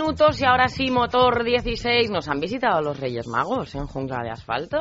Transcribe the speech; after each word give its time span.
Minutos 0.00 0.40
y 0.40 0.44
ahora 0.46 0.68
sí, 0.68 0.90
motor 0.90 1.44
16. 1.44 2.10
Nos 2.10 2.28
han 2.28 2.40
visitado 2.40 2.80
los 2.80 2.98
Reyes 2.98 3.26
Magos 3.26 3.74
en 3.74 3.86
Jungla 3.86 4.22
de 4.22 4.30
Asfalto. 4.30 4.78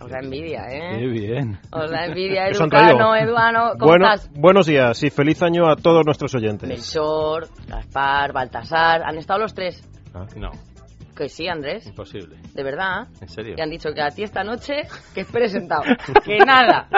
Os 0.00 0.10
da 0.10 0.18
envidia, 0.22 0.62
¿eh? 0.70 0.98
Qué 0.98 1.06
bien. 1.06 1.58
Os 1.72 1.90
da 1.90 2.06
envidia, 2.06 2.44
¿Qué 2.50 2.50
os 2.52 2.60
han 2.60 2.68
Educano? 2.68 3.16
Eduano. 3.16 3.72
¿Cómo 3.78 3.86
Bueno, 3.90 4.06
estás? 4.12 4.30
buenos 4.32 4.66
días 4.66 5.02
y 5.02 5.10
feliz 5.10 5.42
año 5.42 5.68
a 5.68 5.76
todos 5.76 6.06
nuestros 6.06 6.34
oyentes. 6.36 6.68
Melchor, 6.68 7.48
Gaspar, 7.66 8.32
Baltasar. 8.32 9.02
¿Han 9.02 9.18
estado 9.18 9.40
los 9.40 9.54
tres? 9.54 9.82
No, 10.36 10.50
Que 11.20 11.28
sí, 11.28 11.46
Andrés. 11.48 11.86
imposible. 11.86 12.36
De 12.54 12.62
verdad. 12.62 13.06
¿En 13.20 13.28
serio? 13.28 13.54
Te 13.54 13.60
han 13.62 13.68
dicho 13.68 13.90
que 13.92 14.00
a 14.00 14.08
ti 14.08 14.22
esta 14.22 14.42
noche 14.42 14.84
que 15.14 15.20
esperes 15.20 15.52
sentado. 15.52 15.82
que 16.24 16.38
nada. 16.38 16.88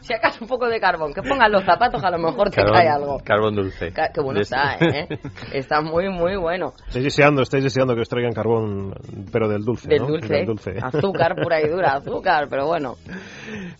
Si 0.00 0.12
acaso 0.12 0.40
un 0.44 0.48
poco 0.48 0.68
de 0.68 0.78
carbón. 0.78 1.14
Que 1.14 1.22
pongas 1.22 1.50
los 1.50 1.64
zapatos, 1.64 2.04
a 2.04 2.10
lo 2.10 2.18
mejor 2.18 2.50
te 2.50 2.62
cae 2.62 2.86
algo. 2.86 3.18
Carbón 3.24 3.54
dulce. 3.56 3.90
Ca- 3.92 4.10
Qué 4.12 4.20
bueno 4.20 4.40
De- 4.40 4.42
está, 4.42 4.74
¿eh? 4.78 5.08
Está 5.54 5.80
muy, 5.80 6.10
muy 6.10 6.36
bueno. 6.36 6.74
Estáis 6.86 7.04
deseando, 7.04 7.40
estáis 7.40 7.64
deseando 7.64 7.94
que 7.94 8.02
os 8.02 8.08
traigan 8.10 8.32
carbón, 8.34 8.92
pero 9.32 9.48
del 9.48 9.64
dulce, 9.64 9.88
Del 9.88 10.02
¿no? 10.02 10.08
dulce. 10.08 10.34
Del 10.34 10.44
dulce. 10.46 10.74
Azúcar 10.82 11.34
pura 11.42 11.62
y 11.62 11.68
dura, 11.70 11.92
azúcar, 11.96 12.48
pero 12.50 12.66
bueno. 12.66 12.96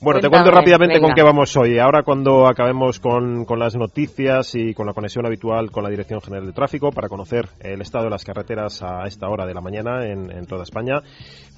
Bueno, 0.01 0.21
te 0.21 0.29
Cuéntame, 0.29 0.31
cuento 0.31 0.51
rápidamente 0.53 0.95
con 1.01 1.09
venga. 1.09 1.15
qué 1.17 1.23
vamos 1.23 1.55
hoy. 1.59 1.79
Ahora 1.79 2.03
cuando 2.03 2.47
acabemos 2.47 2.99
con, 2.99 3.45
con 3.45 3.59
las 3.59 3.77
noticias 3.77 4.55
y 4.55 4.73
con 4.73 4.87
la 4.87 4.95
conexión 4.95 5.27
habitual 5.27 5.71
con 5.71 5.85
la 5.85 5.91
Dirección 5.91 6.23
General 6.23 6.47
de 6.47 6.53
Tráfico 6.55 6.91
para 6.93 7.09
conocer 7.09 7.47
el 7.61 7.83
estado 7.83 8.05
de 8.05 8.11
las 8.11 8.25
carreteras 8.25 8.83
a 8.83 9.07
esta 9.07 9.29
hora 9.29 9.45
de 9.45 9.53
la 9.55 9.61
mañana 9.61 9.82
en, 9.87 10.47
toda 10.47 10.65
España, 10.65 11.03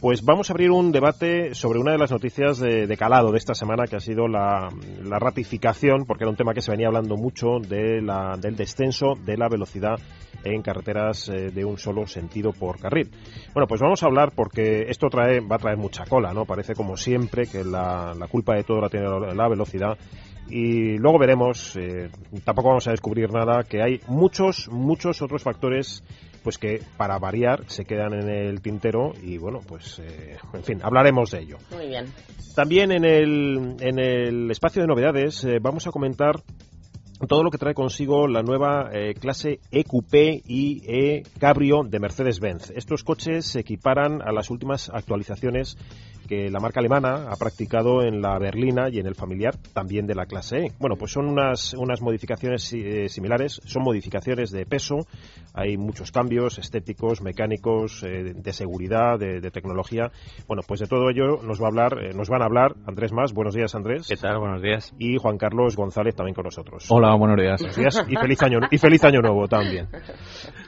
pues 0.01 0.25
vamos 0.25 0.51
a 0.51 0.53
abrir 0.53 0.71
un 0.71 0.93
debate 0.93 1.55
sobre 1.55 1.79
una 1.79 1.93
de 1.93 1.99
las 1.99 2.11
noticias 2.11 2.59
de, 2.59 2.87
de 2.87 2.97
calado 2.97 3.33
de 3.33 3.39
esta 3.39 3.55
semana 3.55 3.85
que 3.87 3.97
ha 3.97 4.01
sido 4.01 4.29
la, 4.29 4.69
ratificación, 5.03 6.05
porque 6.07 6.25
era 6.25 6.31
un 6.31 6.37
tema 6.37 6.55
que 6.55 6.61
se 6.61 6.71
venía 6.71 6.89
hablando 6.89 7.17
mucho 7.17 7.59
de 7.61 8.03
la, 8.03 8.37
del 8.39 8.57
descenso 8.57 9.15
de 9.25 9.37
la 9.37 9.49
velocidad 9.49 9.99
en 10.45 10.63
carreteras 10.63 11.29
eh, 11.29 11.51
de 11.51 11.65
un 11.65 11.79
solo 11.79 12.07
sentido 12.07 12.53
por 12.53 12.79
carril. 12.79 13.11
Bueno, 13.53 13.67
pues 13.67 13.81
vamos 13.81 14.03
a 14.03 14.07
hablar 14.07 14.33
porque 14.35 14.87
esto 14.89 15.09
trae, 15.09 15.41
va 15.41 15.57
a 15.57 15.59
traer 15.59 15.79
mucha 15.79 16.05
cola, 16.05 16.33
¿no? 16.33 16.45
Parece 16.45 16.75
como 16.75 16.97
siempre 16.97 17.47
que 17.47 17.65
la, 17.65 18.15
culpa 18.31 18.55
de 18.55 18.65
todo 18.65 18.81
la 18.81 18.89
tiene 18.89 19.07
la 19.35 19.49
velocidad. 19.49 19.97
Y 20.49 20.99
luego 20.99 21.19
veremos, 21.19 21.77
eh, 21.77 22.11
tampoco 22.45 22.69
vamos 22.69 22.87
a 22.87 22.91
descubrir 22.91 23.33
nada, 23.33 23.63
que 23.65 23.83
hay 23.83 24.01
muchos, 24.09 24.69
muchos 24.69 25.23
otros 25.23 25.43
factores 25.43 26.05
pues 26.45 26.59
que 26.59 26.83
para 26.99 27.19
variar 27.19 27.65
se 27.69 27.87
quedan 27.87 28.13
en 28.13 28.29
el 28.29 28.61
tintero 28.61 29.15
y 29.21 29.39
bueno, 29.39 29.61
pues 29.67 29.99
eh, 29.99 30.37
en 30.53 30.63
fin, 30.63 30.81
hablaremos 30.83 31.31
de 31.31 31.41
ello. 31.41 31.57
Muy 31.75 31.89
bien. 31.89 32.07
También 32.55 32.93
en 32.93 33.05
el, 33.05 33.77
en 33.81 33.99
el 33.99 34.51
espacio 34.51 34.83
de 34.83 34.89
novedades 34.89 35.43
eh, 35.45 35.59
vamos 35.61 35.87
a 35.87 35.91
comentar 35.91 36.43
todo 37.27 37.43
lo 37.43 37.51
que 37.51 37.59
trae 37.59 37.75
consigo 37.75 38.29
la 38.29 38.43
nueva 38.43 38.91
eh, 38.93 39.15
clase 39.15 39.61
EQP 39.71 40.45
y 40.47 40.83
E 40.87 41.23
Cabrio 41.39 41.83
de 41.89 41.99
Mercedes-Benz. 41.99 42.71
Estos 42.77 43.03
coches 43.03 43.47
se 43.47 43.61
equiparan 43.61 44.21
a 44.21 44.31
las 44.33 44.51
últimas 44.51 44.91
actualizaciones 44.91 45.79
que 46.27 46.51
la 46.51 46.61
marca 46.61 46.81
alemana 46.81 47.29
ha 47.31 47.37
practicado 47.37 48.03
en 48.03 48.21
la 48.21 48.39
berlina 48.39 48.89
y 48.91 48.99
en 48.99 49.07
el 49.07 49.15
familiar 49.15 49.57
también 49.73 50.07
de 50.07 50.15
la 50.15 50.27
clase 50.27 50.59
E. 50.59 50.73
Bueno, 50.79 50.97
pues 50.97 51.13
son 51.13 51.27
unas, 51.27 51.75
unas 51.75 52.01
modificaciones 52.01 52.73
eh, 52.73 53.09
similares, 53.09 53.61
son 53.65 53.83
modificaciones 53.83 54.51
de 54.51 54.67
peso, 54.67 55.07
hay 55.53 55.77
muchos 55.77 56.11
cambios 56.11 56.59
estéticos, 56.59 57.23
mecánicos, 57.23 58.03
eh, 58.03 58.35
de 58.35 58.53
seguridad, 58.53 59.19
de, 59.19 59.41
de 59.41 59.51
tecnología. 59.51 60.11
Bueno, 60.47 60.63
pues 60.67 60.81
de 60.81 60.87
todo 60.87 61.11
ello 61.11 61.43
nos 61.43 61.61
va 61.61 61.67
a 61.67 61.69
hablar, 61.69 61.99
eh, 62.03 62.15
nos 62.15 62.29
van 62.29 62.43
a 62.43 62.47
hablar 62.47 62.75
Andrés 62.87 63.13
Más. 63.13 63.33
Buenos 63.33 63.55
días, 63.55 63.75
Andrés. 63.75 64.07
¿Qué 64.09 64.17
tal? 64.17 64.39
Buenos 64.39 64.63
días. 64.63 64.95
Y 64.99 65.17
Juan 65.17 65.39
Carlos 65.39 65.77
González 65.77 66.15
también 66.15 66.35
con 66.35 66.45
nosotros. 66.45 66.87
Hola, 66.91 67.15
buenos 67.17 67.37
días. 67.37 67.61
Buenos 67.61 67.77
días 67.77 68.07
y 68.09 68.17
feliz 68.17 68.43
año 68.43 68.59
y 68.71 68.79
feliz 68.79 69.05
año 69.05 69.21
nuevo 69.21 69.47
también. 69.47 69.89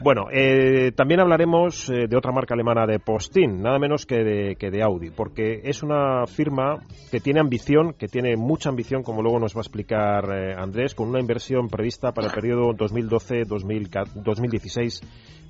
Bueno, 0.03 0.27
eh, 0.33 0.93
también 0.95 1.21
hablaremos 1.21 1.89
eh, 1.89 2.06
de 2.09 2.16
otra 2.16 2.33
marca 2.33 2.55
alemana 2.55 2.87
de 2.87 2.99
postín, 2.99 3.62
nada 3.62 3.78
menos 3.78 4.06
que 4.06 4.16
de, 4.16 4.56
que 4.56 4.71
de 4.71 4.83
Audi, 4.83 5.11
porque 5.11 5.46
es 5.65 5.83
una 5.83 6.27
firma 6.27 6.83
que 7.11 7.21
tiene 7.21 7.41
ambición, 7.41 7.95
que 7.95 8.09
tiene 8.09 8.37
mucha 8.37 8.69
ambición, 8.69 9.03
como 9.03 9.23
luego 9.23 9.39
nos 9.39 9.55
va 9.55 9.61
a 9.61 9.62
explicar 9.62 10.29
eh, 10.33 10.55
Andrés, 10.57 10.95
con 10.95 11.09
una 11.09 11.21
inversión 11.21 11.69
prevista 11.69 12.12
para 12.12 12.27
el 12.29 12.34
periodo 12.34 12.75
2012-2016 12.75 15.03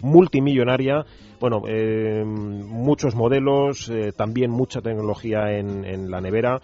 multimillonaria. 0.02 1.04
Bueno, 1.40 1.62
eh, 1.68 2.24
muchos 2.24 3.14
modelos, 3.14 3.90
eh, 3.90 4.12
también 4.16 4.50
mucha 4.50 4.80
tecnología 4.80 5.52
en, 5.52 6.10
la 6.10 6.20
nevera. 6.20 6.60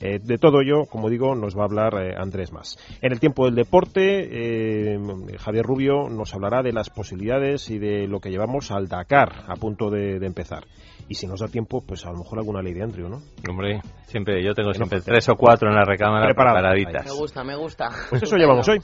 Eh, 0.00 0.18
de 0.22 0.36
todo 0.36 0.60
ello, 0.60 0.84
como 0.84 1.08
digo, 1.08 1.34
nos 1.34 1.56
va 1.56 1.62
a 1.62 1.64
hablar 1.64 1.94
eh, 1.94 2.14
Andrés 2.16 2.52
más. 2.52 2.76
En 3.00 3.12
el 3.12 3.20
tiempo 3.20 3.46
del 3.46 3.54
deporte, 3.54 4.28
eh, 4.30 4.98
Javier 5.38 5.64
Rubio 5.64 6.10
nos 6.10 6.34
hablará 6.34 6.62
de 6.62 6.72
las 6.72 6.90
posibilidades 6.90 7.70
y 7.70 7.78
de 7.78 8.06
lo 8.06 8.20
que 8.20 8.30
llevamos 8.30 8.70
al 8.70 8.88
Dakar 8.88 9.44
a 9.48 9.56
punto 9.56 9.90
de 9.90 10.16
empezar. 10.16 10.64
Y 11.08 11.14
si 11.14 11.26
nos 11.26 11.40
da 11.40 11.48
tiempo, 11.48 11.82
pues 11.86 12.04
a 12.04 12.10
lo 12.10 12.18
mejor 12.18 12.38
alguna 12.38 12.62
ley 12.62 12.74
de 12.74 12.82
Andrew, 12.82 13.08
¿no? 13.08 13.22
Hombre, 13.48 13.80
siempre, 14.06 14.42
yo 14.44 14.54
tengo 14.54 14.72
siempre 14.72 15.00
tres 15.00 15.28
o 15.28 15.36
cuatro 15.36 15.68
en 15.68 15.76
la 15.76 15.84
recámara 15.84 16.26
Preparado. 16.26 16.56
Me 16.56 16.62
preparaditas. 16.82 17.16
gusta, 17.16 17.44
me 17.44 17.54
gusta. 17.56 17.90
Pues 18.10 18.22
eso 18.24 18.36
llevamos 18.36 18.68
hoy. 18.68 18.80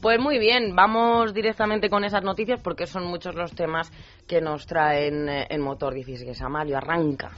Pues 0.00 0.20
muy 0.20 0.38
bien, 0.38 0.76
vamos 0.76 1.32
directamente 1.34 1.88
con 1.88 2.04
esas 2.04 2.22
noticias 2.22 2.60
porque 2.62 2.86
son 2.86 3.06
muchos 3.06 3.34
los 3.34 3.52
temas 3.52 3.90
que 4.28 4.40
nos 4.40 4.66
traen 4.66 5.28
eh, 5.28 5.46
en 5.50 5.60
Motor 5.62 5.94
16. 5.94 6.40
Amalio, 6.42 6.76
arranca. 6.76 7.30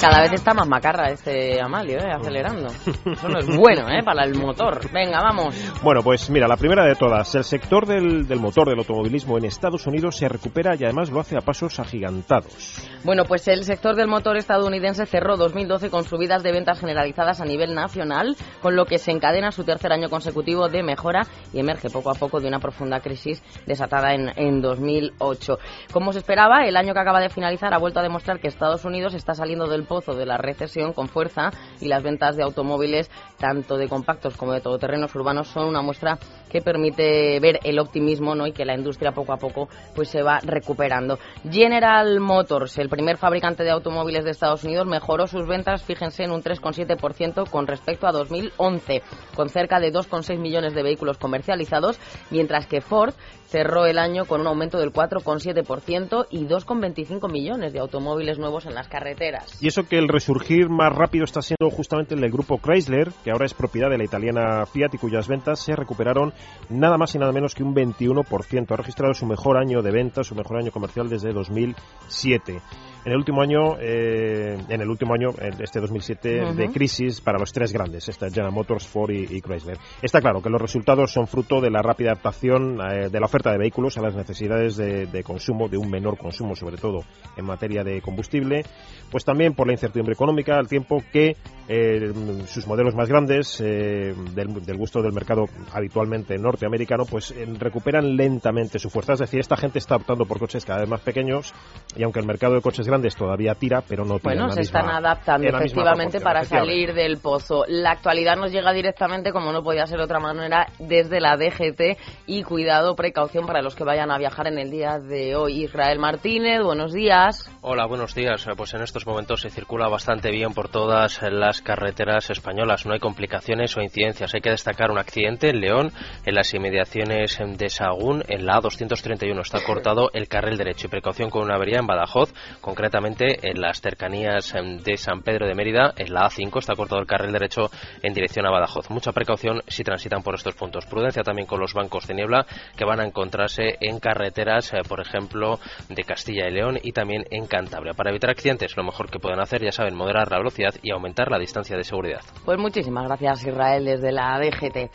Cada 0.00 0.22
vez 0.22 0.32
está 0.32 0.54
más 0.54 0.68
macarra 0.68 1.10
este 1.10 1.60
Amalio, 1.60 1.98
¿eh? 1.98 2.12
acelerando. 2.12 2.68
Eso 2.68 3.28
no 3.28 3.40
es 3.40 3.56
bueno 3.56 3.88
¿eh? 3.88 4.00
para 4.04 4.24
el 4.24 4.36
motor. 4.36 4.80
Venga, 4.92 5.18
vamos. 5.20 5.56
Bueno, 5.82 6.02
pues 6.04 6.30
mira, 6.30 6.46
la 6.46 6.56
primera 6.56 6.84
de 6.84 6.94
todas. 6.94 7.34
El 7.34 7.42
sector 7.42 7.84
del, 7.84 8.28
del 8.28 8.38
motor 8.38 8.68
del 8.68 8.78
automovilismo 8.78 9.38
en 9.38 9.46
Estados 9.46 9.88
Unidos 9.88 10.16
se 10.16 10.28
recupera 10.28 10.76
y 10.76 10.84
además 10.84 11.10
lo 11.10 11.18
hace 11.18 11.36
a 11.36 11.40
pasos 11.40 11.80
agigantados. 11.80 12.88
Bueno, 13.02 13.24
pues 13.24 13.48
el 13.48 13.64
sector 13.64 13.96
del 13.96 14.06
motor 14.06 14.36
estadounidense 14.36 15.04
cerró 15.04 15.36
2012 15.36 15.90
con 15.90 16.04
subidas 16.04 16.44
de 16.44 16.52
ventas 16.52 16.78
generalizadas 16.78 17.40
a 17.40 17.44
nivel 17.44 17.74
nacional, 17.74 18.36
con 18.62 18.76
lo 18.76 18.84
que 18.84 18.98
se 18.98 19.10
encadena 19.10 19.50
su 19.50 19.64
tercer 19.64 19.92
año 19.92 20.08
consecutivo 20.08 20.68
de 20.68 20.84
mejora 20.84 21.26
y 21.52 21.58
emerge 21.58 21.90
poco 21.90 22.10
a 22.10 22.14
poco 22.14 22.40
de 22.40 22.46
una 22.46 22.60
profunda 22.60 23.00
crisis 23.00 23.42
desatada 23.66 24.14
en, 24.14 24.30
en 24.36 24.60
2008. 24.60 25.58
Como 25.92 26.12
se 26.12 26.20
esperaba, 26.20 26.66
el 26.66 26.76
año 26.76 26.94
que 26.94 27.00
acaba 27.00 27.20
de 27.20 27.30
finalizar 27.30 27.74
ha 27.74 27.78
vuelto 27.78 27.98
a 27.98 28.04
demostrar 28.04 28.38
que 28.38 28.46
Estados 28.46 28.84
Unidos 28.84 29.14
está 29.14 29.34
saliendo 29.34 29.66
del 29.66 29.88
de 30.06 30.26
la 30.26 30.36
recesión 30.36 30.92
con 30.92 31.08
fuerza 31.08 31.50
y 31.80 31.88
las 31.88 32.02
ventas 32.02 32.36
de 32.36 32.42
automóviles, 32.42 33.10
tanto 33.38 33.76
de 33.76 33.88
compactos 33.88 34.36
como 34.36 34.52
de 34.52 34.60
todoterrenos 34.60 35.14
urbanos, 35.14 35.48
son 35.48 35.68
una 35.68 35.82
muestra 35.82 36.18
que 36.48 36.62
permite 36.62 37.38
ver 37.40 37.60
el 37.64 37.78
optimismo 37.78 38.34
¿no? 38.34 38.46
y 38.46 38.52
que 38.52 38.64
la 38.64 38.74
industria 38.74 39.12
poco 39.12 39.32
a 39.32 39.36
poco 39.36 39.68
pues 39.94 40.08
se 40.08 40.22
va 40.22 40.40
recuperando. 40.40 41.18
General 41.50 42.20
Motors, 42.20 42.78
el 42.78 42.88
primer 42.88 43.18
fabricante 43.18 43.64
de 43.64 43.70
automóviles 43.70 44.24
de 44.24 44.30
Estados 44.30 44.64
Unidos, 44.64 44.86
mejoró 44.86 45.26
sus 45.26 45.46
ventas, 45.46 45.82
fíjense, 45.82 46.24
en 46.24 46.30
un 46.30 46.42
3,7% 46.42 47.48
con 47.50 47.66
respecto 47.66 48.06
a 48.06 48.12
2011, 48.12 49.02
con 49.34 49.48
cerca 49.48 49.80
de 49.80 49.92
2,6 49.92 50.38
millones 50.38 50.74
de 50.74 50.82
vehículos 50.82 51.18
comercializados, 51.18 51.98
mientras 52.30 52.66
que 52.66 52.80
Ford 52.80 53.14
cerró 53.48 53.86
el 53.86 53.98
año 53.98 54.26
con 54.26 54.42
un 54.42 54.46
aumento 54.46 54.78
del 54.78 54.92
4,7% 54.92 56.26
y 56.30 56.44
2,25 56.44 57.30
millones 57.30 57.72
de 57.72 57.78
automóviles 57.78 58.38
nuevos 58.38 58.66
en 58.66 58.74
las 58.74 58.88
carreteras. 58.88 59.62
Que 59.84 59.98
el 59.98 60.08
resurgir 60.08 60.68
más 60.68 60.92
rápido 60.92 61.24
está 61.24 61.42
siendo 61.42 61.70
justamente 61.70 62.14
el 62.14 62.20
del 62.20 62.32
grupo 62.32 62.58
Chrysler, 62.58 63.10
que 63.22 63.30
ahora 63.30 63.46
es 63.46 63.54
propiedad 63.54 63.90
de 63.90 63.98
la 63.98 64.04
italiana 64.04 64.66
Fiat 64.66 64.94
y 64.94 64.98
cuyas 64.98 65.28
ventas 65.28 65.60
se 65.60 65.76
recuperaron 65.76 66.32
nada 66.68 66.96
más 66.98 67.14
y 67.14 67.18
nada 67.18 67.32
menos 67.32 67.54
que 67.54 67.62
un 67.62 67.74
21%. 67.74 68.70
Ha 68.70 68.76
registrado 68.76 69.14
su 69.14 69.26
mejor 69.26 69.56
año 69.56 69.82
de 69.82 69.90
ventas, 69.90 70.26
su 70.26 70.34
mejor 70.34 70.58
año 70.58 70.72
comercial 70.72 71.08
desde 71.08 71.32
2007 71.32 72.60
en 73.04 73.12
el 73.12 73.18
último 73.18 73.42
año, 73.42 73.76
eh, 73.80 74.58
en 74.68 74.80
el 74.80 74.88
último 74.88 75.14
año, 75.14 75.30
este 75.60 75.80
2007, 75.80 76.54
de 76.54 76.68
crisis 76.70 77.20
para 77.20 77.38
los 77.38 77.52
tres 77.52 77.72
grandes, 77.72 78.08
esta 78.08 78.28
General 78.28 78.52
Motors, 78.52 78.86
Ford 78.86 79.10
y, 79.10 79.40
Chrysler. 79.40 79.78
Está 80.02 80.20
claro 80.20 80.42
que 80.42 80.50
los 80.50 80.60
resultados 80.60 81.12
son 81.12 81.26
fruto 81.26 81.60
de 81.60 81.70
la 81.70 81.80
rápida 81.80 82.10
adaptación 82.12 82.78
eh, 82.80 83.08
de 83.08 83.20
la 83.20 83.26
oferta 83.26 83.52
de 83.52 83.58
vehículos 83.58 83.96
a 83.98 84.02
las 84.02 84.14
necesidades 84.14 84.76
de, 84.76 85.22
consumo, 85.22 85.68
de 85.68 85.78
un 85.78 85.90
menor 85.90 86.18
consumo, 86.18 86.54
sobre 86.54 86.76
todo 86.76 87.04
en 87.36 87.44
materia 87.44 87.84
de 87.84 88.00
combustible, 88.00 88.64
pues 89.10 89.24
también 89.24 89.54
por 89.54 89.66
la 89.66 89.74
incertidumbre 89.74 90.14
económica, 90.14 90.56
al 90.58 90.68
tiempo 90.68 91.02
que 91.12 91.36
eh, 91.68 92.12
sus 92.46 92.66
modelos 92.66 92.94
más 92.94 93.08
grandes, 93.08 93.58
del, 93.58 94.76
gusto 94.76 95.02
del 95.02 95.12
mercado 95.12 95.46
habitualmente 95.72 96.36
norteamericano, 96.38 97.04
pues 97.04 97.34
recuperan 97.58 98.16
lentamente 98.16 98.78
su 98.78 98.90
fuerza. 98.90 99.14
Es 99.14 99.20
decir, 99.20 99.40
esta 99.40 99.56
gente 99.56 99.78
está 99.78 99.96
optando 99.96 100.24
por 100.24 100.38
coches 100.38 100.64
cada 100.64 100.80
vez 100.80 100.88
más 100.88 101.00
pequeños 101.00 101.54
y 101.96 102.02
aunque 102.02 102.20
el 102.20 102.26
mercado 102.26 102.54
de 102.54 102.60
coches 102.60 102.87
grandes 102.88 103.14
todavía 103.14 103.54
tira, 103.54 103.82
pero 103.86 104.04
no 104.04 104.18
tira 104.18 104.34
Bueno, 104.34 104.50
se 104.50 104.62
están 104.62 104.88
adaptando 104.88 105.46
efectivamente 105.46 106.20
para 106.20 106.44
salir 106.44 106.94
del 106.94 107.18
pozo. 107.18 107.64
La 107.68 107.92
actualidad 107.92 108.36
nos 108.36 108.50
llega 108.50 108.72
directamente, 108.72 109.30
como 109.30 109.52
no 109.52 109.62
podía 109.62 109.86
ser 109.86 109.98
de 109.98 110.04
otra 110.04 110.18
manera, 110.18 110.66
desde 110.78 111.20
la 111.20 111.36
DGT 111.36 111.98
y 112.26 112.42
cuidado, 112.42 112.96
precaución 112.96 113.46
para 113.46 113.62
los 113.62 113.76
que 113.76 113.84
vayan 113.84 114.10
a 114.10 114.18
viajar 114.18 114.46
en 114.46 114.58
el 114.58 114.70
día 114.70 114.98
de 114.98 115.36
hoy. 115.36 115.64
Israel 115.64 115.98
Martínez, 115.98 116.62
buenos 116.62 116.92
días. 116.92 117.50
Hola, 117.60 117.86
buenos 117.86 118.14
días. 118.14 118.46
Pues 118.56 118.74
en 118.74 118.82
estos 118.82 119.06
momentos 119.06 119.42
se 119.42 119.50
circula 119.50 119.88
bastante 119.88 120.30
bien 120.30 120.54
por 120.54 120.68
todas 120.68 121.20
las 121.30 121.60
carreteras 121.60 122.30
españolas. 122.30 122.86
No 122.86 122.94
hay 122.94 123.00
complicaciones 123.00 123.76
o 123.76 123.82
incidencias. 123.82 124.34
Hay 124.34 124.40
que 124.40 124.50
destacar 124.50 124.90
un 124.90 124.98
accidente 124.98 125.50
en 125.50 125.60
León, 125.60 125.92
en 126.24 126.34
las 126.34 126.52
inmediaciones 126.54 127.38
de 127.38 127.68
Sagún, 127.68 128.22
en 128.28 128.46
la 128.46 128.60
A231. 128.60 129.40
Está 129.40 129.62
cortado 129.64 130.10
el 130.12 130.28
carril 130.28 130.56
derecho 130.56 130.86
y 130.86 130.90
precaución 130.90 131.30
con 131.30 131.42
una 131.42 131.56
avería 131.56 131.80
en 131.80 131.86
Badajoz, 131.86 132.32
con 132.60 132.74
concretamente 132.78 133.50
en 133.50 133.60
las 133.60 133.80
cercanías 133.80 134.54
em, 134.54 134.78
de 134.78 134.96
San 134.96 135.22
Pedro 135.22 135.48
de 135.48 135.54
Mérida, 135.56 135.94
en 135.96 136.14
la 136.14 136.28
A5, 136.28 136.60
está 136.60 136.76
cortado 136.76 137.00
el 137.00 137.08
carril 137.08 137.32
derecho 137.32 137.70
en 138.04 138.14
dirección 138.14 138.46
a 138.46 138.52
Badajoz. 138.52 138.88
Mucha 138.88 139.10
precaución 139.10 139.62
si 139.66 139.82
transitan 139.82 140.22
por 140.22 140.36
estos 140.36 140.54
puntos. 140.54 140.86
Prudencia 140.86 141.24
también 141.24 141.48
con 141.48 141.58
los 141.58 141.74
bancos 141.74 142.06
de 142.06 142.14
niebla 142.14 142.46
que 142.76 142.84
van 142.84 143.00
a 143.00 143.04
encontrarse 143.04 143.78
en 143.80 143.98
carreteras, 143.98 144.72
eh, 144.74 144.82
por 144.88 145.00
ejemplo, 145.00 145.58
de 145.88 146.04
Castilla 146.04 146.46
y 146.46 146.52
León 146.52 146.78
y 146.80 146.92
también 146.92 147.24
en 147.32 147.48
Cantabria. 147.48 147.94
Para 147.94 148.10
evitar 148.10 148.30
accidentes, 148.30 148.76
lo 148.76 148.84
mejor 148.84 149.10
que 149.10 149.18
pueden 149.18 149.40
hacer, 149.40 149.60
ya 149.60 149.72
saben, 149.72 149.96
moderar 149.96 150.30
la 150.30 150.38
velocidad 150.38 150.74
y 150.80 150.92
aumentar 150.92 151.32
la 151.32 151.38
distancia 151.40 151.76
de 151.76 151.82
seguridad. 151.82 152.20
Pues 152.44 152.58
muchísimas 152.60 153.08
gracias, 153.08 153.44
Israel, 153.44 153.86
desde 153.86 154.12
la 154.12 154.38
DGT 154.38 154.92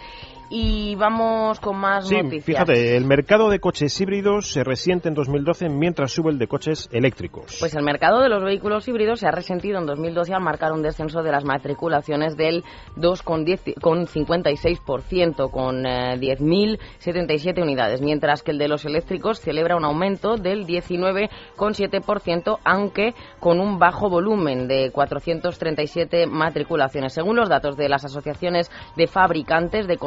y 0.49 0.95
vamos 0.95 1.59
con 1.59 1.77
más 1.77 2.07
sí, 2.07 2.15
noticias. 2.15 2.45
Fíjate, 2.45 2.95
el 2.95 3.05
mercado 3.05 3.49
de 3.49 3.59
coches 3.59 3.99
híbridos 3.99 4.51
se 4.51 4.63
resiente 4.63 5.07
en 5.07 5.15
2012 5.15 5.69
mientras 5.69 6.11
sube 6.11 6.31
el 6.31 6.39
de 6.39 6.47
coches 6.47 6.89
eléctricos. 6.91 7.57
Pues 7.59 7.75
el 7.75 7.83
mercado 7.83 8.21
de 8.21 8.29
los 8.29 8.43
vehículos 8.43 8.87
híbridos 8.87 9.19
se 9.19 9.27
ha 9.27 9.31
resentido 9.31 9.79
en 9.79 9.85
2012 9.85 10.33
al 10.33 10.41
marcar 10.41 10.71
un 10.73 10.81
descenso 10.81 11.21
de 11.23 11.31
las 11.31 11.43
matriculaciones 11.43 12.37
del 12.37 12.63
2,56%, 12.97 15.51
con 15.51 15.83
10.077 15.83 17.57
eh, 17.57 17.61
unidades, 17.61 18.01
mientras 18.01 18.43
que 18.43 18.51
el 18.51 18.57
de 18.57 18.67
los 18.67 18.83
eléctricos 18.85 19.39
celebra 19.39 19.75
un 19.75 19.85
aumento 19.85 20.37
del 20.37 20.65
19,7%, 20.65 22.59
aunque 22.63 23.13
con 23.39 23.59
un 23.59 23.79
bajo 23.79 24.09
volumen 24.09 24.67
de 24.67 24.91
437 24.91 26.27
matriculaciones. 26.27 27.13
Según 27.13 27.35
los 27.35 27.49
datos 27.49 27.75
de 27.77 27.89
las 27.89 28.05
asociaciones 28.05 28.71
de 28.95 29.07
fabricantes 29.07 29.87
de 29.87 29.97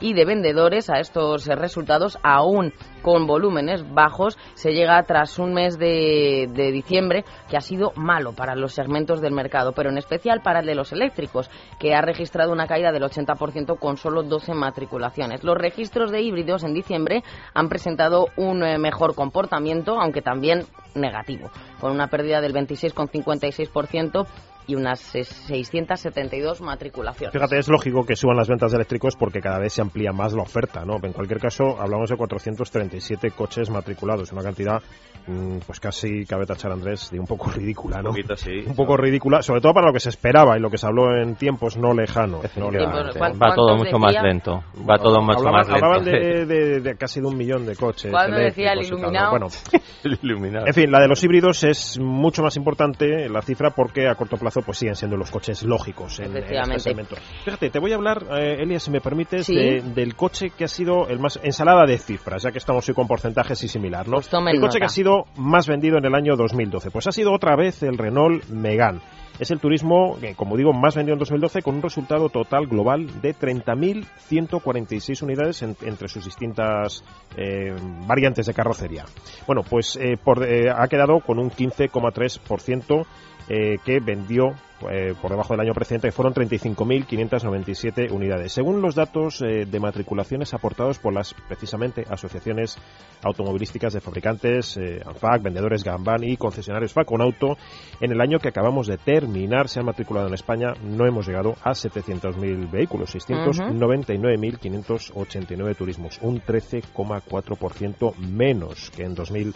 y 0.00 0.14
de 0.14 0.24
vendedores 0.24 0.90
a 0.90 1.00
estos 1.00 1.46
resultados, 1.46 2.18
aún 2.22 2.72
con 3.02 3.26
volúmenes 3.26 3.82
bajos, 3.92 4.38
se 4.54 4.72
llega 4.72 5.02
tras 5.02 5.38
un 5.38 5.54
mes 5.54 5.78
de, 5.78 6.48
de 6.52 6.70
diciembre 6.72 7.24
que 7.48 7.56
ha 7.56 7.60
sido 7.60 7.92
malo 7.96 8.32
para 8.32 8.54
los 8.54 8.74
segmentos 8.74 9.20
del 9.20 9.32
mercado, 9.32 9.72
pero 9.72 9.90
en 9.90 9.98
especial 9.98 10.40
para 10.42 10.60
el 10.60 10.66
de 10.66 10.74
los 10.74 10.92
eléctricos, 10.92 11.50
que 11.78 11.94
ha 11.94 12.00
registrado 12.00 12.52
una 12.52 12.66
caída 12.66 12.92
del 12.92 13.02
80% 13.02 13.78
con 13.78 13.96
solo 13.96 14.22
12 14.22 14.54
matriculaciones. 14.54 15.42
Los 15.42 15.56
registros 15.56 16.10
de 16.10 16.22
híbridos 16.22 16.64
en 16.64 16.74
diciembre 16.74 17.22
han 17.54 17.68
presentado 17.68 18.26
un 18.36 18.62
eh, 18.62 18.78
mejor 18.78 19.14
comportamiento, 19.14 20.00
aunque 20.00 20.22
también 20.22 20.66
negativo, 20.94 21.50
con 21.80 21.92
una 21.92 22.08
pérdida 22.08 22.40
del 22.40 22.54
26,56% 22.54 24.26
y 24.68 24.74
unas 24.74 25.00
672 25.00 26.60
matriculaciones. 26.60 27.32
Fíjate, 27.32 27.58
es 27.58 27.68
lógico 27.68 28.04
que 28.04 28.14
suban 28.14 28.36
las 28.36 28.48
ventas 28.48 28.70
de 28.70 28.76
eléctricos 28.76 29.16
porque 29.16 29.40
cada 29.40 29.58
vez 29.58 29.72
se 29.72 29.80
amplía 29.80 30.12
más 30.12 30.34
la 30.34 30.42
oferta, 30.42 30.84
¿no? 30.84 30.96
En 31.02 31.12
cualquier 31.14 31.40
caso, 31.40 31.80
hablamos 31.80 32.10
de 32.10 32.16
437 32.16 33.30
coches 33.30 33.70
matriculados, 33.70 34.30
una 34.30 34.42
cantidad 34.42 34.82
mm, 35.26 35.60
pues 35.66 35.80
casi 35.80 36.26
cabe 36.26 36.44
tachar 36.44 36.70
Andrés 36.70 37.10
de 37.10 37.18
un 37.18 37.26
poco 37.26 37.50
ridícula, 37.56 38.02
¿no? 38.02 38.10
Un, 38.10 38.76
poco 38.76 38.98
ridícula, 38.98 39.40
sobre 39.40 39.62
todo 39.62 39.72
para 39.72 39.86
lo 39.86 39.92
que 39.94 40.00
se 40.00 40.10
esperaba 40.10 40.58
y 40.58 40.60
lo 40.60 40.68
que 40.68 40.76
se 40.76 40.86
habló 40.86 41.16
en 41.16 41.34
tiempos 41.36 41.78
no 41.78 41.94
lejanos. 41.94 42.44
Va 42.44 43.54
todo 43.54 43.74
mucho 43.74 43.98
más 43.98 44.22
lento. 44.22 44.62
Va 44.88 44.98
todo 44.98 45.22
mucho 45.22 45.44
más 45.44 45.66
lento. 45.66 45.86
Hablaban 45.86 46.04
de, 46.04 46.94
casi 46.98 47.22
de 47.22 47.26
un 47.26 47.38
millón 47.38 47.64
de 47.64 47.74
coches. 47.74 48.10
¿Cuál 48.10 48.32
me 48.32 48.42
decía 48.42 48.74
el 48.74 48.84
iluminado? 48.84 49.30
Bueno, 49.30 49.46
el 50.04 50.18
iluminado. 50.22 50.66
En 50.66 50.74
fin, 50.74 50.90
la 50.90 51.00
de 51.00 51.08
los 51.08 51.24
híbridos 51.24 51.64
es 51.64 51.98
mucho 51.98 52.42
más 52.42 52.54
importante 52.56 53.30
la 53.30 53.40
cifra 53.40 53.70
porque 53.70 54.08
a 54.08 54.14
corto 54.14 54.36
plazo 54.36 54.57
pues 54.62 54.78
siguen 54.78 54.96
siendo 54.96 55.16
los 55.16 55.30
coches 55.30 55.62
lógicos 55.62 56.20
en, 56.20 56.36
este 56.36 56.78
segmento. 56.78 57.16
Fíjate, 57.44 57.70
te 57.70 57.78
voy 57.78 57.92
a 57.92 57.96
hablar, 57.96 58.24
eh, 58.38 58.62
Elia, 58.62 58.78
si 58.78 58.90
me 58.90 59.00
permites, 59.00 59.46
del 59.46 60.14
coche 60.16 60.50
que 60.50 60.64
ha 60.64 60.68
sido 60.68 61.08
el 61.08 61.18
más 61.18 61.38
ensalada 61.42 61.86
de 61.86 61.98
cifras, 61.98 62.42
ya 62.42 62.52
que 62.52 62.58
estamos 62.58 62.88
hoy 62.88 62.94
con 62.94 63.06
porcentajes 63.06 63.62
y 63.62 63.68
similar, 63.68 64.06
¿no? 64.08 64.16
Pues 64.16 64.30
el 64.32 64.60
coche 64.60 64.78
que 64.78 64.84
ha 64.84 64.90
sido 64.90 65.24
más 65.36 65.66
vendido 65.66 65.98
en 65.98 66.04
el 66.04 66.14
año 66.14 66.36
2012, 66.36 66.90
pues 66.90 67.06
ha 67.06 67.12
sido 67.12 67.32
otra 67.32 67.56
vez 67.56 67.82
el 67.82 67.96
Renault 67.98 68.46
Megane. 68.48 69.00
Es 69.38 69.52
el 69.52 69.60
turismo, 69.60 70.18
como 70.34 70.56
digo, 70.56 70.72
más 70.72 70.96
vendido 70.96 71.12
en 71.14 71.20
2012 71.20 71.62
con 71.62 71.76
un 71.76 71.82
resultado 71.82 72.28
total 72.28 72.66
global 72.66 73.20
de 73.20 73.36
30.146 73.36 75.22
unidades 75.22 75.62
entre 75.62 76.08
sus 76.08 76.24
distintas 76.24 77.04
eh, 77.36 77.72
variantes 78.06 78.46
de 78.46 78.54
carrocería. 78.54 79.04
Bueno, 79.46 79.62
pues 79.62 79.96
eh, 79.96 80.16
por, 80.22 80.42
ha 80.42 80.88
quedado 80.88 81.20
con 81.20 81.38
un 81.38 81.50
15,3% 81.50 83.06
eh, 83.48 83.78
que 83.82 83.98
vendió 84.00 84.52
eh, 84.90 85.14
por 85.20 85.30
debajo 85.30 85.54
del 85.54 85.60
año 85.60 85.72
precedente, 85.72 86.08
que 86.08 86.12
fueron 86.12 86.34
35.597 86.34 88.12
unidades. 88.12 88.52
Según 88.52 88.82
los 88.82 88.94
datos 88.94 89.40
eh, 89.40 89.64
de 89.64 89.80
matriculaciones 89.80 90.52
aportados 90.52 90.98
por 90.98 91.14
las 91.14 91.32
precisamente 91.48 92.04
asociaciones 92.10 92.76
automovilísticas 93.22 93.94
de 93.94 94.00
fabricantes, 94.00 94.78
ANFAC, 95.04 95.42
vendedores 95.42 95.82
Gamban 95.82 96.22
y 96.24 96.36
concesionarios 96.36 96.94
Auto, 96.96 97.56
en 98.00 98.12
el 98.12 98.20
año 98.20 98.38
que 98.38 98.48
acabamos 98.48 98.86
de 98.86 98.98
terminar 98.98 99.68
se 99.68 99.80
han 99.80 99.86
matriculado 99.86 100.28
en 100.28 100.34
España, 100.34 100.74
no 100.82 101.06
hemos 101.06 101.26
llegado 101.26 101.54
a 101.62 101.70
700.000 101.70 102.70
vehículos, 102.70 103.14
699.589 103.14 105.74
turismos, 105.74 106.18
un 106.20 106.42
13,4% 106.42 108.14
menos 108.16 108.90
que 108.90 109.04
en 109.04 109.14
2011. 109.14 109.54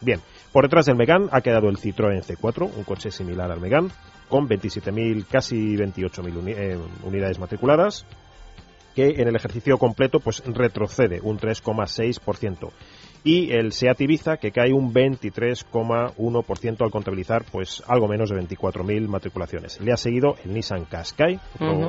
Bien, 0.00 0.22
por 0.54 0.66
detrás 0.66 0.86
del 0.86 0.94
Megane 0.94 1.26
ha 1.32 1.40
quedado 1.40 1.68
el 1.68 1.78
Citroën 1.78 2.22
C4, 2.22 2.70
un 2.76 2.84
coche 2.84 3.10
similar 3.10 3.50
al 3.50 3.60
Megane, 3.60 3.88
con 4.28 4.48
27.000, 4.48 5.26
casi 5.26 5.74
28.000 5.74 6.54
eh, 6.56 6.78
unidades 7.02 7.40
matriculadas, 7.40 8.06
que 8.94 9.20
en 9.20 9.26
el 9.26 9.34
ejercicio 9.34 9.78
completo 9.78 10.20
pues 10.20 10.44
retrocede 10.46 11.20
un 11.20 11.40
3,6%. 11.40 12.70
Y 13.26 13.52
el 13.52 13.72
Seat 13.72 14.02
Ibiza, 14.02 14.36
que 14.36 14.52
cae 14.52 14.74
un 14.74 14.92
23,1% 14.92 16.84
al 16.84 16.90
contabilizar 16.90 17.46
pues 17.50 17.82
algo 17.86 18.06
menos 18.06 18.28
de 18.28 18.36
24.000 18.36 19.08
matriculaciones. 19.08 19.80
Le 19.80 19.92
ha 19.92 19.96
seguido 19.96 20.36
el 20.44 20.52
Nissan 20.52 20.84
Qashqai, 20.84 21.40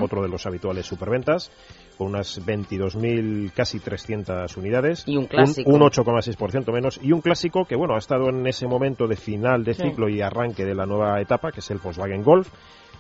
otro 0.02 0.22
de 0.22 0.30
los 0.30 0.46
habituales 0.46 0.86
superventas, 0.86 1.52
con 1.98 2.08
unas 2.08 2.42
22.000, 2.46 3.52
casi 3.52 3.80
300 3.80 4.56
unidades. 4.56 5.04
Y 5.08 5.18
un 5.18 5.26
clásico. 5.26 5.70
Un, 5.70 5.82
8,6% 5.82 6.72
menos. 6.72 7.02
Y 7.04 7.12
un 7.12 7.20
clásico 7.20 7.66
que, 7.66 7.76
bueno, 7.76 7.96
ha 7.96 8.00
estado 8.00 8.30
en 8.30 8.48
ese 8.48 8.66
momento 8.66 9.06
de 9.06 9.18
final 9.18 9.66
de 9.66 9.74
ciclo 9.74 10.08
y 10.08 10.22
arranque 10.22 10.64
de 10.64 10.74
la 10.74 10.86
nueva 10.86 11.20
etapa, 11.20 11.52
que 11.52 11.60
es 11.60 11.70
el 11.70 11.80
Volkswagen 11.80 12.24
Golf 12.24 12.50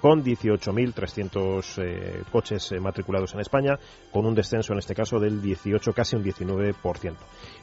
con 0.01 0.23
18.300 0.23 1.83
eh, 1.83 2.23
coches 2.31 2.71
eh, 2.71 2.79
matriculados 2.79 3.33
en 3.33 3.39
España, 3.39 3.77
con 4.11 4.25
un 4.25 4.35
descenso 4.35 4.73
en 4.73 4.79
este 4.79 4.95
caso 4.95 5.19
del 5.19 5.41
18, 5.41 5.93
casi 5.93 6.15
un 6.15 6.23
19%. 6.23 7.13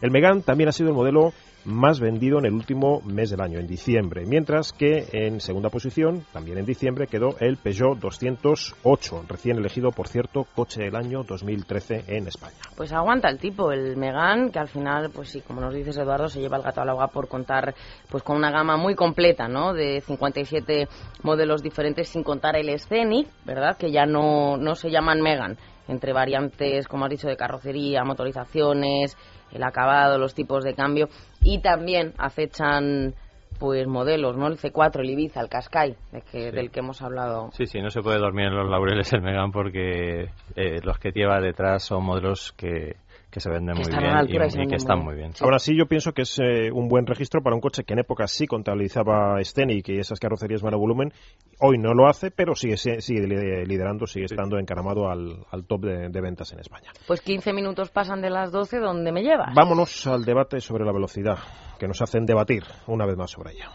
El 0.01 0.11
Megan 0.11 0.43
también 0.43 0.69
ha 0.69 0.73
sido 0.73 0.91
el 0.91 0.95
modelo 0.95 1.33
más 1.65 2.01
vendido 2.01 2.39
en 2.39 2.47
el 2.47 2.53
último 2.53 3.01
mes 3.05 3.31
del 3.31 3.41
año, 3.41 3.59
en 3.59 3.67
diciembre. 3.67 4.25
Mientras 4.27 4.73
que 4.73 5.07
en 5.13 5.41
segunda 5.41 5.71
posición, 5.71 6.25
también 6.33 6.59
en 6.59 6.67
diciembre, 6.67 7.07
quedó 7.07 7.37
el 7.41 7.57
Peugeot 7.57 7.99
208, 7.99 9.25
recién 9.29 9.59
elegido, 9.59 9.91
por 9.91 10.09
cierto, 10.09 10.47
coche 10.55 10.83
del 10.83 10.97
año 10.97 11.23
2013 11.23 12.05
en 12.09 12.27
España. 12.27 12.57
Pues 12.77 12.93
aguanta 12.93 13.29
el 13.29 13.39
tipo, 13.39 13.73
el 13.73 13.97
Megan, 13.97 14.51
que 14.51 14.59
al 14.59 14.69
final, 14.69 15.11
pues 15.15 15.31
sí, 15.31 15.41
como 15.41 15.61
nos 15.61 15.75
dices 15.75 15.97
Eduardo, 15.97 16.29
se 16.29 16.41
lleva 16.41 16.57
el 16.57 16.63
gato 16.63 16.81
al 16.81 16.89
agua 16.89 17.09
por 17.09 17.29
contar 17.29 17.75
pues 18.09 18.23
con 18.23 18.37
una 18.37 18.51
gama 18.51 18.77
muy 18.77 18.95
completa, 18.95 19.49
¿no? 19.49 19.73
De 19.73 20.01
57 20.01 20.89
modelos 21.23 21.63
diferentes, 21.63 22.09
sin 22.09 22.23
contar 22.23 22.57
el 22.57 22.79
Scenic, 22.79 23.29
¿verdad? 23.45 23.77
Que 23.77 23.91
ya 23.91 24.07
no, 24.07 24.57
no 24.57 24.75
se 24.75 24.91
llaman 24.91 25.21
Megan, 25.21 25.57
entre 25.89 26.13
variantes, 26.13 26.89
como 26.89 27.05
has 27.05 27.11
dicho, 27.11 27.29
de 27.29 27.37
carrocería, 27.37 28.05
motorizaciones, 28.05 29.17
el 29.53 29.63
acabado, 29.63 30.19
los 30.19 30.35
tipos 30.35 30.65
de 30.65 30.75
cambio, 30.75 31.09
y 31.41 31.61
también 31.61 32.15
acechan 32.19 33.15
pues 33.59 33.87
modelos, 33.87 34.37
¿no? 34.37 34.49
El 34.49 34.59
C4, 34.59 35.01
el 35.01 35.11
Ibiza, 35.11 35.41
el 35.41 35.49
Qashqai, 35.49 35.97
del 36.33 36.71
que 36.71 36.81
hemos 36.81 37.01
hablado. 37.01 37.51
Sí, 37.53 37.67
sí, 37.67 37.81
no 37.81 37.91
se 37.91 38.03
puede 38.03 38.19
dormir 38.19 38.47
en 38.47 38.57
los 38.57 38.69
laureles 38.69 39.13
el 39.13 39.23
Megan 39.23 39.53
porque 39.53 40.31
eh, 40.57 40.81
los 40.83 40.99
que 40.99 41.13
lleva 41.13 41.41
detrás 41.41 41.85
son 41.85 42.05
modelos 42.05 42.53
que, 42.57 42.97
que 43.33 43.41
se 43.41 43.49
venden 43.49 43.75
muy 43.77 43.89
bien 43.89 44.63
y, 44.63 44.69
que 44.69 44.77
están 44.77 44.99
muy 44.99 45.15
bien. 45.15 45.33
Ahora 45.41 45.59
sí, 45.59 45.75
yo 45.75 45.87
pienso 45.87 46.13
que 46.13 46.23
es 46.23 46.39
eh, 46.39 46.71
un 46.71 46.87
buen 46.87 47.07
registro 47.07 47.43
para 47.43 47.57
un 47.57 47.63
coche 47.63 47.83
que 47.83 47.95
en 47.95 48.01
época 48.01 48.27
sí 48.27 48.47
contabilizaba 48.47 49.43
Scenic 49.43 49.89
y 49.89 49.99
esas 49.99 50.21
carrocerías 50.21 50.61
volumen. 50.61 51.15
Hoy 51.59 51.79
no 51.79 51.95
lo 51.95 52.07
hace, 52.09 52.31
pero 52.31 52.55
sigue, 52.55 52.77
sigue 52.77 53.27
liderando, 53.67 54.07
sigue 54.07 54.27
estando 54.27 54.59
encaramado 54.59 55.09
al, 55.09 55.65
top 55.67 55.81
de, 55.81 56.09
de, 56.11 56.21
ventas 56.21 56.53
en 56.53 56.61
España. 56.61 56.93
Pues 57.07 57.23
15 57.23 57.55
minutos 57.55 57.91
pasan 57.91 58.21
de 58.21 58.29
las 58.29 58.53
12, 58.53 58.81
¿dónde 58.81 59.13
me 59.13 59.23
llevas? 59.23 59.55
Vámonos 59.55 60.07
al 60.07 60.27
debate 60.27 60.61
sobre 60.61 60.85
la 60.85 60.93
velocidad, 60.93 61.39
que 61.79 61.89
nos 61.89 62.03
hacen 62.03 62.27
debatir 62.27 62.65
una 62.87 63.07
vez 63.07 63.17
más 63.17 63.31
sobre 63.31 63.53
ella. 63.53 63.71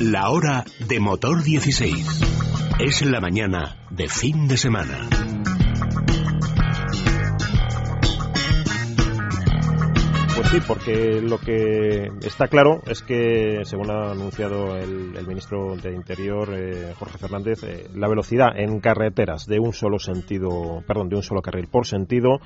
La 0.00 0.30
hora 0.30 0.64
de 0.88 0.98
motor 0.98 1.44
16. 1.44 2.22
Es 2.78 3.04
la 3.04 3.20
mañana 3.20 3.76
de 3.90 4.08
fin 4.08 4.48
de 4.48 4.56
semana. 4.56 5.10
Pues 10.34 10.48
sí, 10.48 10.58
porque 10.66 11.20
lo 11.20 11.36
que 11.36 12.08
está 12.22 12.48
claro 12.48 12.80
es 12.86 13.02
que, 13.02 13.60
según 13.64 13.90
ha 13.90 14.12
anunciado 14.12 14.74
el, 14.78 15.26
ministro 15.26 15.76
de 15.76 15.92
Interior, 15.92 16.48
eh, 16.56 16.94
Jorge 16.98 17.18
Fernández, 17.18 17.62
eh, 17.64 17.88
la 17.94 18.08
velocidad 18.08 18.56
en 18.56 18.80
carreteras 18.80 19.44
de 19.44 19.60
un 19.60 19.74
solo 19.74 19.98
sentido, 19.98 20.82
perdón, 20.86 21.10
de 21.10 21.16
un 21.16 21.22
solo 21.22 21.42
carril 21.42 21.68
por 21.68 21.86
sentido, 21.86 22.38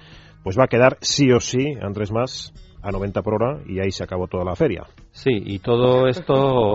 pues 0.42 0.58
va 0.58 0.64
a 0.64 0.68
quedar 0.68 0.98
sí 1.02 1.30
o 1.30 1.38
sí, 1.38 1.76
Andrés 1.80 2.10
Más, 2.10 2.52
a 2.82 2.90
90 2.90 3.22
por 3.22 3.34
hora 3.34 3.62
y 3.64 3.78
ahí 3.78 3.92
se 3.92 4.02
acabó 4.02 4.26
toda 4.26 4.44
la 4.44 4.56
feria. 4.56 4.88
Sí, 5.14 5.30
y 5.32 5.60
todo 5.60 6.06
esto... 6.08 6.74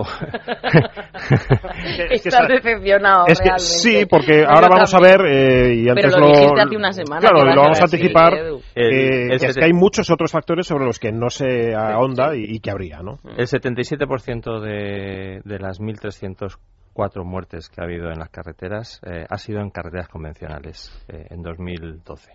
Estás 2.10 2.48
decepcionado, 2.48 3.26
es 3.28 3.38
que, 3.38 3.50
Sí, 3.58 4.06
porque 4.06 4.44
ahora 4.48 4.68
vamos 4.68 4.94
a 4.94 4.98
ver, 4.98 5.20
eh, 5.26 5.74
y 5.74 5.88
antes 5.88 6.06
Pero 6.06 6.18
lo, 6.18 6.28
dijiste 6.28 6.60
hace 6.60 6.76
una 6.76 6.92
semana. 6.92 7.20
Claro, 7.20 7.44
lo 7.44 7.60
vamos 7.62 7.78
a 7.80 7.84
anticipar, 7.84 8.32
eh, 8.74 9.28
es 9.32 9.56
que 9.56 9.64
hay 9.64 9.74
muchos 9.74 10.10
otros 10.10 10.32
factores 10.32 10.66
sobre 10.66 10.86
los 10.86 10.98
que 10.98 11.12
no 11.12 11.28
se 11.28 11.74
ahonda 11.74 12.34
y, 12.34 12.60
que 12.60 12.70
habría, 12.70 13.00
¿no? 13.02 13.18
El 13.36 13.46
77% 13.46 14.60
de, 14.60 15.42
de 15.44 15.58
las 15.58 15.78
1.304 15.78 17.24
muertes 17.24 17.68
que 17.68 17.82
ha 17.82 17.84
habido 17.84 18.10
en 18.10 18.18
las 18.18 18.30
carreteras 18.30 19.02
eh, 19.04 19.26
ha 19.28 19.36
sido 19.36 19.60
en 19.60 19.68
carreteras 19.68 20.08
convencionales 20.08 20.90
en 21.08 21.42
2012. 21.42 22.32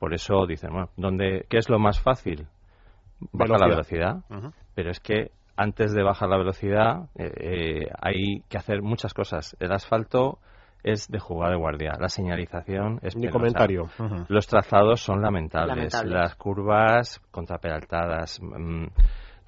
Por 0.00 0.14
eso 0.14 0.46
dicen, 0.46 0.70
bueno, 0.72 0.90
¿dónde, 0.96 1.46
¿qué 1.48 1.58
es 1.58 1.68
lo 1.68 1.78
más 1.78 2.00
fácil? 2.00 2.48
Bajar 3.32 3.60
la 3.60 3.68
velocidad, 3.68 4.16
pero 4.74 4.90
es 4.90 5.00
que 5.00 5.32
antes 5.56 5.92
de 5.92 6.02
bajar 6.02 6.28
la 6.28 6.38
velocidad 6.38 7.08
eh, 7.16 7.32
eh, 7.36 7.90
hay 8.00 8.42
que 8.48 8.58
hacer 8.58 8.80
muchas 8.82 9.12
cosas. 9.12 9.56
El 9.58 9.72
asfalto 9.72 10.38
es 10.84 11.08
de 11.08 11.18
jugar 11.18 11.50
de 11.50 11.56
guardia, 11.56 11.92
la 11.98 12.08
señalización 12.08 13.00
es 13.02 13.16
Mi 13.16 13.28
comentario. 13.28 13.88
Los 14.28 14.46
trazados 14.46 15.00
son 15.00 15.20
lamentables, 15.20 15.92
las 16.04 16.36
curvas 16.36 17.20
contraperaltadas. 17.30 18.40
Mm, 18.40 18.86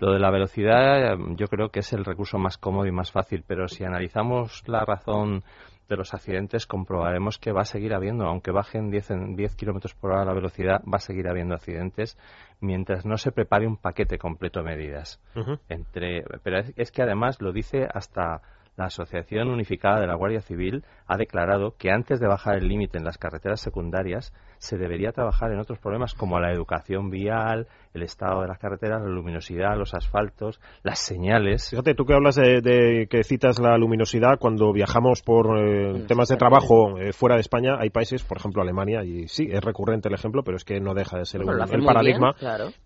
lo 0.01 0.13
de 0.13 0.19
la 0.19 0.31
velocidad 0.31 1.17
yo 1.37 1.47
creo 1.47 1.69
que 1.69 1.81
es 1.81 1.93
el 1.93 2.05
recurso 2.05 2.39
más 2.39 2.59
cómodo 2.59 2.87
y 2.87 2.93
más 2.93 3.13
fácil, 3.13 3.45
pero 3.47 3.69
si 3.69 3.85
analizamos 3.85 4.63
la 4.67 4.85
razón 4.85 5.45
de 5.91 5.97
los 5.97 6.15
accidentes 6.15 6.67
comprobaremos 6.67 7.39
que 7.39 7.53
va 7.53 7.63
a 7.63 7.67
seguir 7.67 7.93
habiendo, 7.93 8.25
aunque 8.25 8.53
bajen 8.53 8.91
10, 8.91 9.11
en 9.11 9.37
10 9.37 9.57
kilómetros 9.57 9.95
por 9.95 10.13
hora 10.13 10.25
la 10.25 10.33
velocidad, 10.33 10.83
va 10.83 10.97
a 10.97 11.01
seguir 11.01 11.29
habiendo 11.29 11.55
accidentes 11.55 12.17
mientras 12.61 13.05
no 13.05 13.19
se 13.19 13.33
prepare 13.33 13.67
un 13.67 13.77
paquete 13.77 14.17
completo 14.17 14.61
de 14.61 14.67
medidas. 14.67 15.21
Entre, 15.69 16.25
pero 16.43 16.61
es, 16.77 16.93
que 16.93 17.03
además 17.03 17.41
lo 17.41 17.53
dice 17.53 17.87
hasta 17.93 18.41
la 18.81 18.87
Asociación 18.87 19.49
Unificada 19.49 20.01
de 20.01 20.07
la 20.07 20.15
Guardia 20.15 20.41
Civil 20.41 20.85
ha 21.07 21.19
declarado 21.19 21.75
que 21.77 21.91
antes 21.91 22.19
de 22.19 22.27
bajar 22.27 22.57
el 22.57 22.67
límite 22.67 22.97
en 22.97 23.05
las 23.05 23.19
carreteras 23.19 23.61
secundarias 23.61 24.33
se 24.57 24.79
debería 24.79 25.13
trabajar 25.13 25.53
en 25.53 25.59
otros 25.59 25.79
problemas 25.79 26.15
como 26.15 26.41
la 26.41 26.51
educación 26.51 27.11
vial, 27.11 27.67
el 27.93 28.03
estado 28.03 28.41
de 28.41 28.49
las 28.49 28.59
carreteras, 28.59 29.03
la 29.03 29.09
luminosidad, 29.09 29.77
los 29.77 29.93
asfaltos, 29.93 30.61
las 30.83 30.99
señales. 30.99 31.69
Fíjate, 31.69 31.95
tú 31.95 32.07
que 32.07 32.15
hablas 32.15 32.37
de, 32.37 33.07
que 33.11 33.23
citas 33.23 33.59
la 33.59 33.77
luminosidad, 33.77 34.39
cuando 34.39 34.73
viajamos 34.73 35.23
por 35.23 35.59
eh, 35.59 36.05
temas 36.09 36.29
de 36.29 36.37
trabajo 36.37 36.99
eh, 36.99 37.13
fuera 37.13 37.35
de 37.35 37.43
España, 37.43 37.77
hay 37.79 37.91
países, 37.91 38.23
por 38.25 38.39
ejemplo 38.39 38.63
Alemania, 38.63 39.05
y 39.05 39.29
sí, 39.29 39.47
es 39.51 39.63
recurrente 39.63 40.09
el 40.09 40.15
ejemplo, 40.15 40.43
pero 40.43 40.57
es 40.57 40.65
que 40.65 40.81
no 40.81 40.95
deja 40.95 41.19
de 41.19 41.27
ser 41.27 41.43
el 41.43 41.85
paradigma. 41.85 42.35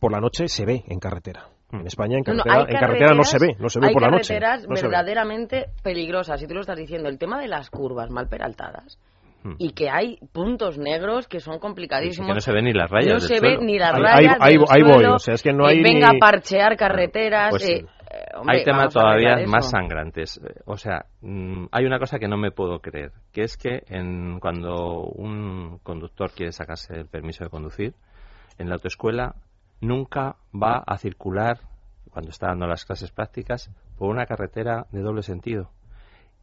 Por 0.01 0.11
la 0.11 0.21
noche 0.21 0.49
se 0.49 0.65
ve 0.65 0.83
en 0.89 0.99
carretera. 0.99 1.54
En. 1.73 1.87
España, 1.87 2.19
en 2.19 2.25
carretera, 2.25 2.67
en 2.69 2.79
carretera 2.79 3.15
no 3.15 3.25
se 3.25 3.39
ve, 3.39 3.57
no 3.59 3.69
se 3.69 3.81
ve 3.81 3.91
por 3.93 4.03
la 4.03 4.09
noche. 4.09 4.35
Hay 4.35 4.41
carreteras 4.41 4.67
verdaderamente 4.83 5.67
peligrosas, 5.83 6.43
y 6.43 6.47
tú 6.47 6.55
lo 6.55 6.61
estás 6.61 6.79
diciendo. 6.79 7.09
El 7.09 7.19
tema 7.19 7.41
de 7.41 7.49
las 7.49 7.71
curvas 7.71 8.11
mal 8.11 8.29
peraltadas 8.29 8.99
hmm. 9.43 9.55
y 9.59 9.73
que 9.73 9.91
hay 9.91 10.19
puntos 10.33 10.79
negros 10.79 11.27
que 11.27 11.41
son 11.41 11.59
complicadísimos. 11.59 12.29
que 12.29 12.35
no 12.35 12.41
se 12.41 12.53
ven 12.53 12.65
ni 12.67 12.73
las 12.73 12.91
rayas. 12.91 13.15
No 13.15 13.21
se 13.21 13.41
ve 13.41 13.59
ni 13.61 13.79
las 13.79 13.99
rayas. 13.99 14.37
Ahí, 14.41 14.57
voy, 14.57 15.05
o 15.05 15.19
sea, 15.19 15.35
es 15.35 15.43
que 15.43 15.53
no 15.53 15.67
hay. 15.67 15.83
venga 15.83 16.11
a 16.11 16.19
parchear 16.21 16.77
carreteras. 16.77 17.51
Pues 17.51 17.69
eh, 17.69 17.87
eh, 18.15 18.41
hay 18.47 18.65
temas 18.65 18.93
todavía 18.93 19.39
más 19.47 19.71
sangrantes. 19.71 20.41
O 20.67 20.77
sea, 20.77 21.07
mm, 21.23 21.67
hay 21.73 21.85
una 21.87 21.99
cosa 21.99 22.19
que 22.19 22.29
no 22.29 22.37
me 22.37 22.51
puedo 22.51 22.79
creer, 22.81 23.13
que 23.33 23.43
es 23.43 23.57
que 23.57 23.83
en, 23.89 24.39
cuando 24.39 25.03
un 25.03 25.79
conductor 25.83 26.31
quiere 26.33 26.53
sacarse 26.53 26.95
el 26.95 27.07
permiso 27.07 27.45
de 27.45 27.51
conducir, 27.51 27.95
en 28.59 28.69
la 28.69 28.75
autoescuela 28.75 29.35
nunca 29.81 30.37
va 30.55 30.83
a 30.87 30.99
circular, 30.99 31.61
cuando 32.11 32.31
está 32.31 32.49
dando 32.49 32.67
las 32.67 32.85
clases 32.85 33.11
prácticas, 33.11 33.71
por 33.99 34.11
una 34.11 34.27
carretera 34.27 34.87
de 34.91 35.01
doble 35.01 35.23
sentido. 35.23 35.71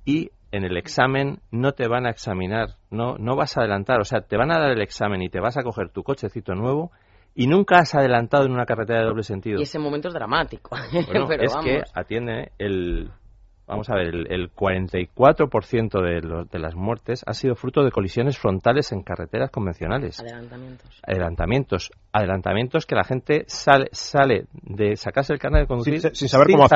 Y 0.06 0.32
en 0.52 0.64
el 0.64 0.78
examen 0.78 1.40
no 1.52 1.74
te 1.74 1.88
van 1.88 2.06
a 2.06 2.10
examinar, 2.10 2.76
no, 2.90 3.18
no 3.18 3.36
vas 3.36 3.58
a 3.58 3.62
adelantar, 3.62 4.00
o 4.02 4.06
sea, 4.06 4.22
te 4.22 4.38
van 4.38 4.52
a 4.52 4.60
dar 4.60 4.72
el 4.72 4.82
examen 4.82 5.22
y 5.22 5.30
te 5.30 5.40
vas 5.40 5.58
a 5.58 5.64
coger 5.64 5.90
tu 5.90 6.04
cochecito 6.04 6.54
nuevo 6.56 6.92
y 7.34 7.48
nunca 7.48 7.80
has 7.80 7.96
adelantado 7.96 8.46
en 8.46 8.52
una 8.52 8.66
carretera 8.66 9.00
de 9.00 9.06
doble 9.06 9.24
sentido. 9.24 9.60
Y 9.60 9.64
ese 9.64 9.80
momento 9.80 10.10
es 10.10 10.14
dramático. 10.14 10.76
es 11.40 11.56
que 11.64 11.84
atiende 11.94 12.52
el 12.58 13.12
vamos 13.72 13.90
a 13.90 13.96
ver, 13.96 14.08
el, 14.08 14.52
44% 14.54 16.02
de, 16.02 16.46
de 16.52 16.60
las 16.60 16.76
muertes 16.76 17.24
ha 17.26 17.34
sido 17.34 17.56
fruto 17.56 17.84
de 17.84 17.92
colisiones 17.92 18.38
frontales 18.38 18.92
en 18.92 19.02
carreteras 19.02 19.50
convencionales. 19.50 20.20
Adelantamientos. 20.20 21.00
Adelantamientos. 21.04 21.92
Adelantamientos 22.12 22.86
que 22.86 22.96
la 22.96 23.06
gente 23.06 23.46
sale, 23.48 23.88
sale 23.94 24.48
de 24.52 24.98
sacarse 24.98 25.32
el 25.32 25.40
carnet 25.40 25.62
de 25.62 25.68
conducir 25.68 26.02
sin, 26.14 26.28
saber 26.28 26.48
cómo, 26.48 26.68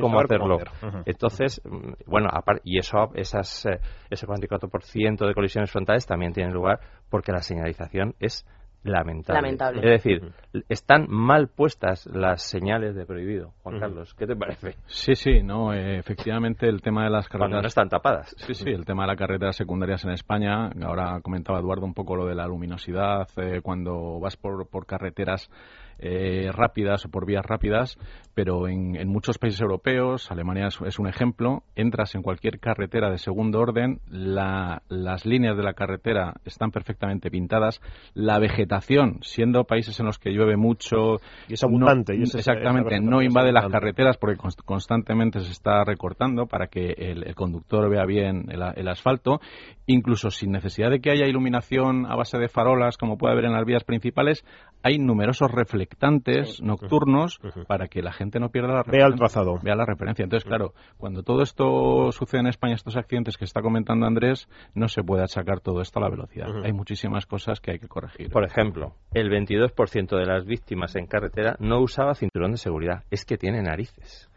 cómo 0.00 0.20
hacerlo. 0.20 0.58
Entonces, 1.06 1.62
mm, 1.64 1.92
bueno, 2.06 2.28
y 2.64 2.78
eso, 2.78 3.12
esas, 3.14 3.64
eh, 3.66 3.78
ese 4.10 4.26
44% 4.26 5.26
de 5.26 5.34
colisiones 5.34 5.70
frontales 5.70 6.06
también 6.06 6.32
tiene 6.32 6.52
lugar 6.52 6.80
porque 7.08 7.30
la 7.30 7.40
señalización 7.40 8.14
es 8.18 8.44
lamentable. 8.82 9.80
Es 9.80 10.02
decir, 10.02 10.32
están 10.68 11.06
mal 11.08 11.48
puestas 11.48 12.06
las 12.06 12.42
señales 12.42 12.94
de 12.94 13.06
prohibido. 13.06 13.52
Juan 13.62 13.80
Carlos, 13.80 14.14
¿qué 14.14 14.26
te 14.26 14.36
parece? 14.36 14.74
Sí, 14.86 15.14
sí, 15.14 15.42
no, 15.42 15.72
eh, 15.72 15.98
efectivamente 15.98 16.68
el 16.68 16.82
tema 16.82 17.04
de 17.04 17.10
las 17.10 17.28
carreteras... 17.28 17.50
Cuando 17.50 17.62
no 17.62 17.68
están 17.68 17.88
tapadas. 17.88 18.34
Sí, 18.38 18.54
sí, 18.54 18.70
el 18.70 18.84
tema 18.84 19.04
de 19.04 19.08
las 19.08 19.16
carreteras 19.16 19.56
secundarias 19.56 20.04
en 20.04 20.10
España, 20.10 20.70
ahora 20.82 21.20
comentaba 21.22 21.60
Eduardo 21.60 21.86
un 21.86 21.94
poco 21.94 22.16
lo 22.16 22.26
de 22.26 22.34
la 22.34 22.46
luminosidad, 22.46 23.28
eh, 23.36 23.60
cuando 23.62 24.18
vas 24.20 24.36
por, 24.36 24.68
por 24.68 24.86
carreteras 24.86 25.50
eh, 25.98 26.50
rápidas 26.52 27.04
o 27.04 27.10
por 27.10 27.26
vías 27.26 27.44
rápidas, 27.44 27.98
pero 28.34 28.66
en, 28.68 29.08
muchos 29.08 29.38
países 29.38 29.60
europeos, 29.60 30.30
Alemania 30.30 30.68
es, 30.68 30.98
un 30.98 31.06
ejemplo, 31.06 31.64
entras 31.76 32.14
en 32.14 32.22
cualquier 32.22 32.60
carretera 32.60 33.10
de 33.10 33.18
segundo 33.18 33.60
orden, 33.60 34.00
las 34.08 35.26
líneas 35.26 35.56
de 35.56 35.62
la 35.62 35.74
carretera 35.74 36.34
están 36.44 36.70
perfectamente 36.70 37.30
pintadas, 37.30 37.80
la 38.14 38.38
vegetación, 38.38 39.18
siendo 39.22 39.64
países 39.64 39.98
en 40.00 40.06
los 40.06 40.18
que 40.18 40.30
llueve 40.30 40.56
mucho, 40.56 41.20
y 41.48 41.54
es 41.54 41.62
abundante, 41.62 42.16
y 42.16 42.22
exactamente, 42.22 43.00
no 43.00 43.22
invade 43.22 43.52
las 43.52 43.68
carreteras 43.68 44.16
porque 44.16 44.38
constantemente 44.64 45.40
se 45.40 45.52
está 45.52 45.84
recortando 45.84 46.46
para 46.46 46.68
que 46.68 46.94
el, 46.96 47.34
conductor 47.34 47.90
vea 47.90 48.04
bien 48.06 48.46
el, 48.50 48.88
asfalto, 48.88 49.40
incluso 49.86 50.30
sin 50.30 50.52
necesidad 50.52 50.90
de 50.90 51.00
que 51.00 51.10
haya 51.10 51.26
iluminación 51.26 52.06
a 52.06 52.16
base 52.16 52.38
de 52.38 52.48
farolas 52.48 52.96
como 52.96 53.18
puede 53.18 53.32
haber 53.32 53.46
en 53.46 53.52
las 53.52 53.64
vías 53.64 53.84
principales, 53.84 54.44
hay 54.82 54.98
numerosos 54.98 55.50
reflectantes 55.92 56.62
nocturnos 56.62 57.38
para 57.66 57.88
que 57.88 58.02
la 58.02 58.12
gente 58.12 58.40
no 58.40 58.50
pierda 58.50 58.74
la 58.74 58.82
vea 58.82 59.06
el 59.06 59.14
trazado, 59.14 59.58
vea 59.62 59.74
la 59.74 59.84
referencia. 59.84 60.24
Entonces, 60.24 60.46
claro, 60.46 60.72
cuando 60.96 61.22
todo 61.22 61.42
esto 61.42 62.10
sucede 62.12 62.40
en 62.40 62.46
España, 62.46 62.74
estos 62.74 62.96
accidentes 62.96 63.36
que 63.36 63.44
está 63.44 63.60
comentando 63.60 64.06
Andrés, 64.06 64.48
no 64.74 64.88
se 64.88 65.02
puede 65.02 65.22
achacar 65.22 65.60
todo 65.60 65.80
esto 65.80 65.98
a 65.98 66.02
la 66.02 66.10
velocidad. 66.10 66.48
Hay 66.64 66.72
muchísimas 66.72 67.26
cosas 67.26 67.60
que 67.60 67.72
hay 67.72 67.78
que 67.78 67.88
corregir. 67.88 68.30
Por 68.30 68.44
ejemplo, 68.44 68.94
el 69.12 69.30
22% 69.30 70.16
de 70.16 70.26
las 70.26 70.44
víctimas 70.46 70.96
en 70.96 71.06
carretera 71.06 71.56
no 71.58 71.80
usaba 71.80 72.14
cinturón 72.14 72.52
de 72.52 72.58
seguridad. 72.58 73.04
Es 73.10 73.24
que 73.24 73.36
tiene 73.36 73.62
narices 73.62 74.31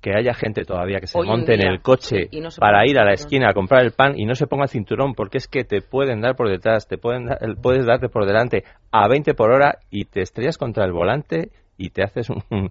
que 0.00 0.14
haya 0.14 0.34
gente 0.34 0.64
todavía 0.64 1.00
que 1.00 1.06
se 1.06 1.20
monte 1.22 1.54
en, 1.54 1.62
el 1.62 1.80
coche 1.80 2.28
para 2.58 2.86
ir 2.86 2.98
a 2.98 3.04
la 3.04 3.12
esquina 3.12 3.50
a 3.50 3.54
comprar 3.54 3.84
el 3.84 3.92
pan 3.92 4.18
y 4.18 4.24
no 4.24 4.34
se 4.34 4.46
ponga 4.46 4.64
el 4.64 4.70
cinturón 4.70 5.14
porque 5.14 5.38
es 5.38 5.48
que 5.48 5.64
te 5.64 5.80
pueden 5.80 6.20
dar 6.20 6.36
por 6.36 6.48
detrás, 6.48 6.86
te 6.86 6.98
pueden 6.98 7.28
puedes 7.62 7.86
darte 7.86 8.08
por 8.08 8.26
delante 8.26 8.64
a 8.90 9.08
20 9.08 9.34
por 9.34 9.50
hora 9.50 9.78
y 9.90 10.04
te 10.04 10.22
estrellas 10.22 10.58
contra 10.58 10.84
el 10.84 10.92
volante 10.92 11.50
y 11.76 11.90
te 11.90 12.02
haces 12.02 12.30
un 12.30 12.70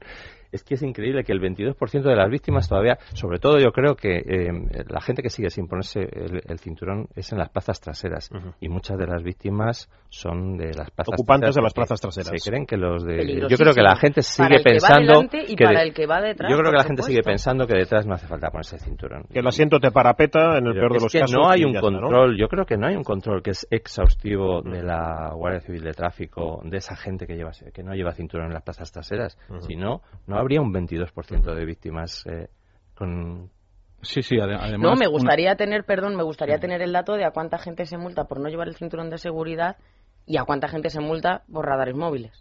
es 0.51 0.63
que 0.63 0.75
es 0.75 0.84
increíble 0.84 1.24
que 1.24 1.32
el 1.32 1.41
22% 1.41 2.01
de 2.01 2.15
las 2.15 2.29
víctimas 2.29 2.68
todavía, 2.68 2.98
sobre 3.13 3.39
todo 3.39 3.60
yo 3.60 3.72
creo 3.72 3.96
que 3.96 4.18
eh, 4.18 4.51
la 4.88 5.01
gente 5.01 5.22
que 5.22 5.29
sigue 5.29 5.50
sin 5.50 5.68
ponerse 5.68 6.01
el, 6.01 6.60
cinturón 6.60 7.08
es 7.15 7.32
en 7.32 7.38
las 7.38 7.50
plazas 7.50 7.79
traseras 7.79 8.29
y 8.60 8.68
muchas 8.68 8.98
de 8.98 9.08
las 9.08 9.24
víctimas 9.24 9.89
son 10.10 10.58
de 10.58 10.74
las 10.74 10.89
plazas 10.91 11.13
ocupantes 11.13 11.56
de 11.56 11.62
las 11.62 11.74
plazas 11.74 12.01
traseras. 12.01 12.32
Se 12.36 12.50
creen 12.50 12.65
que 12.65 12.77
los 12.77 13.03
de 13.06 13.48
yo 13.48 13.58
creo 13.58 13.74
que 13.74 13.82
la 13.82 13.96
gente 13.96 14.22
sigue 14.22 14.60
pensando 14.63 15.27
que, 15.29 15.63
para 15.63 15.84
el 15.84 15.94
que 15.94 16.06
va 16.06 16.20
detrás, 16.22 16.51
yo 16.51 16.58
creo 16.58 16.72
que 16.72 16.77
la 16.77 16.84
gente 16.84 17.03
sigue 17.03 17.22
pensando 17.22 17.68
que 17.68 17.77
detrás 17.77 18.06
no 18.06 18.15
hace 18.15 18.27
falta 18.27 18.50
ponerse 18.50 18.75
el 18.75 18.82
cinturón. 18.82 19.24
Que 19.32 19.39
el 19.39 19.48
asiento 19.48 19.79
te 19.79 19.91
parapeta 19.91 20.58
en 20.58 20.68
el 20.68 20.74
peor 20.74 20.94
de 20.94 21.00
los 21.00 21.12
que 21.12 21.20
casos. 21.20 21.36
No 21.36 21.50
hay 21.50 21.63
un 21.63 21.75
control, 21.75 22.38
yo 22.38 22.48
creo 22.48 22.65
que 22.65 22.77
no 22.77 22.88
hay 22.88 22.96
un 22.96 23.03
control 23.03 23.41
que 23.41 23.51
es 23.51 23.68
exhaustivo 23.70 24.62
de 24.62 24.84
la 24.84 25.32
Guardia 25.34 25.62
Civil 25.62 25.84
de 25.84 25.91
Tráfico 25.91 26.62
de 26.63 26.77
esa 26.77 26.96
gente 26.96 27.27
que 27.27 27.36
lleva 27.36 27.51
que 27.74 27.84
no 27.84 27.94
lleva 27.94 28.12
cinturón 28.12 28.48
en 28.48 28.53
las 28.53 28.63
plazas 28.63 28.91
traseras, 28.91 29.38
si 29.60 29.75
no 29.75 30.01
no 30.27 30.38
habría 30.39 30.62
un 30.62 30.74
22% 30.74 31.53
de 31.53 31.65
víctimas 31.65 32.25
eh, 32.25 32.50
con 32.96 33.50
Sí, 34.01 34.22
sí, 34.24 34.39
además. 34.39 34.79
No, 34.79 34.96
me 34.96 35.08
gustaría 35.08 35.55
tener, 35.55 35.84
perdón, 35.84 36.15
me 36.15 36.24
gustaría 36.24 36.58
tener 36.58 36.81
el 36.81 36.93
dato 36.93 37.15
de 37.15 37.25
a 37.25 37.31
cuánta 37.31 37.58
gente 37.58 37.86
se 37.86 37.98
multa 37.98 38.25
por 38.25 38.39
no 38.39 38.48
llevar 38.48 38.69
el 38.69 38.75
cinturón 38.75 39.10
de 39.10 39.17
seguridad 39.17 39.75
y 40.29 40.38
a 40.38 40.43
cuánta 40.43 40.67
gente 40.67 40.91
se 40.91 41.01
multa 41.01 41.41
por 41.51 41.65
radares 41.65 41.95
móviles. 41.95 42.31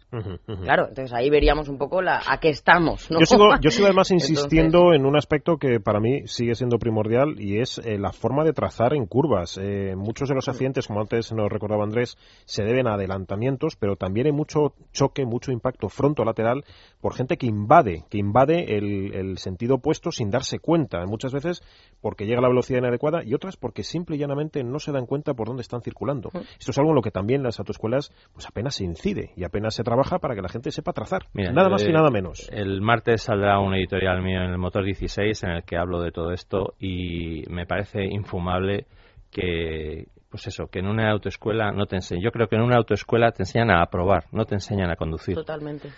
Claro, 0.61 0.89
entonces 0.89 1.11
ahí 1.11 1.31
veríamos 1.31 1.69
un 1.69 1.79
poco 1.79 2.03
la, 2.03 2.21
a 2.23 2.39
qué 2.39 2.49
estamos. 2.49 3.09
¿no? 3.09 3.19
Yo, 3.19 3.25
sigo, 3.25 3.45
yo 3.59 3.71
sigo 3.71 3.87
además 3.87 4.11
insistiendo 4.11 4.93
en 4.93 5.07
un 5.07 5.17
aspecto 5.17 5.57
que 5.57 5.79
para 5.79 5.99
mí 5.99 6.27
sigue 6.27 6.53
siendo 6.53 6.77
primordial 6.77 7.41
y 7.41 7.59
es 7.59 7.79
eh, 7.79 7.97
la 7.97 8.11
forma 8.11 8.43
de 8.43 8.53
trazar 8.53 8.93
en 8.93 9.07
curvas. 9.07 9.57
Eh, 9.59 9.95
muchos 9.97 10.29
de 10.29 10.35
los 10.35 10.47
accidentes, 10.47 10.85
como 10.85 11.01
antes 11.01 11.33
nos 11.33 11.49
recordaba 11.51 11.83
Andrés, 11.83 12.15
se 12.45 12.63
deben 12.63 12.87
a 12.87 12.93
adelantamientos, 12.93 13.75
pero 13.75 13.95
también 13.95 14.27
hay 14.27 14.33
mucho 14.33 14.73
choque, 14.93 15.25
mucho 15.25 15.51
impacto 15.51 15.89
fronto-lateral 15.89 16.65
por 17.01 17.15
gente 17.15 17.37
que 17.37 17.47
invade, 17.47 18.03
que 18.11 18.19
invade 18.19 18.77
el, 18.77 19.15
el 19.15 19.37
sentido 19.39 19.77
opuesto 19.77 20.11
sin 20.11 20.29
darse 20.29 20.59
cuenta. 20.59 21.03
Muchas 21.07 21.33
veces 21.33 21.63
porque 22.01 22.27
llega 22.27 22.37
a 22.37 22.43
la 22.43 22.49
velocidad 22.49 22.77
inadecuada 22.77 23.23
y 23.23 23.33
otras 23.33 23.57
porque 23.57 23.83
simple 23.83 24.15
y 24.15 24.19
llanamente 24.19 24.63
no 24.63 24.77
se 24.77 24.91
dan 24.91 25.07
cuenta 25.07 25.33
por 25.33 25.47
dónde 25.47 25.63
están 25.63 25.81
circulando. 25.81 26.29
Esto 26.59 26.69
es 26.69 26.77
algo 26.77 26.91
en 26.91 26.95
lo 26.95 27.01
que 27.01 27.09
también 27.09 27.41
las 27.41 27.59
autoescuelas 27.79 28.11
pues 28.33 28.45
apenas 28.47 28.75
se 28.75 28.83
incide 28.83 29.31
y 29.35 29.43
apenas 29.43 29.75
se 29.75 29.83
trabaja 29.83 30.19
para 30.19 30.35
que 30.35 30.41
la 30.41 30.49
gente 30.49 30.71
sepa 30.71 30.93
trazar. 30.93 31.23
nada 31.33 31.69
más 31.69 31.83
y 31.83 31.89
eh, 31.89 31.93
nada 31.93 32.09
menos. 32.09 32.49
El 32.51 32.81
martes 32.81 33.23
saldrá 33.23 33.59
un 33.59 33.73
editorial 33.73 34.21
mío 34.21 34.41
en 34.41 34.51
el 34.51 34.57
Motor 34.57 34.83
16 34.83 35.43
en 35.43 35.49
el 35.51 35.63
que 35.63 35.77
hablo 35.77 36.01
de 36.01 36.11
todo 36.11 36.31
esto 36.31 36.73
y 36.79 37.43
me 37.49 37.65
parece 37.65 38.03
infumable 38.03 38.85
que 39.31 40.07
pues 40.29 40.45
eso, 40.45 40.67
que 40.67 40.79
en 40.79 40.87
una 40.87 41.09
autoescuela 41.09 41.71
no 41.71 41.87
te 41.87 41.95
enseñen. 41.95 42.23
Yo 42.23 42.31
creo 42.31 42.47
que 42.47 42.55
en 42.55 42.61
una 42.61 42.77
autoescuela 42.77 43.31
te 43.31 43.41
enseñan 43.43 43.71
a 43.71 43.81
aprobar, 43.81 44.25
no 44.31 44.45
te 44.45 44.53
enseñan 44.53 44.91
a 44.91 44.95
conducir. 44.95 45.35
Totalmente 45.35 45.89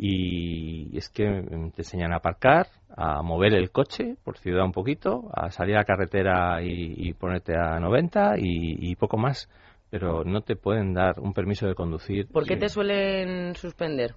y 0.00 0.96
es 0.96 1.08
que 1.08 1.24
te 1.24 1.82
enseñan 1.82 2.12
a 2.12 2.18
aparcar, 2.18 2.68
a 2.96 3.20
mover 3.22 3.54
el 3.54 3.72
coche 3.72 4.14
por 4.22 4.38
ciudad 4.38 4.64
un 4.64 4.70
poquito, 4.70 5.28
a 5.34 5.50
salir 5.50 5.74
a 5.74 5.78
la 5.78 5.84
carretera 5.84 6.62
y, 6.62 7.12
ponerte 7.14 7.56
a 7.56 7.80
90 7.80 8.34
y, 8.38 8.94
poco 8.94 9.18
más, 9.18 9.50
pero 9.90 10.24
no 10.24 10.42
te 10.42 10.56
pueden 10.56 10.94
dar 10.94 11.20
un 11.20 11.32
permiso 11.32 11.66
de 11.66 11.74
conducir. 11.74 12.28
¿Por 12.28 12.46
qué 12.46 12.56
te 12.56 12.68
suelen 12.68 13.54
suspender? 13.54 14.14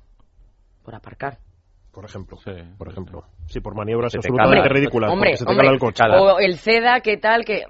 Por 0.83 0.95
aparcar. 0.95 1.37
Por 1.91 2.05
ejemplo, 2.05 2.37
sí, 2.37 2.51
por 2.77 2.89
ejemplo. 2.89 3.25
Sí, 3.47 3.59
por 3.59 3.75
maniobras 3.75 4.15
absolutamente 4.15 4.69
ridículas. 4.69 5.11
Hombre, 5.11 5.35
se 5.35 5.45
te 5.45 5.51
el 5.51 5.79
coche. 5.79 6.03
O 6.09 6.39
el 6.39 6.57
CEDA, 6.57 7.01
¿qué 7.01 7.17
tal? 7.17 7.43
Que 7.43 7.65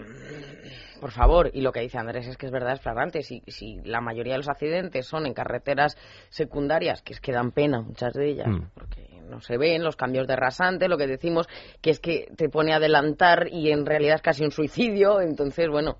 por 1.02 1.12
favor, 1.12 1.50
y 1.52 1.62
lo 1.62 1.72
que 1.72 1.80
dice 1.80 1.98
Andrés 1.98 2.28
es 2.28 2.38
que 2.38 2.46
es 2.46 2.52
verdad, 2.52 2.74
es 2.74 2.82
flagrante. 2.82 3.24
Si, 3.24 3.42
si 3.48 3.82
la 3.84 4.02
mayoría 4.02 4.34
de 4.34 4.38
los 4.38 4.50
accidentes 4.50 5.08
son 5.08 5.26
en 5.26 5.34
carreteras 5.34 5.98
secundarias, 6.30 7.02
que 7.02 7.14
es 7.14 7.20
que 7.20 7.32
dan 7.32 7.52
pena 7.52 7.82
muchas 7.82 8.14
de 8.14 8.30
ellas, 8.30 8.48
mm. 8.48 8.68
porque 8.76 9.10
no 9.28 9.42
se 9.42 9.58
ven 9.58 9.84
los 9.84 9.96
cambios 9.96 10.28
de 10.28 10.36
rasante, 10.36 10.88
lo 10.88 10.98
que 11.00 11.08
decimos, 11.08 11.48
que 11.82 11.90
es 11.90 12.00
que 12.00 12.28
te 12.38 12.50
pone 12.50 12.74
a 12.74 12.76
adelantar 12.76 13.48
y 13.52 13.72
en 13.72 13.84
realidad 13.84 14.16
es 14.16 14.22
casi 14.22 14.44
un 14.44 14.52
suicidio, 14.52 15.22
entonces, 15.22 15.70
bueno, 15.70 15.98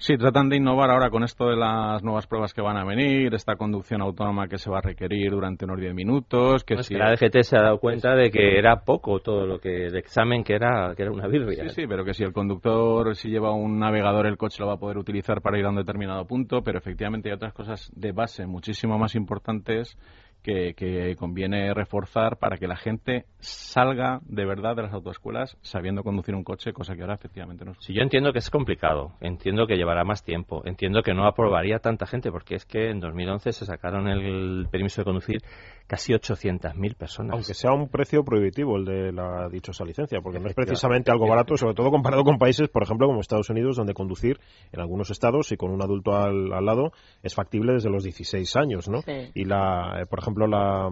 Sí, 0.00 0.16
tratan 0.16 0.48
de 0.48 0.56
innovar 0.56 0.90
ahora 0.90 1.10
con 1.10 1.24
esto 1.24 1.50
de 1.50 1.56
las 1.56 2.02
nuevas 2.02 2.26
pruebas 2.26 2.54
que 2.54 2.62
van 2.62 2.78
a 2.78 2.86
venir, 2.86 3.34
esta 3.34 3.56
conducción 3.56 4.00
autónoma 4.00 4.48
que 4.48 4.56
se 4.56 4.70
va 4.70 4.78
a 4.78 4.80
requerir 4.80 5.30
durante 5.30 5.66
unos 5.66 5.78
10 5.78 5.94
minutos. 5.94 6.64
Que, 6.64 6.82
si... 6.82 6.94
la 6.94 7.10
DGT 7.10 7.42
se 7.42 7.58
ha 7.58 7.60
dado 7.64 7.78
cuenta 7.78 8.14
de 8.14 8.30
que 8.30 8.56
era 8.56 8.80
poco 8.80 9.20
todo 9.20 9.44
lo 9.44 9.60
que 9.60 9.88
el 9.88 9.96
examen 9.96 10.42
que 10.42 10.54
era 10.54 10.94
que 10.96 11.02
era 11.02 11.12
una 11.12 11.28
birria. 11.28 11.68
Sí, 11.68 11.82
sí, 11.82 11.86
pero 11.86 12.02
que 12.02 12.14
si 12.14 12.24
el 12.24 12.32
conductor 12.32 13.14
si 13.14 13.28
lleva 13.28 13.52
un 13.52 13.78
navegador 13.78 14.26
el 14.26 14.38
coche 14.38 14.56
lo 14.60 14.68
va 14.68 14.74
a 14.74 14.78
poder 14.78 14.96
utilizar 14.96 15.42
para 15.42 15.58
ir 15.58 15.66
a 15.66 15.68
un 15.68 15.76
determinado 15.76 16.26
punto, 16.26 16.62
pero 16.62 16.78
efectivamente 16.78 17.28
hay 17.28 17.34
otras 17.34 17.52
cosas 17.52 17.92
de 17.94 18.12
base 18.12 18.46
muchísimo 18.46 18.98
más 18.98 19.14
importantes 19.14 19.98
que, 20.42 21.16
conviene 21.18 21.74
reforzar 21.74 22.38
para 22.38 22.56
que 22.56 22.66
la 22.66 22.76
gente 22.76 23.26
salga 23.38 24.20
de 24.24 24.44
verdad 24.44 24.76
de 24.76 24.82
las 24.82 24.92
autoescuelas 24.92 25.56
sabiendo 25.62 26.02
conducir 26.02 26.34
un 26.34 26.44
coche, 26.44 26.72
cosa 26.72 26.94
que 26.94 27.02
ahora 27.02 27.14
efectivamente 27.14 27.64
no. 27.64 27.74
Sí, 27.80 27.94
yo 27.94 28.02
entiendo 28.02 28.32
que 28.32 28.38
es 28.38 28.50
complicado, 28.50 29.12
entiendo 29.20 29.66
que 29.66 29.76
llevará 29.76 30.04
más 30.04 30.24
tiempo, 30.24 30.62
entiendo 30.64 31.02
que 31.02 31.14
no 31.14 31.26
aprobaría 31.26 31.78
tanta 31.78 32.06
gente, 32.06 32.30
porque 32.30 32.54
es 32.54 32.64
que 32.64 32.90
en 32.90 33.00
2011 33.00 33.52
se 33.52 33.66
sacaron 33.66 34.08
el 34.08 34.68
permiso 34.70 35.00
de 35.00 35.04
conducir 35.04 35.42
casi 35.90 36.12
800.000 36.12 36.94
personas. 36.94 37.32
Aunque 37.32 37.52
sea 37.52 37.72
un 37.72 37.88
precio 37.88 38.22
prohibitivo 38.24 38.76
el 38.76 38.84
de 38.84 39.12
la 39.12 39.48
dichosa 39.48 39.84
licencia, 39.84 40.20
porque 40.20 40.38
no 40.38 40.46
es 40.46 40.54
precisamente 40.54 41.10
algo 41.10 41.26
barato, 41.26 41.56
sobre 41.56 41.74
todo 41.74 41.90
comparado 41.90 42.22
con 42.22 42.38
países, 42.38 42.68
por 42.68 42.84
ejemplo, 42.84 43.08
como 43.08 43.20
Estados 43.20 43.50
Unidos, 43.50 43.76
donde 43.76 43.92
conducir 43.92 44.38
en 44.70 44.78
algunos 44.78 45.10
estados 45.10 45.50
y 45.50 45.56
con 45.56 45.72
un 45.72 45.82
adulto 45.82 46.14
al, 46.14 46.48
lado 46.64 46.92
es 47.24 47.34
factible 47.34 47.72
desde 47.72 47.90
los 47.90 48.04
16 48.04 48.54
años, 48.54 48.88
¿no? 48.88 49.00
Y 49.34 49.44
la, 49.46 50.02
eh, 50.02 50.06
por 50.06 50.20
ejemplo, 50.20 50.29
la, 50.36 50.90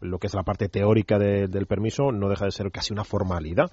lo 0.00 0.18
que 0.18 0.26
es 0.26 0.34
la 0.34 0.42
parte 0.42 0.68
teórica 0.68 1.18
del 1.18 1.66
permiso 1.66 2.12
no 2.12 2.28
deja 2.28 2.44
de 2.44 2.50
ser 2.52 2.70
casi 2.70 2.92
una 2.92 3.04
formalidad 3.04 3.70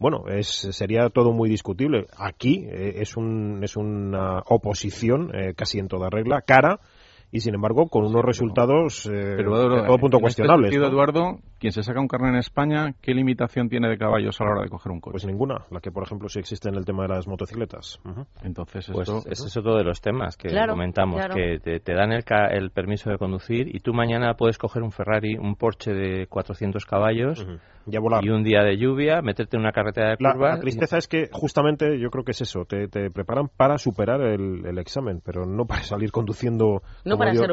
bueno, 0.00 0.24
es, 0.28 0.48
sería 0.48 1.10
todo 1.10 1.32
muy 1.32 1.50
discutible. 1.50 2.06
Aquí 2.16 2.64
eh, 2.66 3.02
es, 3.02 3.18
un, 3.18 3.60
es 3.62 3.76
una 3.76 4.38
oposición 4.46 5.30
eh, 5.34 5.52
casi 5.54 5.78
en 5.78 5.88
toda 5.88 6.08
regla, 6.08 6.40
cara 6.40 6.80
y 7.30 7.40
sin 7.40 7.54
embargo 7.54 7.88
con 7.88 8.06
unos 8.06 8.24
resultados 8.24 9.06
eh, 9.06 9.34
Pero, 9.36 9.52
todo 9.52 9.98
punto 9.98 10.16
este 10.16 10.22
cuestionables. 10.22 10.74
Eduardo, 10.74 11.40
quien 11.60 11.72
se 11.72 11.82
saca 11.82 12.00
un 12.00 12.08
carnet 12.08 12.30
en 12.30 12.36
España, 12.36 12.94
¿qué 13.02 13.12
limitación 13.12 13.68
tiene 13.68 13.88
de 13.88 13.98
caballos 13.98 14.40
a 14.40 14.44
la 14.44 14.50
hora 14.50 14.62
de 14.62 14.70
coger 14.70 14.90
un 14.90 15.00
coche? 15.00 15.12
Pues 15.12 15.26
ninguna, 15.26 15.66
la 15.70 15.80
que 15.80 15.92
por 15.92 16.02
ejemplo 16.02 16.28
sí 16.28 16.40
existe 16.40 16.70
en 16.70 16.74
el 16.74 16.84
tema 16.86 17.02
de 17.02 17.10
las 17.10 17.28
motocicletas. 17.28 18.00
Entonces, 18.42 18.90
pues 18.92 19.08
ese 19.26 19.46
es 19.46 19.56
otro 19.56 19.76
de 19.76 19.84
los 19.84 20.00
temas 20.00 20.36
que 20.36 20.48
comentamos, 20.68 21.20
que 21.34 21.60
te, 21.60 21.94
dan 21.94 22.12
el, 22.12 22.24
el, 22.50 22.70
permiso 22.70 23.10
de 23.10 23.18
conducir 23.18 23.74
y 23.74 23.80
tú 23.80 23.92
mañana 23.92 24.34
puedes 24.34 24.56
coger 24.56 24.82
un 24.82 24.90
Ferrari, 24.90 25.36
un 25.36 25.54
Porsche 25.54 25.92
de 25.92 26.26
400 26.28 26.84
caballos 26.86 27.46
y 27.86 28.28
un 28.28 28.42
día 28.42 28.62
de 28.62 28.76
lluvia, 28.76 29.22
meterte 29.22 29.56
en 29.56 29.62
una 29.62 29.72
carretera 29.72 30.10
de 30.10 30.16
curva. 30.16 30.54
La, 30.54 30.60
tristeza 30.60 30.98
es 30.98 31.08
que 31.08 31.28
justamente 31.32 31.98
yo 31.98 32.10
creo 32.10 32.24
que 32.24 32.32
es 32.32 32.40
eso, 32.40 32.64
te, 32.64 32.88
preparan 33.10 33.48
para 33.48 33.78
superar 33.78 34.20
el, 34.20 34.78
examen, 34.78 35.20
pero 35.24 35.44
no 35.44 35.66
para 35.66 35.82
salir 35.82 36.10
conduciendo 36.10 36.82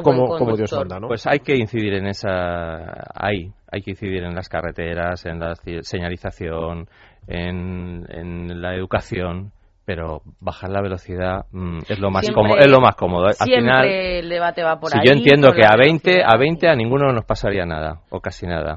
como, 0.04 0.56
Dios, 0.56 0.72
manda, 0.74 1.00
¿no? 1.00 1.08
Pues 1.08 1.28
hay 1.28 1.40
que 1.40 1.58
incidir 1.58 1.94
en 1.96 2.08
esa, 2.08 3.04
ahí, 3.14 3.52
hay 3.72 3.82
que 3.82 3.92
incidir 3.92 4.24
en 4.24 4.36
las 4.36 4.50
carreteras, 4.50 5.26
en 5.26 5.40
la 5.40 5.56
señalización, 5.82 6.88
en, 7.28 8.06
en 8.10 8.62
la 8.62 8.76
educación, 8.76 9.52
pero 9.88 10.22
bajar 10.42 10.70
la 10.70 10.82
velocidad 10.82 11.46
mm, 11.50 11.78
es 11.88 11.98
lo 11.98 12.12
más 12.12 12.30
cómodo 12.30 12.58
es 12.60 12.70
lo 12.70 12.82
más 12.82 12.96
cómodo. 12.96 13.28
Al 13.28 13.48
final 13.48 13.88
el 13.88 14.28
debate 14.28 14.62
va 14.62 14.78
por 14.82 14.92
si 14.92 14.98
yo 14.98 15.14
entiendo 15.14 15.54
que 15.54 15.66
a 15.66 15.78
20 15.78 16.24
a 16.26 16.38
20 16.38 16.68
a 16.68 16.76
ninguno 16.76 17.14
nos 17.14 17.24
pasaría 17.24 17.66
nada 17.66 18.02
o 18.10 18.20
casi 18.20 18.46
nada. 18.46 18.76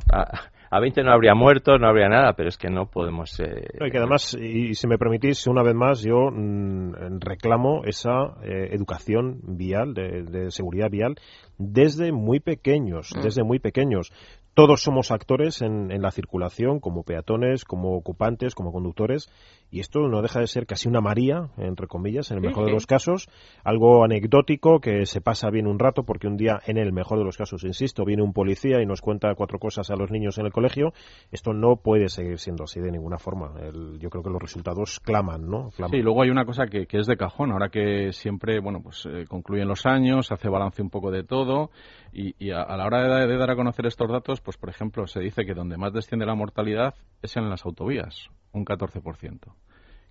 A, 0.71 0.79
20 0.79 1.03
no 1.03 1.11
habría 1.11 1.35
muertos 1.35 1.81
no 1.81 1.89
habría 1.89 2.09
nada 2.09 2.35
pero 2.35 2.49
es 2.49 2.57
que 2.57 2.71
no 2.71 2.87
podemos 2.87 3.41
eh, 3.41 3.67
y 3.85 3.91
que 3.91 3.99
además 3.99 4.39
y, 4.41 4.75
si 4.75 4.87
me 4.87 4.99
permitís 4.99 5.49
una 5.49 5.65
vez 5.65 5.75
más 5.75 6.01
yo 6.01 6.31
mm, 6.31 7.19
reclamo 7.19 7.83
esa 7.87 8.37
eh, 8.45 8.69
educación 8.71 9.41
vial 9.43 9.95
de, 9.95 10.53
seguridad 10.53 10.89
vial 10.89 11.17
desde 11.59 12.13
muy 12.13 12.39
pequeños 12.39 13.11
mm. 13.17 13.21
desde 13.21 13.43
muy 13.43 13.59
pequeños 13.59 14.13
todos 14.55 14.83
somos 14.83 15.11
actores 15.11 15.63
en, 15.63 15.91
en, 15.91 16.03
la 16.03 16.11
circulación, 16.11 16.81
como 16.81 17.03
peatones, 17.03 17.65
como 17.65 17.97
ocupantes, 17.97 18.55
como 18.55 18.73
conductores, 18.73 19.31
y 19.71 19.81
esto 19.81 20.01
no 20.09 20.23
deja 20.23 20.41
de 20.41 20.47
ser 20.47 20.67
casi 20.67 20.89
una 20.89 21.01
María, 21.01 21.49
entre 21.57 21.87
comillas, 21.87 22.31
en 22.31 22.39
el 22.39 22.43
mejor 22.43 22.67
de 22.67 22.73
los 22.73 22.87
casos, 22.87 23.29
algo 23.65 24.05
anecdótico 24.05 24.81
que 24.81 25.07
se 25.07 25.21
pasa 25.21 25.51
bien 25.51 25.67
un 25.67 25.79
rato 25.79 26.03
porque 26.03 26.27
un 26.27 26.37
día, 26.37 26.61
en 26.67 26.77
el 26.77 26.93
mejor 26.93 27.19
de 27.19 27.25
los 27.25 27.37
casos, 27.37 27.65
insisto, 27.65 28.05
viene 28.05 28.23
un 28.23 28.33
policía 28.33 28.83
y 28.83 28.87
nos 28.87 29.01
cuenta 29.01 29.35
cuatro 29.35 29.59
cosas 29.59 29.91
a 29.91 29.97
los 29.97 30.11
niños 30.11 30.39
en 30.39 30.47
el 30.47 30.53
colegio. 30.53 30.93
Esto 31.31 31.53
no 31.53 31.77
puede 31.77 32.09
seguir 32.09 32.39
siendo 32.39 32.65
así 32.65 32.81
de 32.81 32.91
ninguna 32.91 33.19
forma. 33.19 33.53
yo 33.99 34.11
creo 34.11 34.23
que 34.23 34.31
los 34.31 34.43
resultados 34.43 35.01
claman, 35.01 35.49
¿no? 35.49 35.71
Claman. 35.71 35.93
Sí, 35.93 36.03
luego 36.03 36.23
hay 36.23 36.31
una 36.31 36.45
cosa 36.45 36.67
que, 36.67 36.87
es 36.91 37.07
de 37.07 37.17
cajón. 37.17 37.53
Ahora 37.53 37.69
que 37.69 38.13
siempre, 38.13 38.61
bueno, 38.61 38.81
pues 38.83 39.07
eh, 39.07 39.25
concluyen 39.29 39.69
los 39.69 39.87
años, 39.87 40.33
hace 40.33 40.49
balance 40.49 40.83
un 40.83 40.91
poco 40.91 41.11
de 41.11 41.23
todo 41.23 41.71
y, 42.13 42.51
a, 42.51 42.77
la 42.77 42.87
hora 42.87 43.27
de, 43.27 43.37
dar 43.37 43.51
a 43.51 43.57
conocer 43.57 43.87
estos 43.87 44.11
datos, 44.11 44.41
pues 44.41 44.57
por 44.57 44.69
ejemplo, 44.69 45.07
se 45.07 45.21
dice 45.21 45.45
que 45.45 45.55
donde 45.55 45.77
más 45.77 45.93
desciende 45.93 46.27
la 46.27 46.35
mortalidad 46.35 46.95
es 47.23 47.37
en 47.37 47.49
las 47.49 47.65
autovías 47.65 48.31
un 48.53 48.65
14%. 48.65 49.39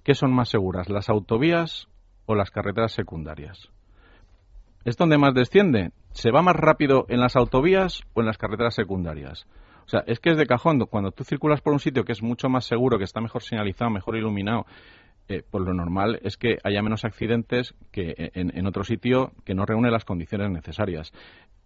¿Qué 0.04 0.15
son 0.15 0.34
más 0.34 0.49
seguras, 0.49 0.89
las 0.89 1.10
autovías 1.10 1.88
o 2.25 2.36
las 2.36 2.52
carreteras 2.52 2.93
secundarias? 2.93 3.69
¿Es 4.86 4.97
donde 4.97 5.17
más 5.17 5.34
desciende? 5.34 5.91
¿Se 6.12 6.32
va 6.32 6.41
más 6.41 6.56
rápido 6.56 7.06
en 7.10 7.19
las 7.19 7.36
autovías 7.36 8.02
o 8.13 8.21
en 8.21 8.28
las 8.28 8.38
carreteras 8.38 8.73
secundarias? 8.75 9.45
O 9.86 9.89
sea, 9.89 10.04
es 10.08 10.19
que 10.19 10.32
es 10.32 10.38
de 10.38 10.45
cajón. 10.45 10.80
Cuando 10.86 11.12
tú 11.12 11.23
circulas 11.23 11.62
por 11.62 11.73
un 11.73 11.80
sitio 11.80 12.06
que 12.06 12.12
es 12.12 12.21
mucho 12.21 12.47
más 12.47 12.65
seguro, 12.65 12.97
que 12.97 13.04
está 13.04 13.21
mejor 13.21 13.43
señalizado, 13.43 13.89
mejor 13.89 14.15
iluminado, 14.15 14.65
eh, 15.28 15.43
pues 15.49 15.63
lo 15.63 15.73
normal 15.73 16.19
es 16.23 16.38
que 16.38 16.58
haya 16.63 16.82
menos 16.82 17.06
accidentes 17.06 17.75
que 17.91 18.32
en, 18.34 18.56
en, 18.58 18.65
otro 18.65 18.84
sitio 18.84 19.32
que 19.45 19.54
no 19.54 19.65
reúne 19.65 19.91
las 19.91 20.06
condiciones 20.06 20.49
necesarias. 20.49 21.12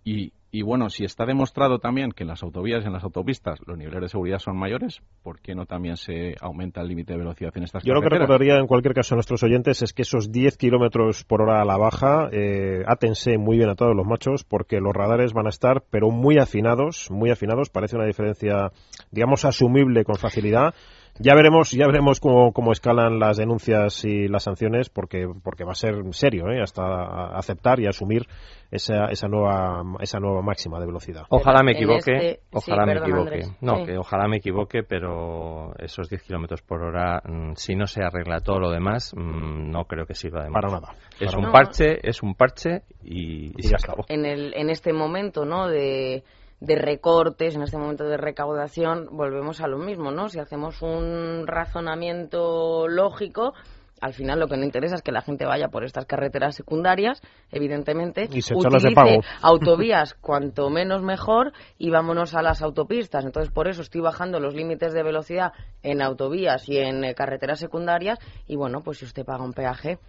Y, 0.06 0.62
bueno, 0.62 0.89
si 0.89 1.04
está 1.04 1.26
demostrado 1.26 1.80
también 1.80 2.12
que 2.12 2.24
en 2.24 2.28
las 2.28 2.44
autovías 2.44 2.84
y 2.84 2.88
en 2.88 2.94
las 2.94 3.04
autopistas 3.04 3.60
los 3.66 3.78
niveles 3.78 4.02
de 4.02 4.10
seguridad 4.10 4.38
son 4.38 4.56
mayores, 4.56 5.02
¿por 5.24 5.39
qué 5.39 5.56
no 5.56 5.66
también 5.66 5.98
se 5.98 6.36
aumenta 6.42 6.82
el 6.82 6.89
límite 6.89 7.13
de 7.13 7.20
velocidad 7.20 7.52
en 7.56 7.63
estas 7.63 7.84
Yo 7.84 7.94
lo 7.94 8.02
que 8.02 8.10
recordaría 8.10 8.58
en 8.58 8.68
cualquier 8.68 8.94
caso 8.94 9.16
a 9.16 9.18
nuestros 9.18 9.42
oyentes 9.42 9.82
es 9.82 9.94
que 9.94 10.04
esos 10.04 10.32
10 10.32 10.58
kilómetros 10.58 11.24
por 11.24 11.42
hora 11.42 11.62
a 11.62 11.66
la 11.66 11.78
baja, 11.78 12.30
eh, 12.32 12.84
átense 12.86 13.38
muy 13.39 13.58
bien 13.58 13.70
a 13.70 13.76
todos 13.76 13.96
los 13.96 14.06
machos 14.06 14.44
porque 14.44 14.80
los 14.80 14.94
radares 14.94 15.34
van 15.34 15.48
a 15.48 15.50
estar, 15.50 15.84
pero 15.89 16.12
muy 16.12 16.38
afinados, 16.38 17.10
muy 17.10 17.32
afinados. 17.32 17.70
Parece 17.70 17.96
una 17.96 18.06
diferencia, 18.06 18.72
digamos, 19.10 19.46
asumible 19.46 20.04
con 20.04 20.18
facilidad. 20.18 20.76
Ya 21.19 21.36
veremos, 21.36 21.71
ya 21.71 21.86
veremos 21.86 22.19
cómo, 22.19 22.52
cómo, 22.54 22.71
escalan 22.71 23.19
las 23.19 23.38
denuncias 23.38 24.04
y 24.04 24.28
las 24.28 24.43
sanciones, 24.43 24.89
porque, 24.89 25.28
porque 25.43 25.63
va 25.63 25.73
a 25.73 25.76
ser 25.76 25.95
serio, 26.12 26.49
¿eh? 26.49 26.62
hasta 26.62 27.38
aceptar 27.38 27.80
y 27.80 27.86
asumir 27.86 28.26
esa, 28.71 29.06
esa 29.06 29.28
nueva 29.28 29.84
esa 29.99 30.19
nueva 30.19 30.41
máxima 30.41 30.80
de 30.80 30.88
velocidad. 30.88 31.26
Ojalá 31.30 31.62
me 31.62 31.73
equivoque, 31.73 32.15
este- 32.15 32.39
ojalá 32.52 32.86
me 32.88 32.93
equivoque. 32.93 33.41
No, 33.62 33.86
que 33.86 33.97
ojalá 33.97 34.28
me 34.28 34.38
equivoque, 34.38 34.82
pero 34.82 35.76
esos 35.78 36.10
10 36.10 36.23
kilómetros 36.23 36.63
por 36.63 36.82
hora, 36.82 37.21
mm, 37.23 37.54
si 37.56 37.76
no 37.76 37.86
se 37.86 38.04
arregla 38.04 38.39
todo 38.39 38.60
lo 38.60 38.71
demás, 38.71 39.13
mm, 39.15 39.69
no 39.69 39.86
creo 39.86 40.08
que 40.08 40.15
sirva 40.15 40.43
de 40.43 40.52
Para 40.52 40.69
nada. 40.69 40.95
Es 41.19 41.36
un 41.36 41.52
parche, 41.52 41.99
es 42.02 42.23
un 42.23 42.34
parche 42.34 42.82
y, 43.04 43.52
y, 43.56 43.63
se 43.63 43.76
acabó. 43.76 44.06
En, 44.08 44.26
el, 44.26 44.54
en 44.56 44.71
este 44.71 44.93
momento, 44.93 45.45
¿no? 45.45 45.67
De 45.67 46.23
de 46.63 46.76
recortes, 46.78 47.56
en 47.56 47.63
este 47.63 47.78
momento 47.78 48.06
de 48.06 48.15
recaudación, 48.15 49.10
volvemos 49.12 49.60
a 49.60 49.67
lo 49.67 49.78
mismo, 49.78 50.12
¿no? 50.12 50.30
Si 50.30 50.39
hacemos 50.39 50.82
un 50.82 51.45
razonamiento 51.45 52.88
lógico, 52.88 53.54
al 53.99 54.13
final 54.13 54.39
lo 54.39 54.47
que 54.47 54.56
no 54.56 54.63
interesa 54.63 54.95
es 54.95 55.02
que 55.02 55.12
la 55.12 55.21
gente 55.21 55.45
vaya 55.45 55.67
por 55.67 55.84
estas 55.84 56.06
carreteras 56.06 56.56
secundarias, 56.56 57.21
evidentemente, 57.52 58.30
y 58.32 58.41
se 58.41 58.56
utilice 58.56 58.88
de 58.89 58.95
pago. 58.95 59.21
autovías 59.41 60.13
cuanto 60.13 60.69
menos 60.69 61.02
mejor 61.02 61.52
y 61.78 61.89
vámonos 61.89 62.34
a 62.34 62.41
las 62.41 62.62
autopistas. 62.62 63.26
Entonces, 63.26 63.52
por 63.52 63.67
eso 63.67 63.82
estoy 63.82 63.99
bajando 63.99 64.39
los 64.39 64.56
límites 64.56 64.93
de 64.93 65.04
velocidad 65.04 65.52
en 65.82 66.02
autovías 66.02 66.69
y 66.69 66.78
en 66.78 67.04
eh, 67.04 67.13
carreteras 67.13 67.60
secundarias 67.60 68.19
y 68.47 68.56
bueno, 68.56 68.80
pues 68.86 68.99
si 68.99 69.06
usted 69.06 69.26
paga 69.26 69.43
un 69.43 69.52
peaje, 69.52 69.99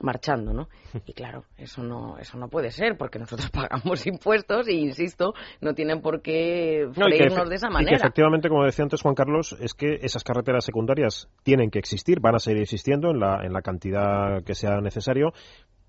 marchando, 0.00 0.52
¿no? 0.52 0.68
Y 1.06 1.12
claro, 1.12 1.44
eso 1.56 1.82
no, 1.82 2.18
eso 2.18 2.38
no 2.38 2.48
puede 2.48 2.70
ser, 2.70 2.96
porque 2.96 3.18
nosotros 3.18 3.50
pagamos 3.52 4.06
impuestos 4.06 4.68
y, 4.68 4.80
insisto, 4.80 5.34
no 5.60 5.74
tienen 5.74 6.00
por 6.00 6.22
qué 6.22 6.88
freírnos 6.92 7.48
de 7.48 7.56
esa 7.56 7.68
manera. 7.68 7.92
Y 7.92 7.94
que 7.94 8.02
efectivamente, 8.02 8.48
como 8.48 8.64
decía 8.64 8.84
antes 8.84 9.02
Juan 9.02 9.14
Carlos, 9.14 9.56
es 9.60 9.74
que 9.74 9.98
esas 10.02 10.24
carreteras 10.24 10.64
secundarias 10.64 11.28
tienen 11.42 11.70
que 11.70 11.78
existir, 11.78 12.20
van 12.20 12.36
a 12.36 12.38
seguir 12.38 12.62
existiendo 12.62 13.10
en 13.10 13.20
la, 13.20 13.44
en 13.44 13.52
la 13.52 13.62
cantidad 13.62 14.42
que 14.44 14.54
sea 14.54 14.80
necesario, 14.80 15.32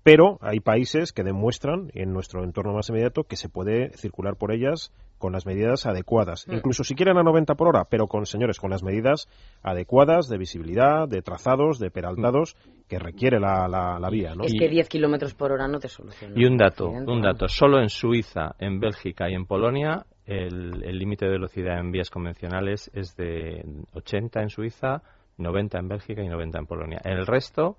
pero 0.06 0.38
hay 0.40 0.60
países 0.60 1.12
que 1.12 1.24
demuestran 1.24 1.90
en 1.92 2.12
nuestro 2.12 2.44
entorno 2.44 2.72
más 2.72 2.88
inmediato 2.90 3.24
que 3.24 3.34
se 3.34 3.48
puede 3.48 3.90
circular 3.96 4.36
por 4.36 4.52
ellas 4.52 4.92
con 5.18 5.32
las 5.32 5.46
medidas 5.46 5.84
adecuadas. 5.84 6.46
Mm. 6.46 6.58
Incluso 6.58 6.84
si 6.84 6.94
quieren 6.94 7.18
a 7.18 7.24
90 7.24 7.56
por 7.56 7.66
hora, 7.66 7.86
pero 7.90 8.06
con, 8.06 8.24
señores, 8.24 8.60
con 8.60 8.70
las 8.70 8.84
medidas 8.84 9.28
adecuadas 9.64 10.28
de 10.28 10.38
visibilidad, 10.38 11.08
de 11.08 11.22
trazados, 11.22 11.80
de 11.80 11.90
peraltados 11.90 12.54
que 12.86 13.00
requiere 13.00 13.40
la, 13.40 13.66
la, 13.66 14.08
vía. 14.08 14.36
¿no? 14.36 14.44
Es 14.44 14.54
que 14.56 14.68
10 14.68 14.88
kilómetros 14.88 15.34
por 15.34 15.50
hora 15.50 15.66
no 15.66 15.80
te 15.80 15.88
soluciona. 15.88 16.34
Y 16.36 16.44
un 16.44 16.56
dato, 16.56 16.88
un 16.88 17.20
dato. 17.20 17.48
Solo 17.48 17.80
en 17.80 17.88
Suiza, 17.88 18.54
en 18.60 18.78
Bélgica 18.78 19.28
y 19.28 19.34
en 19.34 19.44
Polonia 19.44 20.06
el 20.24 20.98
límite 20.98 21.24
de 21.24 21.32
velocidad 21.32 21.80
en 21.80 21.90
vías 21.90 22.10
convencionales 22.10 22.92
es 22.94 23.16
de 23.16 23.64
80 23.92 24.40
en 24.40 24.50
Suiza, 24.50 25.02
90 25.38 25.78
en 25.80 25.88
Bélgica 25.88 26.22
y 26.22 26.28
90 26.28 26.60
en 26.60 26.66
Polonia. 26.66 27.00
El 27.02 27.26
resto 27.26 27.76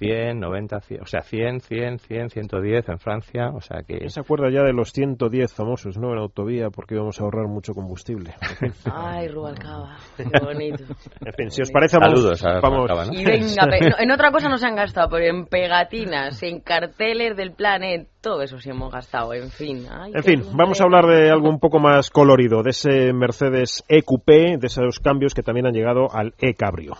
100, 0.00 0.40
90, 0.40 0.80
100, 0.80 1.02
o 1.02 1.06
sea, 1.06 1.20
100, 1.20 1.60
100, 1.60 1.98
100, 1.98 2.30
110 2.30 2.88
en 2.88 2.98
Francia, 2.98 3.50
o 3.54 3.60
sea 3.60 3.82
que... 3.86 4.08
Se 4.08 4.20
acuerda 4.20 4.50
ya 4.50 4.62
de 4.62 4.72
los 4.72 4.92
110 4.92 5.52
famosos, 5.52 5.98
¿no? 5.98 6.12
En 6.12 6.18
autovía, 6.18 6.70
porque 6.70 6.94
íbamos 6.94 7.20
a 7.20 7.24
ahorrar 7.24 7.48
mucho 7.48 7.74
combustible. 7.74 8.32
Ay, 8.90 9.28
Rubalcaba, 9.28 9.98
qué 10.16 10.24
bonito. 10.42 10.84
en 11.20 11.32
fin, 11.34 11.50
si 11.50 11.60
os 11.60 11.70
parece, 11.70 11.98
Saludos 11.98 12.42
vamos... 12.62 12.88
¿no? 12.88 13.12
Y 13.12 13.26
venga, 13.26 13.68
en 13.98 14.10
otra 14.10 14.32
cosa 14.32 14.48
no 14.48 14.56
se 14.56 14.66
han 14.66 14.74
gastado, 14.74 15.10
pero 15.10 15.26
en 15.26 15.44
pegatinas, 15.44 16.42
en 16.42 16.60
carteles 16.60 17.36
del 17.36 17.52
planet, 17.52 18.08
todo 18.22 18.40
eso 18.40 18.58
sí 18.58 18.70
hemos 18.70 18.90
gastado, 18.90 19.34
en 19.34 19.50
fin. 19.50 19.86
en 20.14 20.24
fin, 20.24 20.42
vamos 20.54 20.80
a 20.80 20.84
hablar 20.84 21.04
de 21.08 21.30
algo 21.30 21.50
un 21.50 21.60
poco 21.60 21.78
más 21.78 22.08
colorido, 22.08 22.62
de 22.62 22.70
ese 22.70 23.12
Mercedes 23.12 23.84
EQP, 23.86 24.58
de 24.58 24.66
esos 24.66 24.98
cambios 24.98 25.34
que 25.34 25.42
también 25.42 25.66
han 25.66 25.74
llegado 25.74 26.08
al 26.10 26.32
E-Cabrio. 26.38 26.94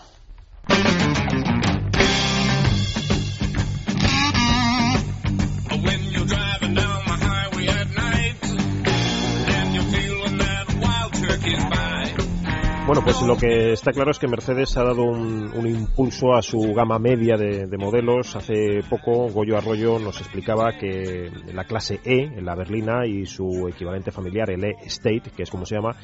Bueno, 12.91 13.05
pues 13.05 13.21
lo 13.21 13.37
que 13.37 13.71
está 13.71 13.93
claro 13.93 14.11
es 14.11 14.19
que 14.19 14.27
Mercedes 14.27 14.75
ha 14.75 14.83
dado 14.83 15.05
un, 15.05 15.65
impulso 15.65 16.33
a 16.33 16.41
su 16.41 16.73
gama 16.73 16.99
media 16.99 17.37
de, 17.37 17.77
modelos. 17.77 18.35
Hace 18.35 18.81
poco 18.89 19.29
Goyo 19.29 19.57
Arroyo 19.57 19.97
nos 19.97 20.19
explicaba 20.19 20.73
que 20.77 21.31
la 21.53 21.63
clase 21.63 22.01
E, 22.03 22.41
la 22.41 22.53
berlina, 22.53 23.07
y 23.07 23.25
su 23.25 23.69
equivalente 23.69 24.11
familiar, 24.11 24.49
el 24.49 24.65
E-State, 24.65 25.31
que 25.33 25.43
es 25.43 25.49
como 25.49 25.65
se 25.65 25.75
llama, 25.75 25.95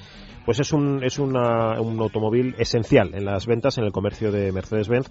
pues 0.47 0.61
es 0.61 0.71
un, 0.71 1.03
es 1.03 1.19
un 1.19 1.35
automóvil 1.35 2.55
esencial 2.57 3.13
en 3.13 3.25
las 3.25 3.45
ventas, 3.45 3.77
en 3.79 3.83
el 3.83 3.91
comercio 3.91 4.31
de 4.31 4.53
Mercedes-Benz. 4.53 5.09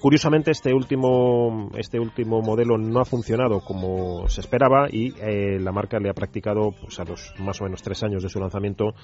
Curiosamente, 0.00 0.52
este 0.52 0.72
último, 0.72 1.68
este 1.76 2.00
último 2.00 2.40
modelo 2.40 2.78
no 2.78 3.00
ha 3.00 3.04
funcionado 3.04 3.60
como 3.60 4.26
se 4.28 4.40
esperaba 4.40 4.88
y 4.90 5.12
eh, 5.20 5.60
la 5.60 5.70
marca 5.70 5.98
le 6.00 6.08
ha 6.08 6.14
practicado, 6.14 6.70
pues, 6.80 6.98
a 6.98 7.04
los 7.04 7.34
más 7.40 7.60
o 7.60 7.64
menos 7.64 7.82
tres 7.82 8.02
años 8.04 8.22
de 8.22 8.30
su 8.30 8.40
lanzamiento, 8.40 8.94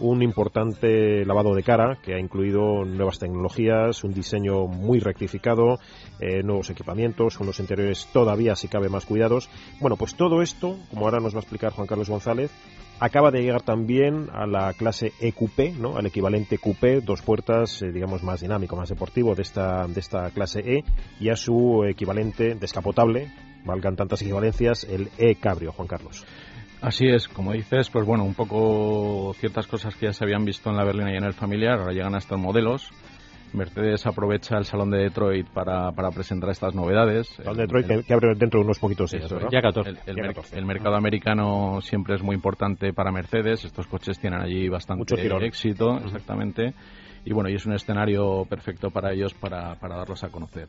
un 0.00 0.22
importante 0.22 1.26
lavado 1.26 1.54
de 1.54 1.62
cara 1.62 1.98
que 2.02 2.14
ha 2.14 2.18
incluido 2.18 2.86
nuevas 2.86 3.18
tecnologías, 3.18 4.04
un 4.04 4.14
diseño 4.14 4.66
muy 4.66 5.00
rectificado, 5.00 5.78
eh, 6.18 6.42
nuevos 6.44 6.70
equipamientos, 6.70 7.38
unos 7.40 7.60
interiores 7.60 8.08
todavía, 8.10 8.56
si 8.56 8.68
cabe, 8.68 8.88
más 8.88 9.04
cuidados. 9.04 9.50
Bueno, 9.82 9.96
pues 9.96 10.16
todo 10.16 10.40
esto, 10.40 10.78
como 10.88 11.04
ahora 11.04 11.20
nos 11.20 11.34
va 11.34 11.40
a 11.40 11.42
explicar 11.42 11.74
Juan 11.74 11.86
Carlos 11.86 12.08
González, 12.08 12.50
acaba 13.00 13.30
de 13.30 13.42
llegar 13.42 13.62
también 13.62 14.28
a 14.32 14.46
la 14.46 14.72
clase 14.72 15.12
EQP, 15.20 15.76
¿no? 15.78 15.96
al 15.96 16.06
equivalente 16.06 16.58
QP, 16.58 17.04
dos 17.04 17.22
puertas, 17.22 17.82
eh, 17.82 17.92
digamos, 17.92 18.22
más 18.22 18.40
dinámico, 18.40 18.76
más 18.76 18.88
deportivo 18.88 19.34
de 19.34 19.42
esta, 19.42 19.86
de 19.86 20.00
esta 20.00 20.30
clase 20.30 20.60
E, 20.60 20.84
y 21.20 21.28
a 21.28 21.36
su 21.36 21.84
equivalente 21.84 22.54
descapotable, 22.54 23.30
valgan 23.64 23.96
tantas 23.96 24.22
equivalencias, 24.22 24.84
el 24.84 25.10
E-Cabrio, 25.18 25.72
Juan 25.72 25.88
Carlos. 25.88 26.24
Así 26.80 27.06
es, 27.08 27.26
como 27.26 27.52
dices, 27.52 27.90
pues 27.90 28.06
bueno, 28.06 28.24
un 28.24 28.34
poco 28.34 29.34
ciertas 29.40 29.66
cosas 29.66 29.94
que 29.96 30.06
ya 30.06 30.12
se 30.12 30.24
habían 30.24 30.44
visto 30.44 30.70
en 30.70 30.76
la 30.76 30.84
berlina 30.84 31.12
y 31.12 31.16
en 31.16 31.24
el 31.24 31.32
familiar, 31.32 31.80
ahora 31.80 31.92
llegan 31.92 32.14
a 32.14 32.18
estos 32.18 32.38
modelos. 32.38 32.90
Mercedes 33.52 34.06
aprovecha 34.06 34.58
el 34.58 34.64
Salón 34.64 34.90
de 34.90 34.98
Detroit 34.98 35.46
para, 35.48 35.92
para 35.92 36.10
presentar 36.10 36.50
estas 36.50 36.74
novedades. 36.74 37.28
El 37.38 37.44
Salón 37.44 37.56
de 37.56 37.62
Detroit 37.62 38.06
que, 38.06 38.14
abre 38.14 38.34
dentro 38.34 38.60
de 38.60 38.64
unos 38.64 38.78
poquitos 38.78 39.10
días, 39.10 39.32
Ya 39.50 39.60
14. 39.60 39.94
El, 40.52 40.66
mercado 40.66 40.96
americano 40.96 41.80
siempre 41.80 42.14
es 42.16 42.22
muy 42.22 42.34
importante 42.34 42.92
para 42.92 43.12
Mercedes. 43.12 43.64
Estos 43.64 43.86
coches 43.86 44.18
tienen 44.18 44.40
allí 44.40 44.68
bastante 44.68 45.14
éxito, 45.44 45.98
exactamente. 45.98 46.74
Y 47.24 47.32
bueno, 47.32 47.48
y 47.48 47.54
es 47.54 47.66
un 47.66 47.72
escenario 47.72 48.44
perfecto 48.48 48.90
para 48.90 49.12
ellos 49.12 49.34
para, 49.34 49.74
para 49.76 49.96
darlos 49.96 50.22
a 50.22 50.28
conocer. 50.28 50.68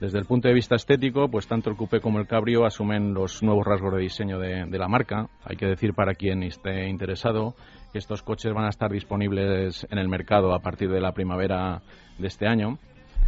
Desde 0.00 0.18
el 0.18 0.24
punto 0.24 0.48
de 0.48 0.54
vista 0.54 0.74
estético, 0.74 1.28
pues 1.28 1.46
tanto 1.46 1.68
el 1.68 1.76
Coupé 1.76 2.00
como 2.00 2.18
el 2.18 2.26
Cabrio 2.26 2.64
asumen 2.64 3.12
los 3.12 3.42
nuevos 3.42 3.66
rasgos 3.66 3.92
de 3.94 4.00
diseño 4.00 4.38
de, 4.38 4.64
de 4.64 4.78
la 4.78 4.88
marca. 4.88 5.28
Hay 5.44 5.56
que 5.56 5.66
decir 5.66 5.92
para 5.92 6.14
quien 6.14 6.42
esté 6.44 6.88
interesado 6.88 7.56
que 7.92 7.98
estos 7.98 8.22
coches 8.22 8.52
van 8.52 8.64
a 8.64 8.70
estar 8.70 8.90
disponibles 8.90 9.86
en 9.90 9.98
el 9.98 10.08
mercado 10.08 10.54
a 10.54 10.60
partir 10.60 10.90
de 10.90 11.00
la 11.00 11.12
primavera 11.12 11.82
de 12.18 12.26
este 12.26 12.46
año. 12.46 12.78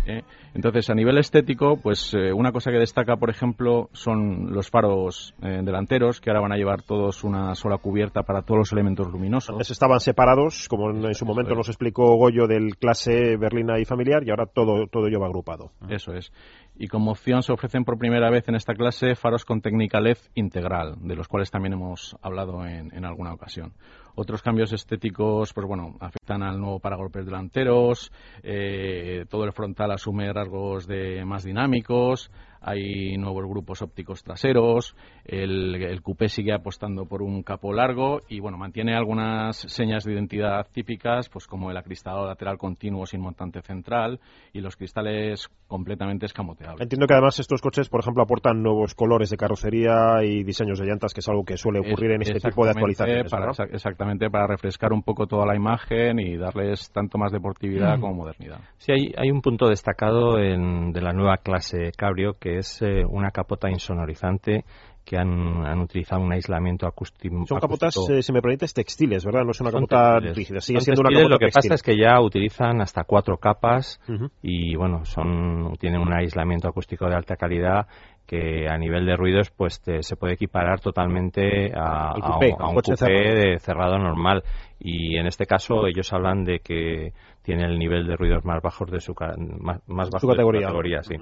¿eh? 0.06 0.22
Entonces, 0.54 0.90
a 0.90 0.94
nivel 0.94 1.18
estético, 1.18 1.76
pues 1.76 2.12
eh, 2.14 2.32
una 2.32 2.52
cosa 2.52 2.70
que 2.70 2.78
destaca, 2.78 3.16
por 3.16 3.30
ejemplo, 3.30 3.88
son 3.92 4.52
los 4.52 4.68
faros 4.68 5.34
eh, 5.42 5.60
delanteros, 5.62 6.20
que 6.20 6.30
ahora 6.30 6.40
van 6.40 6.52
a 6.52 6.56
llevar 6.56 6.82
todos 6.82 7.22
una 7.22 7.54
sola 7.54 7.78
cubierta 7.78 8.22
para 8.22 8.42
todos 8.42 8.58
los 8.58 8.72
elementos 8.72 9.06
luminosos. 9.08 9.50
Antes 9.50 9.70
estaban 9.70 10.00
separados, 10.00 10.68
como 10.68 10.90
en, 10.90 11.14
su 11.14 11.24
momento 11.24 11.54
nos 11.54 11.68
explicó 11.68 12.16
Goyo 12.16 12.46
del 12.46 12.76
clase 12.76 13.36
berlina 13.36 13.78
y 13.78 13.84
familiar, 13.84 14.22
y 14.26 14.30
ahora 14.30 14.46
todo, 14.46 14.86
todo 14.88 15.06
ello 15.06 15.20
va 15.20 15.26
agrupado. 15.26 15.70
Eso 15.88 16.14
es. 16.14 16.32
Y 16.76 16.88
como 16.88 17.12
opción 17.12 17.42
se 17.42 17.52
ofrecen 17.52 17.84
por 17.84 17.98
primera 17.98 18.30
vez 18.30 18.48
en 18.48 18.54
esta 18.54 18.74
clase 18.74 19.14
faros 19.14 19.44
con 19.44 19.60
técnica 19.60 20.00
LED 20.00 20.18
integral, 20.34 20.96
de 21.00 21.14
los 21.14 21.28
cuales 21.28 21.50
también 21.50 21.74
hemos 21.74 22.16
hablado 22.22 22.64
en, 22.66 22.92
en 22.94 23.04
alguna 23.04 23.34
ocasión. 23.34 23.74
Otros 24.14 24.42
cambios 24.42 24.72
estéticos, 24.72 25.52
pues 25.52 25.66
bueno, 25.66 25.96
afectan 26.00 26.42
al 26.42 26.58
nuevo 26.58 26.80
paragolpes 26.80 27.24
delanteros, 27.24 28.12
eh, 28.42 29.24
todo 29.28 29.44
el 29.44 29.52
frontal 29.52 29.92
asume 29.92 30.32
rasgos 30.32 30.86
de 30.86 31.24
más 31.24 31.44
dinámicos, 31.44 32.30
hay 32.60 33.16
nuevos 33.16 33.44
grupos 33.46 33.82
ópticos 33.82 34.22
traseros, 34.22 34.96
el, 35.24 35.74
el 35.76 36.02
coupé 36.02 36.28
sigue 36.28 36.52
apostando 36.52 37.06
por 37.06 37.22
un 37.22 37.42
capó 37.42 37.72
largo 37.72 38.22
y 38.28 38.40
bueno, 38.40 38.58
mantiene 38.58 38.94
algunas 38.94 39.56
señas 39.56 40.04
de 40.04 40.12
identidad 40.12 40.66
típicas, 40.72 41.28
pues 41.28 41.46
como 41.46 41.70
el 41.70 41.76
acristalado 41.76 42.26
lateral 42.26 42.58
continuo 42.58 43.06
sin 43.06 43.20
montante 43.20 43.62
central 43.62 44.20
y 44.52 44.60
los 44.60 44.76
cristales 44.76 45.48
completamente 45.66 46.26
escamoteables. 46.26 46.80
Entiendo 46.80 47.06
que 47.06 47.14
además 47.14 47.38
estos 47.38 47.60
coches, 47.60 47.88
por 47.88 48.00
ejemplo, 48.00 48.22
aportan 48.22 48.62
nuevos 48.62 48.94
colores 48.94 49.30
de 49.30 49.36
carrocería 49.36 50.22
y 50.24 50.42
diseños 50.42 50.78
de 50.78 50.86
llantas, 50.86 51.14
que 51.14 51.20
es 51.20 51.28
algo 51.28 51.44
que 51.44 51.56
suele 51.56 51.80
ocurrir 51.80 52.12
en 52.12 52.22
este 52.22 52.40
tipo 52.40 52.64
de 52.64 52.70
actualizaciones. 52.70 53.30
Para, 53.30 53.50
Exactamente, 53.72 54.30
para 54.30 54.46
refrescar 54.46 54.92
un 54.92 55.02
poco 55.02 55.26
toda 55.26 55.46
la 55.46 55.56
imagen 55.56 56.18
y 56.18 56.36
darles 56.36 56.90
tanto 56.92 57.18
más 57.18 57.32
deportividad 57.32 57.98
mm. 57.98 58.00
como 58.00 58.14
modernidad. 58.14 58.60
Sí, 58.78 58.92
hay, 58.92 59.14
hay 59.16 59.30
un 59.30 59.40
punto 59.40 59.68
destacado 59.68 60.38
en, 60.38 60.92
de 60.92 61.00
la 61.00 61.12
nueva 61.12 61.38
clase 61.38 61.92
Cabrio 61.96 62.34
que 62.38 62.49
es 62.58 62.82
eh, 62.82 63.04
una 63.08 63.30
capota 63.30 63.70
insonorizante 63.70 64.64
que 65.04 65.16
han, 65.16 65.80
utilizado 65.80 66.22
un 66.22 66.32
aislamiento 66.32 66.86
acústico. 66.86 67.44
Son 67.46 67.58
capotas, 67.58 67.96
eh, 68.10 68.22
si 68.22 68.32
me 68.32 68.40
permites, 68.40 68.72
textiles, 68.74 69.24
¿verdad? 69.24 69.44
No 69.44 69.50
es 69.50 69.60
una 69.60 69.72
capota 69.72 70.20
rígida, 70.20 70.60
sigue 70.60 70.80
siendo 70.80 71.00
una 71.00 71.10
capota 71.10 71.28
Lo 71.28 71.38
que 71.38 71.48
pasa 71.52 71.74
es 71.74 71.82
que 71.82 71.96
ya 71.96 72.20
utilizan 72.20 72.80
hasta 72.80 73.04
cuatro 73.04 73.38
capas 73.38 74.00
y, 74.42 74.76
bueno, 74.76 75.04
son 75.04 75.74
tienen 75.80 76.00
un 76.00 76.12
aislamiento 76.12 76.68
acústico 76.68 77.08
de 77.08 77.16
alta 77.16 77.36
calidad 77.36 77.86
que 78.26 78.68
a 78.68 78.78
nivel 78.78 79.06
de 79.06 79.16
ruidos 79.16 79.50
pues 79.50 79.82
se 79.82 80.16
puede 80.16 80.34
equiparar 80.34 80.78
totalmente 80.78 81.72
a, 81.74 82.14
un 82.14 82.74
coche 82.74 82.94
de 83.04 83.58
cerrado 83.58 83.98
normal. 83.98 84.44
Y 84.78 85.16
en 85.16 85.26
este 85.26 85.46
caso 85.46 85.86
ellos 85.88 86.12
hablan 86.12 86.44
de 86.44 86.60
que 86.60 87.12
tiene 87.42 87.64
el 87.64 87.78
nivel 87.78 88.06
de 88.06 88.16
ruidos 88.16 88.44
más 88.44 88.62
bajos 88.62 88.90
de 88.90 89.00
su 89.00 89.14
más, 89.58 89.80
más 89.88 90.10
bajo 90.10 90.28
categoría, 90.28 90.60
de 90.60 90.66
su 90.66 90.72
categoría. 90.72 91.02
sí. 91.02 91.16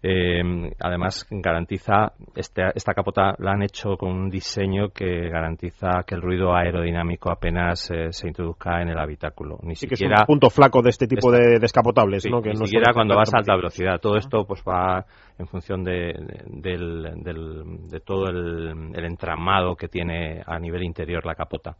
Eh, 0.00 0.70
además, 0.78 1.26
garantiza, 1.28 2.12
este, 2.36 2.62
esta 2.74 2.94
capota 2.94 3.34
la 3.38 3.52
han 3.52 3.62
hecho 3.62 3.96
con 3.96 4.10
un 4.10 4.30
diseño 4.30 4.90
que 4.90 5.28
garantiza 5.28 6.04
que 6.06 6.14
el 6.14 6.22
ruido 6.22 6.54
aerodinámico 6.54 7.30
apenas 7.30 7.90
eh, 7.90 8.12
se 8.12 8.28
introduzca 8.28 8.80
en 8.80 8.90
el 8.90 8.98
habitáculo. 8.98 9.58
Ni 9.62 9.74
siquiera, 9.74 9.98
que 9.98 10.14
es 10.14 10.20
un 10.20 10.26
punto 10.26 10.50
flaco 10.50 10.82
de 10.82 10.90
este 10.90 11.08
tipo 11.08 11.32
de 11.32 11.58
descapotables, 11.58 12.24
¿no? 12.30 12.40
Que 12.40 12.50
ni 12.50 12.66
siquiera 12.66 12.92
cuando 12.92 13.16
vas 13.16 13.34
a 13.34 13.38
alta 13.38 13.56
velocidad. 13.56 13.98
Todo 14.00 14.16
esto 14.16 14.44
pues 14.46 14.62
va 14.62 15.04
en 15.36 15.46
función 15.48 15.82
de, 15.82 16.14
de 16.46 18.00
todo 18.00 18.26
el, 18.28 18.92
el 18.94 19.04
entramado 19.04 19.74
que 19.74 19.88
tiene 19.88 20.42
a 20.46 20.58
nivel 20.60 20.84
interior 20.84 21.26
la 21.26 21.34
capota. 21.34 21.76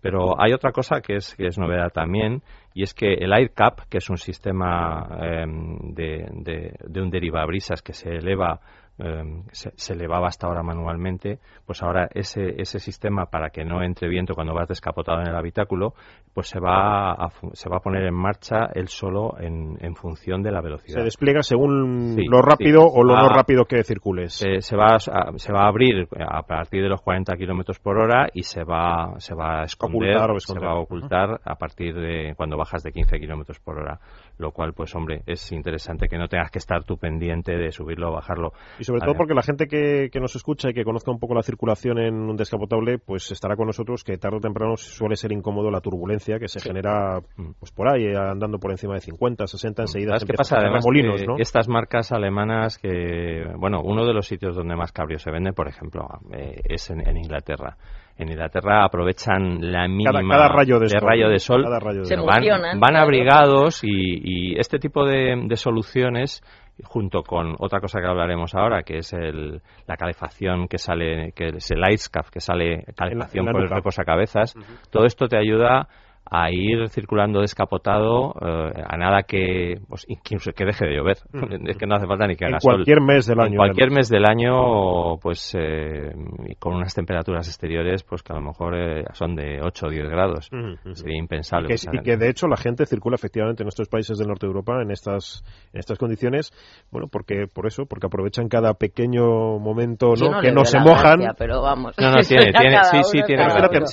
Pero 0.00 0.40
hay 0.40 0.52
otra 0.52 0.70
cosa 0.72 1.00
que 1.00 1.16
es, 1.16 1.34
que 1.34 1.46
es 1.46 1.58
novedad 1.58 1.90
también, 1.92 2.42
y 2.72 2.82
es 2.82 2.94
que 2.94 3.14
el 3.14 3.32
AirCap, 3.32 3.80
que 3.88 3.98
es 3.98 4.08
un 4.08 4.18
sistema 4.18 5.08
em, 5.20 5.76
de, 5.94 6.28
de, 6.32 6.74
de, 6.86 7.02
un 7.02 7.10
derivabrisas 7.10 7.82
que 7.82 7.92
se 7.92 8.10
eleva 8.10 8.60
Em, 9.00 9.44
se, 9.52 9.92
elevaba 9.92 10.26
hasta 10.26 10.48
ahora 10.48 10.64
manualmente, 10.64 11.38
pues 11.64 11.84
ahora 11.84 12.08
ese, 12.14 12.60
ese 12.60 12.80
sistema 12.80 13.26
para 13.26 13.50
que 13.50 13.64
no 13.64 13.82
entre 13.82 14.08
viento 14.08 14.34
cuando 14.34 14.54
vas 14.54 14.66
descapotado 14.66 15.20
en 15.20 15.28
el 15.28 15.36
habitáculo, 15.36 15.94
pues 16.34 16.48
se 16.48 16.58
va 16.58 17.12
a, 17.12 17.30
se 17.52 17.68
va 17.68 17.76
a 17.76 17.80
poner 17.80 18.04
en 18.04 18.14
marcha 18.14 18.70
él 18.74 18.88
solo 18.88 19.38
en, 19.38 19.76
en 19.80 19.94
función 19.94 20.42
de 20.42 20.50
la 20.50 20.60
velocidad. 20.60 20.98
Se 20.98 21.04
despliega 21.04 21.42
según 21.42 22.16
lo 22.28 22.42
rápido 22.42 22.82
o 22.86 23.04
lo 23.04 23.14
no 23.14 23.28
rápido 23.28 23.66
que 23.66 23.84
circules. 23.84 24.34
se, 24.34 24.76
va 24.76 24.96
a, 24.96 24.98
se 24.98 25.52
va 25.52 25.62
a 25.62 25.68
abrir 25.68 26.08
a 26.28 26.42
partir 26.42 26.82
de 26.82 26.88
los 26.88 27.00
40 27.00 27.36
kilómetros 27.36 27.78
por 27.78 27.98
hora 27.98 28.28
y 28.34 28.42
se 28.42 28.64
va, 28.64 29.14
se 29.18 29.34
va 29.34 29.60
a 29.60 29.64
esconder, 29.64 30.18
se 30.40 30.58
va 30.58 30.72
a 30.72 30.78
ocultar 30.78 31.40
a 31.44 31.54
partir 31.54 31.94
de 31.94 32.34
cuando 32.36 32.56
bajas 32.56 32.82
de 32.82 32.90
15 32.90 33.20
kilómetros 33.20 33.60
por 33.60 33.78
hora 33.78 34.00
lo 34.38 34.52
cual, 34.52 34.72
pues 34.72 34.94
hombre, 34.94 35.22
es 35.26 35.52
interesante 35.52 36.08
que 36.08 36.16
no 36.16 36.28
tengas 36.28 36.50
que 36.50 36.58
estar 36.58 36.84
tú 36.84 36.96
pendiente 36.96 37.56
de 37.56 37.72
subirlo 37.72 38.10
o 38.10 38.12
bajarlo. 38.12 38.52
Y 38.78 38.84
sobre 38.88 39.02
todo 39.02 39.14
porque 39.14 39.34
la 39.34 39.42
gente 39.42 39.66
que, 39.66 40.08
que, 40.10 40.18
nos 40.18 40.34
escucha 40.34 40.70
y 40.70 40.72
que 40.72 40.82
conozca 40.82 41.10
un 41.10 41.18
poco 41.18 41.34
la 41.34 41.42
circulación 41.42 41.98
en 41.98 42.14
un 42.14 42.36
descapotable, 42.36 42.98
pues 42.98 43.30
estará 43.30 43.54
con 43.54 43.66
nosotros 43.66 44.02
que 44.02 44.16
tarde 44.16 44.38
o 44.38 44.40
temprano 44.40 44.78
suele 44.78 45.14
ser 45.14 45.30
incómodo 45.30 45.70
la 45.70 45.82
turbulencia 45.82 46.38
que 46.38 46.48
se 46.48 46.58
genera 46.58 47.20
mm. 47.36 47.50
pues 47.60 47.70
por 47.70 47.86
ahí, 47.88 48.14
andando 48.14 48.58
por 48.58 48.70
encima 48.70 48.94
de 48.94 49.00
50, 49.00 49.46
60, 49.46 49.82
enseguida. 49.82 50.12
¿Sabes 50.12 50.24
qué 50.24 50.32
pasa? 50.32 50.56
Además, 50.58 50.84
molinos, 50.86 51.22
¿no? 51.26 51.36
estas 51.38 51.68
marcas 51.68 52.12
alemanas 52.12 52.78
que, 52.78 53.44
bueno, 53.58 53.82
uno 53.84 54.06
de 54.06 54.14
los 54.14 54.26
sitios 54.26 54.56
donde 54.56 54.74
más 54.74 54.90
cabrio 54.90 55.18
se 55.18 55.30
vende, 55.30 55.52
por 55.52 55.68
ejemplo, 55.68 56.08
eh, 56.32 56.62
es 56.64 56.88
en 56.88 57.16
Inglaterra 57.16 57.76
en 58.18 58.30
Inglaterra 58.30 58.84
aprovechan 58.84 59.58
la 59.72 59.86
mínima 59.86 60.20
cada, 60.28 60.48
rayo 60.48 60.80
de, 60.80 61.38
sol, 61.38 61.62
van, 61.64 62.96
abrigados 62.96 63.84
y, 63.84 63.90
y, 63.90 64.58
este 64.58 64.80
tipo 64.80 65.06
de, 65.06 65.40
de, 65.46 65.56
soluciones 65.56 66.42
junto 66.84 67.22
con 67.22 67.54
otra 67.58 67.80
cosa 67.80 68.00
que 68.00 68.06
hablaremos 68.06 68.54
ahora 68.54 68.82
que 68.82 68.98
es 68.98 69.12
el, 69.12 69.60
la 69.86 69.96
calefacción 69.96 70.68
que 70.68 70.78
sale 70.78 71.32
que 71.32 71.48
es 71.48 71.70
el 71.70 71.82
ice 71.90 72.08
que 72.30 72.40
sale 72.40 72.84
calefacción 72.96 73.46
por 73.46 73.62
el 73.62 73.68
reposacabezas 73.68 74.54
cabezas. 74.54 74.90
Todo 74.90 75.04
esto 75.04 75.26
te 75.26 75.36
ayuda 75.36 75.88
a 76.30 76.50
ir 76.50 76.88
circulando 76.88 77.40
descapotado 77.40 78.34
eh, 78.40 78.82
a 78.86 78.96
nada 78.96 79.22
que 79.22 79.80
pues, 79.88 80.04
incluso 80.08 80.52
que 80.52 80.64
deje 80.64 80.86
de 80.86 80.96
llover. 80.96 81.18
Es 81.68 81.76
que 81.76 81.86
no 81.86 81.96
hace 81.96 82.06
falta 82.06 82.26
ni 82.26 82.36
que 82.36 82.44
haga 82.44 82.56
en 82.56 82.60
cualquier 82.60 83.00
mes 83.00 83.26
del 83.26 83.40
año 83.40 83.50
en 83.52 83.56
cualquier 83.56 83.90
mes 83.90 84.08
del 84.08 84.24
año 84.24 85.16
pues 85.20 85.54
eh, 85.58 86.12
con 86.58 86.74
unas 86.74 86.94
temperaturas 86.94 87.46
exteriores 87.48 88.02
pues 88.02 88.22
que 88.22 88.32
a 88.32 88.36
lo 88.36 88.42
mejor 88.42 88.74
eh, 88.74 89.04
son 89.12 89.34
de 89.34 89.60
8 89.62 89.86
o 89.86 89.90
10 89.90 90.08
grados. 90.08 90.50
Sería 90.92 91.18
impensable 91.18 91.74
y 91.74 92.02
que, 92.02 92.16
de 92.16 92.28
hecho 92.28 92.46
la 92.46 92.56
gente 92.56 92.86
circula 92.86 93.16
efectivamente 93.16 93.62
en 93.62 93.66
nuestros 93.66 93.88
países 93.88 94.18
del 94.18 94.28
norte 94.28 94.46
de 94.46 94.50
Europa 94.50 94.80
en 94.82 94.90
estas 94.90 95.44
en 95.72 95.80
estas 95.80 95.98
condiciones. 95.98 96.52
Bueno 96.90 97.08
porque 97.10 97.46
por 97.52 97.66
eso 97.66 97.86
porque 97.86 98.06
aprovechan 98.06 98.48
cada 98.48 98.74
pequeño 98.74 99.58
momento 99.58 100.14
no, 100.14 100.40
que 100.40 100.52
no 100.52 100.64
se 100.64 100.78
mojan. 100.78 101.20
pero 101.38 101.62
vamos. 101.62 101.94
No 101.98 102.10
no 102.10 102.20
tiene, 102.20 102.52
tiene 102.58 102.84
sí 102.84 102.98
sí 103.04 103.22
tiene, 103.26 103.48
sí, 103.50 103.60
la 103.60 103.68
tiene, 103.68 103.86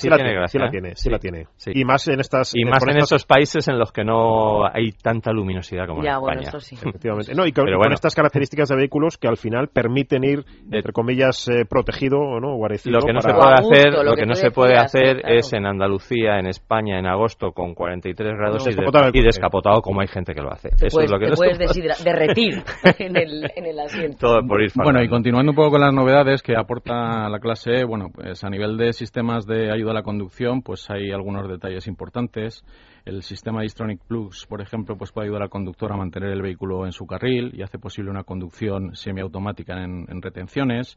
sí 0.46 0.58
la 0.58 0.70
tiene 0.70 0.96
sí 0.96 1.10
la 1.10 1.18
tiene. 1.18 1.46
y 1.66 1.84
más 1.84 2.06
en 2.08 2.20
y 2.54 2.64
más 2.64 2.82
en 2.86 2.98
esos 2.98 3.24
países 3.24 3.68
en 3.68 3.78
los 3.78 3.92
que 3.92 4.04
no 4.04 4.66
hay 4.66 4.92
tanta 4.92 5.32
luminosidad 5.32 5.86
como 5.86 6.02
en 6.02 6.08
España. 6.08 6.50
Efectivamente. 6.56 7.34
No, 7.34 7.46
y 7.46 7.52
con, 7.52 7.66
estas 7.92 8.14
características 8.14 8.68
de 8.68 8.76
vehículos 8.76 9.16
que 9.18 9.28
al 9.28 9.36
final 9.36 9.68
permiten 9.68 10.24
ir, 10.24 10.44
entre 10.70 10.92
comillas, 10.92 11.48
eh, 11.48 11.64
protegido 11.68 12.18
o 12.18 12.40
no 12.40 12.56
guarecido. 12.56 12.98
Lo 12.98 13.06
que 13.06 13.12
no 13.12 13.20
se 13.20 13.32
puede 13.32 13.54
hacer, 13.54 13.92
lo, 13.92 14.14
que, 14.14 14.26
no 14.26 14.34
se 14.34 14.50
puede 14.50 14.76
hacer 14.76 15.22
es 15.28 15.52
en 15.52 15.66
Andalucía, 15.66 16.38
en 16.38 16.46
España, 16.46 16.98
en 16.98 17.06
agosto 17.06 17.52
con 17.52 17.74
43 17.74 18.34
grados 18.36 18.66
y, 18.66 19.22
descapotado 19.22 19.82
como 19.82 20.00
hay 20.00 20.08
gente 20.08 20.34
que 20.34 20.42
lo 20.42 20.52
hace. 20.52 20.68
Eso 20.80 21.00
es 21.00 21.10
lo 21.10 21.18
que 21.18 21.26
te 21.26 21.36
puedes 21.36 22.04
derretir 22.04 22.62
en 22.98 23.16
el, 23.16 23.50
en 23.54 23.66
el 23.66 23.78
asiento. 23.80 24.18
Todo 24.18 24.46
por 24.46 24.62
ir 24.62 24.70
bueno, 24.74 25.02
y 25.02 25.08
continuando 25.08 25.52
un 25.52 25.56
poco 25.56 25.72
con 25.72 25.80
las 25.80 25.92
novedades 25.92 26.42
que 26.42 26.56
aporta 26.56 27.28
la 27.28 27.38
clase 27.38 27.80
E, 27.80 27.84
bueno, 27.84 28.08
pues 28.12 28.42
a 28.44 28.50
nivel 28.50 28.76
de 28.76 28.92
sistemas 28.92 29.46
de 29.46 29.72
ayuda 29.72 29.92
a 29.92 29.94
la 29.94 30.02
conducción, 30.02 30.62
pues 30.62 30.88
hay 30.90 31.10
algunos 31.12 31.48
detalles 31.48 31.86
importantes 31.86 32.15
El 33.04 33.22
sistema 33.22 33.62
Distronic 33.62 34.00
Plus, 34.04 34.46
por 34.46 34.60
ejemplo, 34.60 34.96
pues 34.96 35.12
puede 35.12 35.26
ayudar 35.26 35.42
al 35.42 35.50
conductor 35.50 35.92
a 35.92 35.96
mantener 35.96 36.30
el 36.30 36.42
vehículo 36.42 36.86
en 36.86 36.92
su 36.92 37.06
carril 37.06 37.52
y 37.54 37.62
hace 37.62 37.78
posible 37.78 38.10
una 38.10 38.24
conducción 38.24 38.96
semiautomática 38.96 39.82
en, 39.84 40.06
en 40.08 40.22
retenciones. 40.22 40.96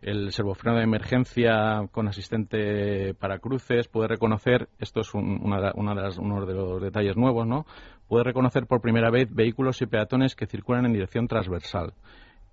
El 0.00 0.32
servofreno 0.32 0.78
de 0.78 0.84
emergencia 0.84 1.86
con 1.92 2.08
asistente 2.08 3.12
para 3.14 3.38
cruces 3.38 3.88
puede 3.88 4.08
reconocer, 4.08 4.68
esto 4.78 5.00
es 5.00 5.12
de 5.12 5.18
uno 5.18 6.46
de 6.46 6.54
los 6.54 6.80
detalles 6.80 7.16
nuevos, 7.16 7.46
¿no? 7.46 7.66
Puede 8.08 8.24
reconocer 8.24 8.66
por 8.66 8.80
primera 8.80 9.10
vez 9.10 9.28
vehículos 9.34 9.82
y 9.82 9.86
peatones 9.86 10.34
que 10.34 10.46
circulan 10.46 10.86
en 10.86 10.94
dirección 10.94 11.28
transversal 11.28 11.92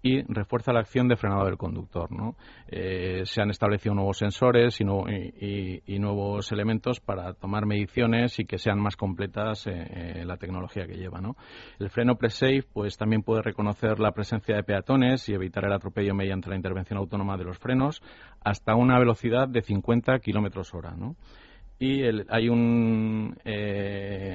y 0.01 0.21
refuerza 0.21 0.71
la 0.73 0.79
acción 0.79 1.07
de 1.07 1.15
frenado 1.15 1.45
del 1.45 1.57
conductor. 1.57 2.12
¿no? 2.12 2.36
Eh, 2.67 3.21
se 3.25 3.41
han 3.41 3.49
establecido 3.49 3.95
nuevos 3.95 4.17
sensores 4.17 4.79
y, 4.79 4.83
nuevos 5.99 6.51
elementos 6.51 6.99
para 6.99 7.33
tomar 7.33 7.65
mediciones 7.65 8.39
y 8.39 8.45
que 8.45 8.57
sean 8.57 8.79
más 8.79 8.95
completas 8.95 9.67
eh, 9.67 9.71
eh, 9.73 10.25
la 10.25 10.38
tecnología 10.38 10.86
que 10.86 10.95
lleva. 10.95 11.19
El 11.79 11.89
freno 11.89 12.15
pre-safe 12.15 12.63
pues, 12.71 12.97
también 12.97 13.23
puede 13.23 13.41
reconocer 13.41 13.99
la 13.99 14.12
presencia 14.12 14.55
de 14.55 14.63
peatones 14.63 15.27
y 15.29 15.33
evitar 15.33 15.65
el 15.65 15.73
atropello 15.73 16.13
mediante 16.13 16.49
la 16.49 16.55
intervención 16.55 16.99
autónoma 16.99 17.38
de 17.38 17.45
los 17.45 17.57
frenos 17.57 18.01
hasta 18.43 18.75
una 18.75 18.99
velocidad 18.99 19.47
de 19.47 19.62
50 19.62 20.19
kilómetros 20.19 20.73
hora. 20.73 20.93
Y 21.79 22.03
hay 22.29 22.49
un, 22.49 23.37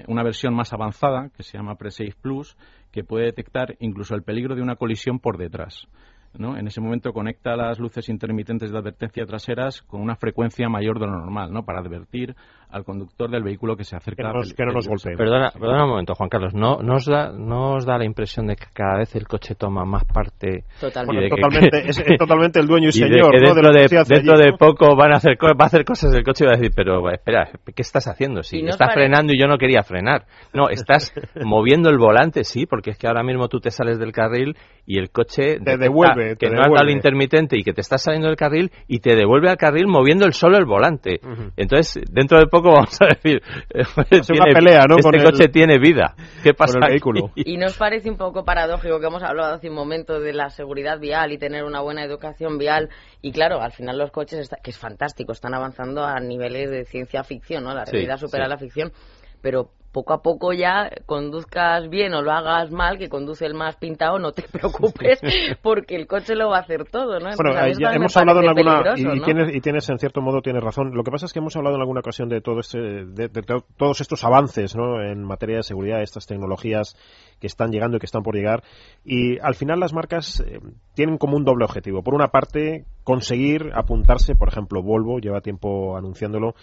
una 0.08 0.22
versión 0.22 0.54
más 0.54 0.72
avanzada 0.72 1.30
que 1.36 1.42
se 1.42 1.58
llama 1.58 1.76
Pre-Safe 1.76 2.14
Plus 2.20 2.56
que 2.92 3.04
puede 3.04 3.24
detectar 3.24 3.74
incluso 3.80 4.14
el 4.14 4.22
peligro 4.22 4.54
de 4.54 4.62
una 4.62 4.76
colisión 4.76 5.18
por 5.18 5.38
detrás. 5.38 5.88
¿no? 6.34 6.56
En 6.56 6.66
ese 6.66 6.80
momento 6.80 7.12
conecta 7.12 7.56
las 7.56 7.78
luces 7.78 8.08
intermitentes 8.08 8.70
de 8.70 8.78
advertencia 8.78 9.26
traseras 9.26 9.82
con 9.82 10.00
una 10.00 10.16
frecuencia 10.16 10.68
mayor 10.68 10.98
de 10.98 11.06
lo 11.06 11.12
normal, 11.12 11.52
¿no? 11.52 11.64
Para 11.64 11.80
advertir 11.80 12.34
al 12.72 12.84
conductor 12.84 13.30
del 13.30 13.42
vehículo 13.42 13.76
que 13.76 13.84
se 13.84 13.96
acerca. 13.96 14.22
Que 14.56 14.64
no 14.64 14.72
nos 14.72 14.88
golpee. 14.88 15.16
Perdona, 15.16 15.50
perdona 15.50 15.84
un 15.84 15.90
momento, 15.90 16.14
Juan 16.14 16.28
Carlos. 16.28 16.54
¿No 16.54 16.78
nos 16.82 17.06
da, 17.06 17.30
no 17.30 17.74
os 17.74 17.84
da 17.84 17.98
la 17.98 18.04
impresión 18.04 18.46
de 18.46 18.56
que 18.56 18.66
cada 18.72 18.98
vez 18.98 19.14
el 19.14 19.28
coche 19.28 19.54
toma 19.54 19.84
más 19.84 20.04
parte? 20.04 20.64
Totalmente. 20.80 21.28
totalmente 21.28 21.82
es, 21.88 22.02
totalmente 22.18 22.60
el 22.60 22.66
dueño 22.66 22.88
y, 22.88 22.92
señor. 22.92 23.32
dentro, 23.32 23.72
de, 23.72 24.04
dentro 24.08 24.38
de, 24.38 24.52
poco 24.58 24.96
van 24.96 25.12
a 25.12 25.16
hacer, 25.16 25.36
va 25.36 25.64
a 25.64 25.66
hacer 25.66 25.84
cosas 25.84 26.12
del 26.12 26.24
coche 26.24 26.44
y 26.44 26.46
va 26.46 26.54
a 26.54 26.56
decir, 26.56 26.72
pero 26.74 27.10
espera, 27.10 27.50
¿qué 27.64 27.82
estás 27.82 28.08
haciendo? 28.08 28.42
Si 28.42 28.60
estás 28.60 28.94
frenando 28.94 29.32
y 29.34 29.38
yo 29.38 29.46
no 29.46 29.58
quería 29.58 29.82
frenar. 29.82 30.24
No, 30.52 30.68
estás 30.68 31.12
moviendo 31.44 31.90
el 31.90 31.98
volante, 31.98 32.44
sí, 32.44 32.66
porque 32.66 32.90
es 32.90 32.98
que 32.98 33.06
ahora 33.06 33.22
mismo 33.22 33.48
tú 33.48 33.60
te 33.60 33.70
sales 33.70 33.98
del 33.98 34.12
carril 34.12 34.56
y 34.86 34.98
el 34.98 35.10
coche 35.10 35.60
te 35.60 35.76
devuelve, 35.76 36.36
que 36.36 36.48
no 36.50 36.60
has 36.60 36.70
dado 36.70 36.84
el 36.84 36.90
intermitente 36.90 37.56
y 37.58 37.62
que 37.62 37.72
te 37.72 37.80
estás 37.80 38.02
saliendo 38.02 38.28
del 38.28 38.36
carril 38.36 38.70
y 38.88 39.00
te 39.00 39.14
devuelve 39.14 39.50
al 39.50 39.56
carril 39.56 39.86
moviendo 39.86 40.26
el 40.26 40.32
solo 40.32 40.58
el 40.58 40.64
volante. 40.64 41.20
Entonces, 41.56 42.02
dentro 42.10 42.38
de 42.38 42.46
poco 42.46 42.61
vamos 42.70 42.96
a 43.00 43.06
decir, 43.06 43.42
es 44.10 44.30
una 44.30 44.44
pelea, 44.52 44.84
¿no? 44.88 44.96
Este 44.96 45.22
coche 45.22 45.48
tiene 45.48 45.78
vida. 45.78 46.14
¿Qué 46.42 46.54
pasa 46.54 46.74
con 46.74 46.84
el 46.84 46.90
vehículo? 46.90 47.30
Y 47.44 47.56
nos 47.56 47.76
parece 47.76 48.10
un 48.10 48.16
poco 48.16 48.44
paradójico 48.44 49.00
que 49.00 49.06
hemos 49.06 49.22
hablado 49.22 49.54
hace 49.54 49.68
un 49.68 49.74
momento 49.74 50.20
de 50.20 50.32
la 50.32 50.50
seguridad 50.50 50.98
vial 50.98 51.32
y 51.32 51.38
tener 51.38 51.64
una 51.64 51.80
buena 51.80 52.04
educación 52.04 52.58
vial 52.58 52.88
y 53.20 53.32
claro, 53.32 53.60
al 53.60 53.72
final 53.72 53.98
los 53.98 54.10
coches, 54.10 54.50
que 54.62 54.70
es 54.70 54.78
fantástico, 54.78 55.32
están 55.32 55.54
avanzando 55.54 56.04
a 56.04 56.18
niveles 56.20 56.70
de 56.70 56.84
ciencia 56.84 57.24
ficción, 57.24 57.64
¿no? 57.64 57.74
La 57.74 57.84
realidad 57.84 58.16
supera 58.16 58.48
la 58.48 58.58
ficción, 58.58 58.92
pero 59.40 59.70
poco 59.92 60.14
a 60.14 60.22
poco 60.22 60.52
ya 60.52 60.90
conduzcas 61.06 61.88
bien 61.88 62.14
o 62.14 62.22
lo 62.22 62.32
hagas 62.32 62.70
mal, 62.70 62.98
que 62.98 63.08
conduce 63.08 63.44
el 63.46 63.54
más 63.54 63.76
pintado, 63.76 64.18
no 64.18 64.32
te 64.32 64.42
preocupes 64.52 65.20
porque 65.62 65.96
el 65.96 66.06
coche 66.06 66.34
lo 66.34 66.48
va 66.48 66.58
a 66.58 66.60
hacer 66.60 66.84
todo, 66.90 67.20
¿no? 67.20 67.30
bueno, 67.36 67.52
ya 67.78 67.92
hemos 67.92 68.16
hablado 68.16 68.40
en 68.40 68.48
alguna 68.48 68.94
y, 68.96 69.20
tienes, 69.20 69.54
y, 69.54 69.60
tienes, 69.60 69.88
en 69.90 69.98
cierto 69.98 70.20
modo 70.20 70.40
tienes 70.40 70.62
razón. 70.62 70.94
Lo 70.94 71.04
que 71.04 71.10
pasa 71.10 71.26
es 71.26 71.32
que 71.32 71.38
hemos 71.38 71.56
hablado 71.56 71.76
en 71.76 71.82
alguna 71.82 72.00
ocasión 72.00 72.28
de 72.28 72.40
todo 72.40 72.60
este, 72.60 72.78
de, 72.78 73.28
todos 73.76 74.00
estos 74.00 74.24
avances, 74.24 74.74
¿no? 74.74 75.02
En 75.02 75.22
materia 75.22 75.56
de 75.56 75.62
seguridad, 75.62 76.02
estas 76.02 76.26
tecnologías 76.26 76.96
que 77.40 77.46
están 77.46 77.70
llegando 77.70 77.96
y 77.96 78.00
que 78.00 78.06
están 78.06 78.22
por 78.22 78.34
llegar 78.34 78.62
y 79.04 79.38
al 79.40 79.54
final 79.54 79.80
las 79.80 79.92
marcas 79.92 80.40
eh, 80.40 80.60
tienen 80.94 81.18
como 81.18 81.36
un 81.36 81.44
doble 81.44 81.64
objetivo. 81.64 82.02
Por 82.02 82.14
una 82.14 82.28
parte, 82.28 82.84
conseguir 83.04 83.70
apuntarse, 83.74 84.34
por 84.34 84.48
ejemplo, 84.48 84.82
Volvo 84.82 85.18
lleva 85.18 85.40
tiempo 85.40 85.96
anunciándolo 85.96 86.54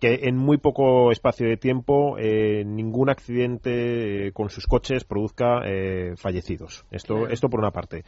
que 0.00 0.20
en 0.28 0.36
muy 0.36 0.58
poco 0.58 1.10
espacio 1.10 1.48
de 1.48 1.56
tiempo 1.56 2.16
eh, 2.18 2.64
ningún 2.64 3.10
accidente 3.10 4.28
eh, 4.28 4.32
con 4.32 4.48
sus 4.48 4.66
coches 4.66 5.04
produzca 5.04 5.62
eh, 5.64 6.14
fallecidos. 6.16 6.84
Esto, 6.90 7.28
esto 7.28 7.48
por 7.48 7.60
una 7.60 7.72
parte. 7.72 8.04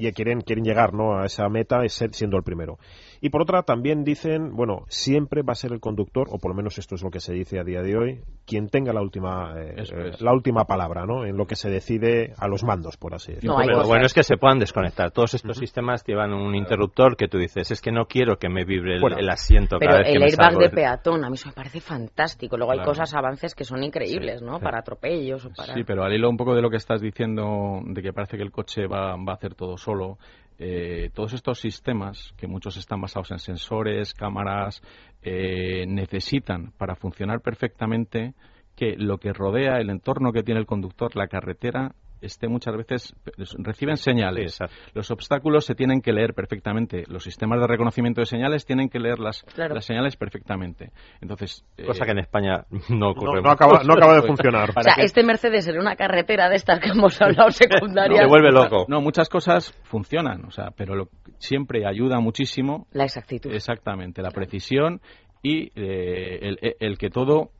Y 0.00 0.10
quieren, 0.12 0.40
quieren 0.40 0.64
llegar 0.64 0.94
¿no? 0.94 1.18
a 1.18 1.26
esa 1.26 1.46
meta 1.50 1.80
siendo 1.88 2.38
el 2.38 2.42
primero. 2.42 2.78
Y 3.20 3.28
por 3.28 3.42
otra, 3.42 3.62
también 3.64 4.02
dicen, 4.02 4.56
bueno, 4.56 4.86
siempre 4.88 5.42
va 5.42 5.52
a 5.52 5.54
ser 5.54 5.72
el 5.72 5.80
conductor, 5.80 6.28
o 6.30 6.38
por 6.38 6.52
lo 6.52 6.56
menos 6.56 6.78
esto 6.78 6.94
es 6.94 7.02
lo 7.02 7.10
que 7.10 7.20
se 7.20 7.34
dice 7.34 7.58
a 7.58 7.64
día 7.64 7.82
de 7.82 7.96
hoy, 7.96 8.20
quien 8.46 8.68
tenga 8.68 8.94
la 8.94 9.02
última, 9.02 9.54
la 10.20 10.32
última 10.32 10.64
palabra 10.64 11.04
¿no? 11.04 11.26
en 11.26 11.36
lo 11.36 11.44
que 11.44 11.54
se 11.54 11.68
decide 11.68 12.32
a 12.38 12.48
los 12.48 12.64
mandos, 12.64 12.96
por 12.96 13.14
así 13.14 13.32
decirlo. 13.32 13.58
lo 13.62 13.86
bueno 13.86 14.06
es 14.06 14.14
que 14.14 14.22
se 14.22 14.38
puedan 14.38 14.58
desconectar. 14.58 15.10
Todos 15.10 15.34
estos 15.34 15.58
sistemas 15.58 16.02
llevan 16.06 16.32
un 16.32 16.54
interruptor 16.54 17.16
que 17.16 17.28
tú 17.28 17.36
dices, 17.36 17.70
es 17.70 17.82
que 17.82 17.92
no 17.92 18.06
quiero 18.06 18.38
que 18.38 18.48
me 18.48 18.64
vibre 18.64 18.96
el, 18.96 19.28
asiento 19.28 19.78
cada 19.78 19.98
vez 19.98 20.06
que 20.06 20.16
el 20.16 20.22
airbag 20.22 20.56
de 20.56 20.70
peatón 20.70 21.22
a 21.22 21.28
mí 21.28 21.34
eso 21.34 21.48
me 21.48 21.54
parece 21.54 21.80
fantástico. 21.80 22.56
Luego 22.56 22.72
hay 22.72 22.80
cosas, 22.80 23.12
avances 23.14 23.54
que 23.54 23.64
son 23.64 23.82
increíbles, 23.84 24.40
¿no? 24.40 24.60
Para 24.60 24.78
atropellos 24.78 25.44
o 25.44 25.50
para... 25.50 25.74
Sí, 25.74 25.84
pero 25.84 26.04
al 26.04 26.12
hilo 26.14 26.30
un 26.30 26.38
poco 26.38 26.54
de 26.54 26.62
lo 26.62 26.70
que 26.70 26.76
estás 26.76 27.02
diciendo, 27.02 27.80
de 27.84 28.02
que 28.02 28.12
parece 28.12 28.38
que 28.38 28.42
el 28.42 28.50
coche 28.50 28.86
va, 28.86 29.16
va 29.16 29.32
a 29.32 29.34
hacer 29.34 29.54
todo 29.54 29.76
solo, 29.76 29.89
eh, 30.58 31.10
todos 31.14 31.32
estos 31.32 31.58
sistemas, 31.58 32.34
que 32.36 32.46
muchos 32.46 32.76
están 32.76 33.00
basados 33.00 33.30
en 33.30 33.38
sensores, 33.38 34.12
cámaras, 34.12 34.82
eh, 35.22 35.86
necesitan 35.86 36.72
para 36.76 36.96
funcionar 36.96 37.40
perfectamente 37.40 38.34
que 38.76 38.94
lo 38.96 39.18
que 39.18 39.32
rodea 39.32 39.78
el 39.78 39.90
entorno 39.90 40.32
que 40.32 40.42
tiene 40.42 40.60
el 40.60 40.66
conductor, 40.66 41.16
la 41.16 41.28
carretera, 41.28 41.94
esté 42.20 42.48
muchas 42.48 42.76
veces 42.76 43.14
reciben 43.58 43.96
señales. 43.96 44.58
Los 44.94 45.10
obstáculos 45.10 45.64
se 45.64 45.74
tienen 45.74 46.00
que 46.00 46.12
leer 46.12 46.34
perfectamente. 46.34 47.04
Los 47.08 47.24
sistemas 47.24 47.60
de 47.60 47.66
reconocimiento 47.66 48.20
de 48.20 48.26
señales 48.26 48.64
tienen 48.64 48.88
que 48.88 48.98
leer 48.98 49.18
las, 49.18 49.44
las 49.56 49.84
señales 49.84 50.16
perfectamente. 50.16 50.92
Entonces, 51.20 51.64
cosa 51.86 52.04
que 52.04 52.12
en 52.12 52.18
España 52.18 52.64
no 52.88 53.10
ocurre. 53.10 53.42
No, 53.42 53.50
acaba, 53.50 53.82
no 53.84 53.94
acaba 53.94 54.16
de 54.16 54.22
funcionar. 54.26 54.70
o 54.70 54.82
sea, 54.82 54.94
este 54.98 55.22
Mercedes 55.22 55.66
en 55.68 55.78
una 55.78 55.96
carretera 55.96 56.48
de 56.48 56.56
estas 56.56 56.80
que 56.80 56.90
hemos 56.90 57.20
hablado 57.20 57.50
secundaria. 57.50 58.22
se 58.22 58.26
vuelve 58.26 58.50
loco. 58.50 58.86
No, 58.88 59.00
muchas 59.00 59.28
cosas 59.28 59.72
funcionan, 59.84 60.44
o 60.44 60.50
sea, 60.50 60.70
pero 60.76 60.94
lo, 60.94 61.08
siempre 61.38 61.86
ayuda 61.86 62.20
muchísimo. 62.20 62.86
La 62.92 63.04
exactitud. 63.04 63.52
Exactamente, 63.52 64.22
la 64.22 64.30
precisión 64.30 65.00
y 65.42 65.72
eh, 65.74 66.38
el, 66.42 66.76
el 66.78 66.98
que 66.98 67.08
todo 67.10 67.50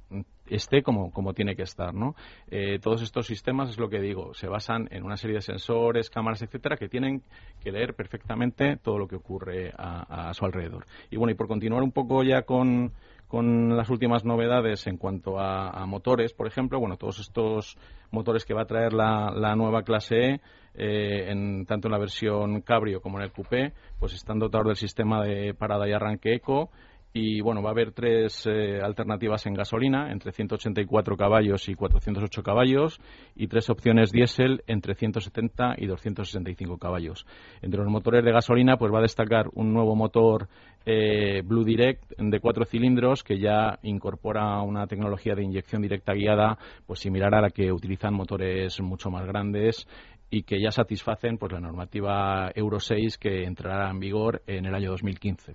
esté 0.55 0.83
como, 0.83 1.13
como 1.13 1.35
tiene 1.35 1.57
que 1.57 1.63
estar. 1.63 1.95
¿no? 1.95 2.15
Eh, 2.51 2.79
todos 2.81 3.03
estos 3.03 3.27
sistemas, 3.27 3.71
es 3.71 3.79
lo 3.79 3.89
que 3.89 4.01
digo, 4.01 4.35
se 4.35 4.49
basan 4.49 4.89
en 4.91 5.05
una 5.05 5.17
serie 5.17 5.37
de 5.37 5.43
sensores, 5.43 6.11
cámaras, 6.11 6.43
etcétera, 6.43 6.77
que 6.77 6.89
tienen 6.89 7.23
que 7.63 7.73
leer 7.73 7.95
perfectamente 7.95 8.77
todo 8.77 8.99
lo 8.99 9.09
que 9.09 9.17
ocurre 9.17 9.73
a, 9.77 10.33
su 10.35 10.45
alrededor. 10.45 10.87
Y 11.11 11.17
bueno, 11.17 11.33
y 11.33 11.35
por 11.35 11.49
continuar 11.49 11.83
un 11.83 11.93
poco 11.93 12.23
ya 12.23 12.43
con, 12.43 12.93
con 13.29 13.77
las 13.77 13.91
últimas 13.91 14.25
novedades 14.25 14.87
en 14.87 14.97
cuanto 14.97 15.39
a, 15.39 15.85
motores, 15.87 16.33
por 16.33 16.47
ejemplo, 16.47 16.79
bueno, 16.79 16.97
todos 16.97 17.19
estos 17.21 17.77
motores 18.11 18.45
que 18.45 18.55
va 18.55 18.63
a 18.63 18.67
traer 18.67 18.93
la, 18.93 19.33
la 19.35 19.57
nueva 19.57 19.83
clase 19.83 20.17
E, 20.17 20.41
eh, 20.75 21.31
en, 21.31 21.67
tanto 21.67 21.89
en 21.89 21.93
la 21.93 21.99
versión 21.99 22.61
Cabrio 22.63 23.01
como 23.01 23.19
en 23.19 23.25
el 23.25 23.33
Coupé, 23.33 23.73
pues 23.99 24.15
están 24.15 24.39
dotados 24.39 24.69
del 24.69 24.77
sistema 24.77 25.23
de 25.25 25.53
parada 25.55 25.89
y 25.89 25.93
arranque 25.93 26.35
eco, 26.35 26.71
y 27.13 27.41
bueno, 27.41 27.61
va 27.63 27.71
a 27.71 27.73
haber 27.73 27.93
tres 27.93 28.47
eh, 28.47 28.81
alternativas 28.81 29.45
en 29.47 29.55
gasolina, 29.55 30.13
entre 30.13 30.31
184 30.31 31.17
caballos 31.17 31.69
y 31.69 31.75
408 31.75 32.43
caballos, 32.43 33.01
y 33.35 33.49
tres 33.49 33.69
opciones 33.69 34.13
diésel 34.13 34.63
entre 34.69 34.95
170 34.95 35.75
y 35.79 35.87
265 35.87 36.79
caballos. 36.79 37.27
Entre 37.63 37.81
los 37.81 37.91
motores 37.91 38.25
de 38.25 38.31
gasolina, 38.31 38.77
pues 38.77 38.93
va 38.93 38.99
a 38.99 39.03
destacar 39.03 39.49
un 39.55 39.73
nuevo 39.73 39.97
motor 39.97 40.49
eh, 40.87 41.43
Blue 41.45 41.65
Direct 41.65 42.13
de 42.17 42.41
cuatro 42.41 42.65
cilindros 42.65 43.25
que 43.25 43.39
ya 43.39 43.79
incorpora 43.83 44.63
una 44.63 44.87
tecnología 44.87 45.35
de 45.35 45.43
inyección 45.43 45.83
directa 45.83 46.15
guiada, 46.15 46.59
pues 46.87 47.01
similar 47.01 47.35
a 47.35 47.41
la 47.43 47.51
que 47.51 47.73
utilizan 47.73 48.15
motores 48.15 48.81
mucho 48.81 49.11
más 49.11 49.27
grandes 49.27 49.87
y 50.31 50.45
que 50.45 50.61
ya 50.61 50.71
satisfacen 50.71 51.39
pues 51.39 51.53
la 51.53 51.61
normativa 51.61 52.53
Euro 52.55 52.79
6 52.79 53.19
que 53.19 53.43
entrará 53.45 53.91
en 53.91 53.99
vigor 53.99 54.43
en 54.47 54.65
el 54.65 54.75
año 54.75 54.91
2015. 54.91 55.55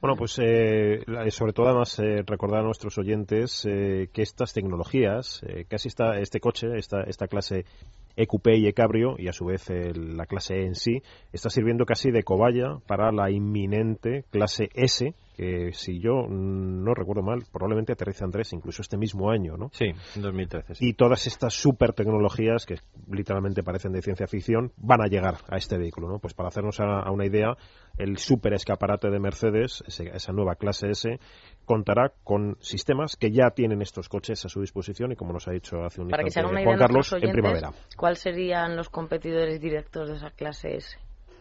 Bueno, 0.00 0.16
pues 0.16 0.38
eh, 0.40 1.04
sobre 1.30 1.52
todo 1.52 1.66
además 1.66 1.98
eh, 1.98 2.22
recordar 2.26 2.60
a 2.60 2.64
nuestros 2.64 2.98
oyentes 2.98 3.64
eh, 3.64 4.08
que 4.12 4.22
estas 4.22 4.52
tecnologías, 4.52 5.42
casi 5.68 5.88
está 5.88 6.18
este 6.18 6.40
coche, 6.40 6.76
esta, 6.76 7.02
esta 7.02 7.28
clase 7.28 7.64
EQP 8.16 8.48
y 8.56 8.66
E-Cabrio, 8.68 9.16
y 9.18 9.28
a 9.28 9.32
su 9.32 9.46
vez 9.46 9.66
la 9.94 10.26
clase 10.26 10.54
E 10.54 10.66
en 10.66 10.74
sí, 10.74 11.02
está 11.32 11.50
sirviendo 11.50 11.84
casi 11.84 12.10
de 12.10 12.22
cobaya 12.22 12.78
para 12.86 13.12
la 13.12 13.30
inminente 13.30 14.24
clase 14.30 14.68
S, 14.74 15.14
que 15.36 15.72
si 15.72 15.98
yo 15.98 16.26
no 16.28 16.94
recuerdo 16.94 17.22
mal, 17.22 17.44
probablemente 17.50 17.92
aterriza 17.92 18.24
Andrés 18.24 18.52
incluso 18.52 18.82
este 18.82 18.98
mismo 18.98 19.30
año, 19.30 19.56
¿no? 19.56 19.70
Sí, 19.72 19.86
en 20.14 20.22
2013. 20.22 20.74
Y 20.80 20.94
todas 20.94 21.26
estas 21.26 21.54
super 21.54 21.92
tecnologías 21.92 22.66
que 22.66 22.76
literalmente 23.10 23.62
parecen 23.62 23.92
de 23.92 24.02
ciencia 24.02 24.26
ficción 24.26 24.72
van 24.76 25.00
a 25.00 25.06
llegar 25.06 25.36
a 25.48 25.56
este 25.56 25.78
vehículo, 25.78 26.08
¿no? 26.08 26.18
Pues 26.18 26.34
para 26.34 26.48
hacernos 26.48 26.80
a, 26.80 27.10
una 27.10 27.26
idea, 27.26 27.56
el 27.96 28.18
super 28.18 28.52
escaparate 28.52 29.10
de 29.10 29.20
Mercedes, 29.20 29.82
esa 29.86 30.32
nueva 30.32 30.56
clase 30.56 30.90
S, 30.90 31.18
contará 31.64 32.12
con 32.24 32.56
sistemas 32.60 33.16
que 33.16 33.30
ya 33.30 33.50
tienen 33.50 33.82
estos 33.82 34.08
coches 34.08 34.44
a 34.44 34.48
su 34.48 34.60
disposición 34.60 35.12
y 35.12 35.16
como 35.16 35.32
nos 35.32 35.48
ha 35.48 35.52
dicho 35.52 35.82
hace 35.84 36.00
un 36.00 36.08
para 36.08 36.22
instante 36.22 36.64
Juan 36.64 36.78
Carlos, 36.78 37.12
en 37.12 37.32
primavera. 37.32 37.70
¿Cuáles 37.96 38.20
serían 38.20 38.76
los 38.76 38.88
competidores 38.88 39.60
directos 39.60 40.08
de 40.08 40.16
esa 40.16 40.30
clase 40.30 40.76
S? 40.76 40.98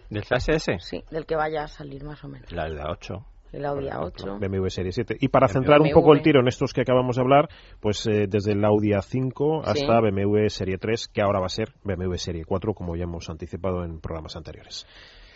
¿Del 0.09 0.23
clase 0.23 0.53
S? 0.53 0.77
Sí, 0.79 1.03
del 1.09 1.25
que 1.25 1.35
vaya 1.35 1.63
a 1.63 1.67
salir 1.67 2.03
más 2.03 2.23
o 2.23 2.27
menos. 2.27 2.51
La 2.51 2.69
de 2.69 2.81
8 2.81 3.25
el 3.51 3.65
Audi 3.65 3.87
A8. 3.87 4.39
BMW 4.39 4.67
Serie 4.67 4.91
7. 4.91 5.17
Y 5.19 5.27
para 5.27 5.47
centrar 5.47 5.81
un 5.81 5.91
poco 5.91 6.13
el 6.13 6.21
tiro 6.21 6.39
en 6.39 6.47
estos 6.47 6.73
que 6.73 6.81
acabamos 6.81 7.17
de 7.17 7.21
hablar, 7.21 7.49
pues 7.79 8.05
eh, 8.07 8.27
desde 8.27 8.53
el 8.53 8.63
Audi 8.63 8.91
A5 8.91 9.63
hasta 9.65 9.99
BMW 9.99 10.47
Serie 10.47 10.77
3, 10.77 11.09
que 11.09 11.21
ahora 11.21 11.39
va 11.39 11.47
a 11.47 11.49
ser 11.49 11.73
BMW 11.83 12.15
Serie 12.15 12.45
4, 12.45 12.73
como 12.73 12.95
ya 12.95 13.03
hemos 13.03 13.29
anticipado 13.29 13.83
en 13.83 13.99
programas 13.99 14.35
anteriores. 14.35 14.85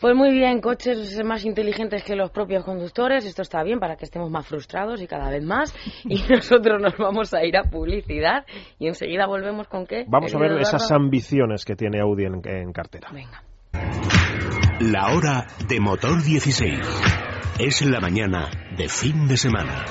Pues 0.01 0.15
muy 0.15 0.31
bien, 0.31 0.61
coches 0.61 1.23
más 1.23 1.45
inteligentes 1.45 2.03
que 2.03 2.15
los 2.15 2.29
propios 2.31 2.63
conductores. 2.63 3.25
Esto 3.25 3.41
está 3.41 3.63
bien 3.63 3.79
para 3.79 3.95
que 3.95 4.05
estemos 4.05 4.29
más 4.29 4.45
frustrados 4.47 5.01
y 5.01 5.07
cada 5.07 5.29
vez 5.29 5.43
más. 5.43 5.73
Y 6.05 6.21
nosotros 6.29 6.81
nos 6.81 6.95
vamos 6.97 7.33
a 7.33 7.43
ir 7.43 7.57
a 7.57 7.63
publicidad 7.63 8.45
y 8.79 8.87
enseguida 8.87 9.25
volvemos 9.25 9.67
con 9.67 9.85
qué. 9.85 10.05
Vamos 10.07 10.33
a 10.35 10.37
ver 10.39 10.51
esas 10.59 10.91
ambiciones 10.91 11.65
que 11.65 11.75
tiene 11.75 11.99
Audi 11.99 12.25
en, 12.25 12.41
en 12.45 12.71
cartera. 12.71 13.09
Venga. 13.11 13.43
La 14.79 15.15
hora 15.15 15.47
de 15.67 15.79
motor 15.79 16.23
16. 16.23 16.79
Es 17.59 17.81
la 17.85 17.99
mañana 17.99 18.49
de 18.77 18.89
fin 18.89 19.27
de 19.27 19.37
semana. 19.37 19.85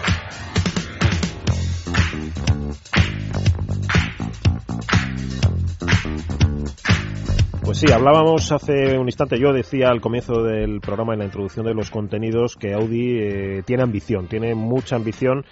Pues 7.74 7.80
sí, 7.80 7.92
hablábamos 7.92 8.52
hace 8.52 8.96
un 8.96 9.08
instante, 9.08 9.36
yo 9.36 9.52
decía 9.52 9.88
al 9.88 10.00
comienzo 10.00 10.44
del 10.44 10.80
programa 10.80 11.14
en 11.14 11.18
la 11.18 11.24
introducción 11.24 11.66
de 11.66 11.74
los 11.74 11.90
contenidos 11.90 12.54
que 12.54 12.72
Audi 12.72 13.18
eh, 13.18 13.62
tiene 13.66 13.82
ambición, 13.82 14.28
tiene 14.28 14.54
mucha 14.54 14.94
ambición 14.94 15.44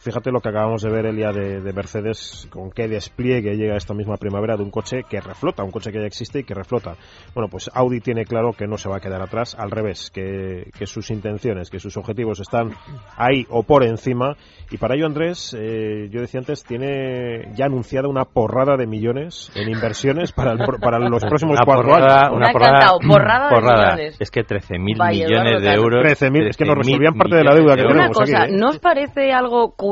Fíjate 0.00 0.30
lo 0.30 0.40
que 0.40 0.48
acabamos 0.48 0.80
de 0.80 0.90
ver, 0.90 1.04
el 1.04 1.16
día 1.16 1.30
de, 1.30 1.72
Mercedes, 1.74 2.48
con 2.50 2.70
qué 2.70 2.88
despliegue 2.88 3.54
llega 3.54 3.76
esta 3.76 3.92
misma 3.92 4.16
primavera 4.16 4.56
de 4.56 4.62
un 4.62 4.70
coche 4.70 5.02
que 5.06 5.20
reflota, 5.20 5.62
un 5.62 5.70
coche 5.70 5.92
que 5.92 6.00
ya 6.00 6.06
existe 6.06 6.38
y 6.38 6.44
que 6.44 6.54
reflota. 6.54 6.96
Bueno, 7.34 7.50
pues 7.50 7.70
Audi 7.74 8.00
tiene 8.00 8.24
claro 8.24 8.52
que 8.54 8.66
no 8.66 8.78
se 8.78 8.88
va 8.88 8.96
a 8.96 9.00
quedar 9.00 9.20
atrás, 9.20 9.54
al 9.58 9.70
revés, 9.70 10.10
que, 10.10 10.70
sus 10.86 11.10
intenciones, 11.10 11.68
que 11.68 11.78
sus 11.78 11.98
objetivos 11.98 12.40
están 12.40 12.70
ahí 13.18 13.46
o 13.50 13.62
por 13.62 13.84
encima. 13.84 14.36
Y 14.70 14.78
para 14.78 14.94
ello, 14.94 15.04
Andrés, 15.04 15.54
eh, 15.58 16.08
yo 16.10 16.22
decía 16.22 16.40
antes, 16.40 16.64
tiene 16.64 17.52
ya 17.54 17.66
anunciada 17.66 18.08
una 18.08 18.24
porrada 18.24 18.78
de 18.78 18.86
millones 18.86 19.52
en 19.54 19.68
inversiones 19.68 20.32
para, 20.32 20.56
para 20.80 20.98
los 20.98 21.22
próximos 21.26 21.58
cuatro 21.62 21.94
años. 21.94 22.30
Una 22.32 22.52
porrada, 22.52 23.48
porrada, 23.50 23.96
De 23.96 24.14
Es 24.18 24.30
que 24.30 24.46
13.000 24.46 24.78
millones 24.78 25.62
de 25.62 25.72
euros. 25.74 26.04
13.000, 26.06 26.48
es 26.48 26.56
que 26.56 26.64
nos 26.64 26.78
resolvían 26.78 27.12
parte 27.18 27.36
de 27.36 27.44
la 27.44 27.54
deuda 27.54 27.76
que 27.76 27.82
tenemos. 27.82 28.16
Una 28.16 28.24
cosa, 28.24 28.46
¿eh? 28.46 28.56
¿no 28.56 28.68
os 28.68 28.78
parece 28.78 29.32
algo 29.32 29.72
curioso, 29.72 29.89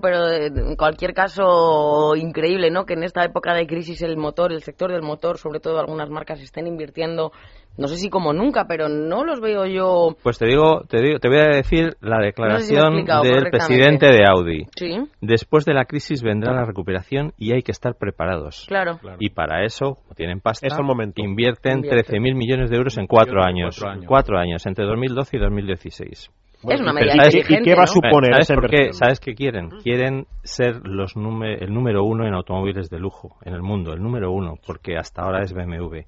pero 0.00 0.30
en 0.30 0.76
cualquier 0.76 1.14
caso 1.14 2.14
increíble, 2.16 2.70
¿no? 2.70 2.84
Que 2.84 2.94
en 2.94 3.04
esta 3.04 3.24
época 3.24 3.54
de 3.54 3.66
crisis 3.66 4.02
el 4.02 4.16
motor, 4.16 4.52
el 4.52 4.62
sector 4.62 4.92
del 4.92 5.02
motor, 5.02 5.38
sobre 5.38 5.60
todo 5.60 5.78
algunas 5.78 6.10
marcas 6.10 6.40
estén 6.40 6.66
invirtiendo 6.66 7.32
no 7.78 7.88
sé 7.88 7.96
si 7.96 8.08
como 8.08 8.32
nunca, 8.32 8.64
pero 8.66 8.88
no 8.88 9.24
los 9.24 9.40
veo 9.40 9.66
yo. 9.66 10.16
Pues 10.22 10.38
te 10.38 10.46
digo, 10.46 10.82
te 10.88 11.02
digo, 11.02 11.18
te 11.18 11.28
voy 11.28 11.38
a 11.38 11.56
decir 11.56 11.96
la 12.00 12.18
declaración 12.20 13.04
del 13.04 13.50
presidente 13.50 14.06
de 14.06 14.24
Audi. 14.26 14.66
¿Sí? 14.76 14.96
Después 15.20 15.64
de 15.66 15.74
la 15.74 15.84
crisis 15.84 16.22
vendrá 16.22 16.54
la 16.54 16.64
recuperación 16.64 17.32
y 17.36 17.52
hay 17.52 17.62
que 17.62 17.72
estar 17.72 17.94
preparados. 17.94 18.64
Claro. 18.66 18.98
Y 19.18 19.30
para 19.30 19.64
eso, 19.64 19.98
tienen 20.14 20.40
pasta, 20.40 20.66
es 20.66 20.76
el 20.76 20.84
momento. 20.84 21.22
invierten 21.22 21.82
13.000 21.82 22.34
millones 22.34 22.70
de 22.70 22.76
euros 22.76 22.96
en 22.96 23.06
cuatro 23.06 23.42
años. 23.44 23.78
Cuatro 24.06 24.38
años. 24.38 24.64
entre 24.66 24.86
2012 24.86 25.36
y 25.36 25.40
2016. 25.40 26.30
Es 26.74 26.80
una 26.80 26.92
medida 26.92 27.28
¿Y 27.32 27.62
qué 27.62 27.74
va 27.74 27.84
a 27.84 27.86
suponer 27.86 28.44
¿Sabes, 28.44 28.70
qué, 28.70 28.92
¿Sabes 28.92 29.20
qué 29.20 29.34
quieren? 29.34 29.70
Quieren 29.82 30.26
ser 30.42 30.86
los 30.86 31.14
el 31.16 31.72
número 31.72 32.04
uno 32.04 32.26
en 32.26 32.34
automóviles 32.34 32.90
de 32.90 32.98
lujo 32.98 33.36
en 33.44 33.54
el 33.54 33.62
mundo, 33.62 33.92
el 33.92 34.02
número 34.02 34.30
uno, 34.30 34.54
porque 34.66 34.96
hasta 34.96 35.22
ahora 35.22 35.42
es 35.42 35.52
BMW 35.52 36.00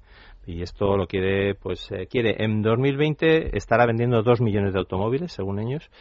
y 0.49 0.63
esto 0.63 0.97
lo 0.97 1.05
quiere, 1.05 1.53
pues 1.53 1.91
eh, 1.91 2.07
quiere 2.07 2.43
en 2.43 2.63
2020 2.63 3.55
estará 3.55 3.85
vendiendo 3.85 4.23
2 4.23 4.41
millones 4.41 4.73
de 4.73 4.79
automóviles, 4.79 5.31
según 5.31 5.59
ellos, 5.59 5.91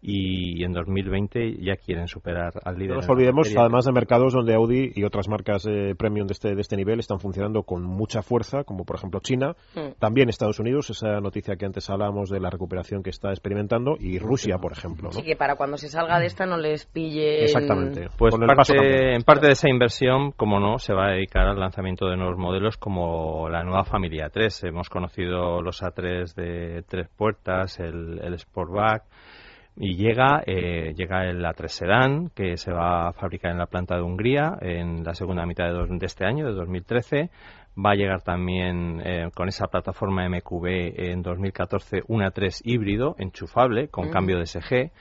y 0.00 0.62
en 0.64 0.72
2020 0.72 1.56
ya 1.60 1.76
quieren 1.76 2.08
superar 2.08 2.52
al 2.64 2.76
líder. 2.76 2.90
No 2.90 2.96
nos 2.96 3.08
olvidemos, 3.08 3.54
además 3.56 3.84
de 3.84 3.92
mercados 3.92 4.32
donde 4.32 4.54
Audi 4.54 4.92
y 4.94 5.04
otras 5.04 5.28
marcas 5.28 5.66
eh, 5.66 5.94
premium 5.96 6.26
de 6.26 6.32
este, 6.32 6.54
de 6.54 6.60
este 6.60 6.76
nivel 6.76 7.00
están 7.00 7.18
funcionando 7.18 7.62
con 7.62 7.82
mucha 7.82 8.22
fuerza, 8.22 8.64
como 8.64 8.84
por 8.84 8.96
ejemplo 8.96 9.20
China, 9.20 9.54
mm. 9.74 9.98
también 9.98 10.28
Estados 10.28 10.58
Unidos, 10.60 10.90
esa 10.90 11.20
noticia 11.20 11.56
que 11.56 11.66
antes 11.66 11.88
hablábamos 11.90 12.30
de 12.30 12.40
la 12.40 12.50
recuperación 12.50 13.02
que 13.02 13.10
está 13.10 13.30
experimentando, 13.30 13.96
y 13.98 14.18
Rusia, 14.18 14.58
por 14.58 14.72
ejemplo. 14.72 15.08
¿no? 15.08 15.12
Sí, 15.12 15.22
que 15.22 15.36
para 15.36 15.56
cuando 15.56 15.76
se 15.76 15.88
salga 15.88 16.18
de 16.18 16.26
esta 16.26 16.46
no 16.46 16.56
les 16.56 16.86
pille. 16.86 17.44
Exactamente. 17.44 18.08
Pues 18.16 18.34
parte, 18.34 19.14
en 19.14 19.22
parte 19.22 19.46
de 19.46 19.52
esa 19.52 19.68
inversión, 19.68 20.32
como 20.32 20.60
no, 20.60 20.78
se 20.78 20.92
va 20.92 21.08
a 21.08 21.12
dedicar 21.12 21.46
al 21.46 21.58
lanzamiento 21.58 22.06
de 22.08 22.16
nuevos 22.16 22.38
modelos 22.38 22.76
como 22.76 23.48
la 23.48 23.62
nueva 23.62 23.84
familia 23.84 24.28
3. 24.28 24.64
Hemos 24.64 24.88
conocido 24.88 25.62
los 25.62 25.82
A3 25.82 26.34
de 26.34 26.82
tres 26.86 27.08
puertas, 27.16 27.78
el, 27.80 28.20
el 28.22 28.38
Sportback 28.38 29.04
y 29.76 29.96
llega 29.96 30.42
eh, 30.46 30.94
llega 30.96 31.24
el 31.28 31.44
A3 31.44 31.68
Sedan 31.68 32.30
que 32.30 32.56
se 32.56 32.72
va 32.72 33.08
a 33.08 33.12
fabricar 33.12 33.52
en 33.52 33.58
la 33.58 33.66
planta 33.66 33.96
de 33.96 34.02
Hungría 34.02 34.56
en 34.60 35.04
la 35.04 35.14
segunda 35.14 35.44
mitad 35.44 35.66
de, 35.66 35.98
de 35.98 36.06
este 36.06 36.24
año 36.24 36.46
de 36.46 36.52
2013 36.52 37.30
va 37.78 37.90
a 37.90 37.94
llegar 37.94 38.22
también 38.22 39.02
eh, 39.04 39.30
con 39.34 39.48
esa 39.48 39.66
plataforma 39.66 40.26
MQB 40.28 40.66
en 40.96 41.22
2014 41.22 42.02
un 42.08 42.22
A3 42.22 42.62
híbrido 42.64 43.16
enchufable 43.18 43.88
con 43.88 44.10
cambio 44.10 44.38
de 44.38 44.46
SG 44.46 44.92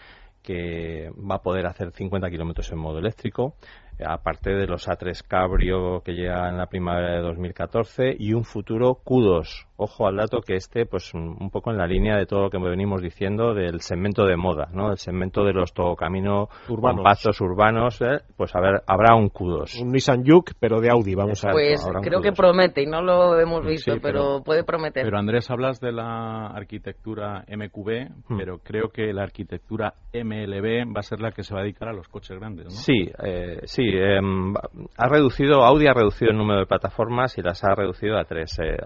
que 0.43 1.09
va 1.17 1.36
a 1.36 1.41
poder 1.41 1.65
hacer 1.65 1.91
50 1.91 2.30
kilómetros 2.30 2.71
en 2.71 2.78
modo 2.78 2.99
eléctrico 2.99 3.55
aparte 4.04 4.52
de 4.52 4.68
los 4.68 4.88
A3 4.88 5.22
Cabrio 5.28 6.02
que 6.04 6.14
llega 6.14 6.50
en 6.50 6.58
la 6.58 6.68
primavera 6.68 7.14
de 7.14 7.22
2014 7.22 8.16
y 8.18 8.34
un 8.34 8.43
futuro 8.43 9.00
Q2 9.06 9.68
ojo 9.78 10.08
al 10.08 10.18
dato 10.18 10.41
que 10.41 10.56
esté 10.56 10.86
pues 10.86 11.14
un 11.14 11.50
poco 11.52 11.72
en 11.72 11.78
la 11.78 11.88
línea 11.88 12.18
de 12.18 12.26
todo 12.26 12.43
lo 12.43 12.50
que 12.50 12.58
venimos 12.58 13.02
diciendo 13.02 13.54
del 13.54 13.82
segmento 13.82 14.26
de 14.26 14.38
moda, 14.38 14.70
¿no? 14.72 14.91
El 14.91 14.98
segmento 14.98 15.43
de 15.43 15.54
los 15.54 15.74
tocamino 15.74 16.48
urbanos, 16.70 17.04
pasos 17.04 17.41
urbanos, 17.41 18.02
¿eh? 18.02 18.20
pues 18.38 18.56
a 18.56 18.62
ver, 18.62 18.82
habrá 18.88 19.16
un 19.16 19.30
Q2. 19.30 19.82
Un 19.82 19.91
Nissan 19.91 20.24
Juke, 20.26 20.54
pero 20.60 20.80
de 20.80 20.89
Audi, 20.89 21.16
vamos 21.16 21.43
a 21.43 21.50
ver. 21.50 21.56
Pues 21.56 21.88
creo 22.02 22.22
que 22.22 22.32
promete, 22.32 22.84
y 22.84 22.86
no 22.86 23.02
lo 23.02 23.39
hemos 23.39 23.66
visto, 23.66 23.93
pero, 24.02 24.41
puede 24.43 24.64
prometer. 24.64 25.04
Pero 25.04 25.18
Andrés, 25.18 25.50
hablas 25.50 25.80
de 25.80 25.91
la 25.91 26.48
arquitectura 26.48 27.46
MQB, 27.48 28.10
hmm. 28.30 28.38
pero 28.38 28.60
creo 28.60 28.89
que 28.89 29.12
la 29.14 29.24
arquitectura 29.24 29.93
MLB 30.14 30.96
va 30.96 31.00
a 31.00 31.04
ser 31.04 31.20
la 31.20 31.32
que 31.32 31.43
se 31.43 31.54
va 31.54 31.62
a 31.62 31.64
dedicar 31.64 31.89
a 31.89 31.93
los 31.93 32.08
coches 32.08 32.38
grandes, 32.38 32.66
¿no? 32.66 32.72
Sí, 32.72 33.12
eh, 33.24 33.60
sí. 33.64 33.85
Em, 33.94 34.54
ha 34.98 35.08
reducido, 35.08 35.64
Audi 35.64 35.88
ha 35.88 35.94
reducido 35.94 36.32
el 36.32 36.38
número 36.38 36.60
de 36.60 36.66
plataformas 36.66 37.38
y 37.38 37.42
las 37.42 37.64
ha 37.64 37.76
reducido 37.76 38.18
a 38.18 38.26
tres. 38.26 38.58
Eh, 38.60 38.78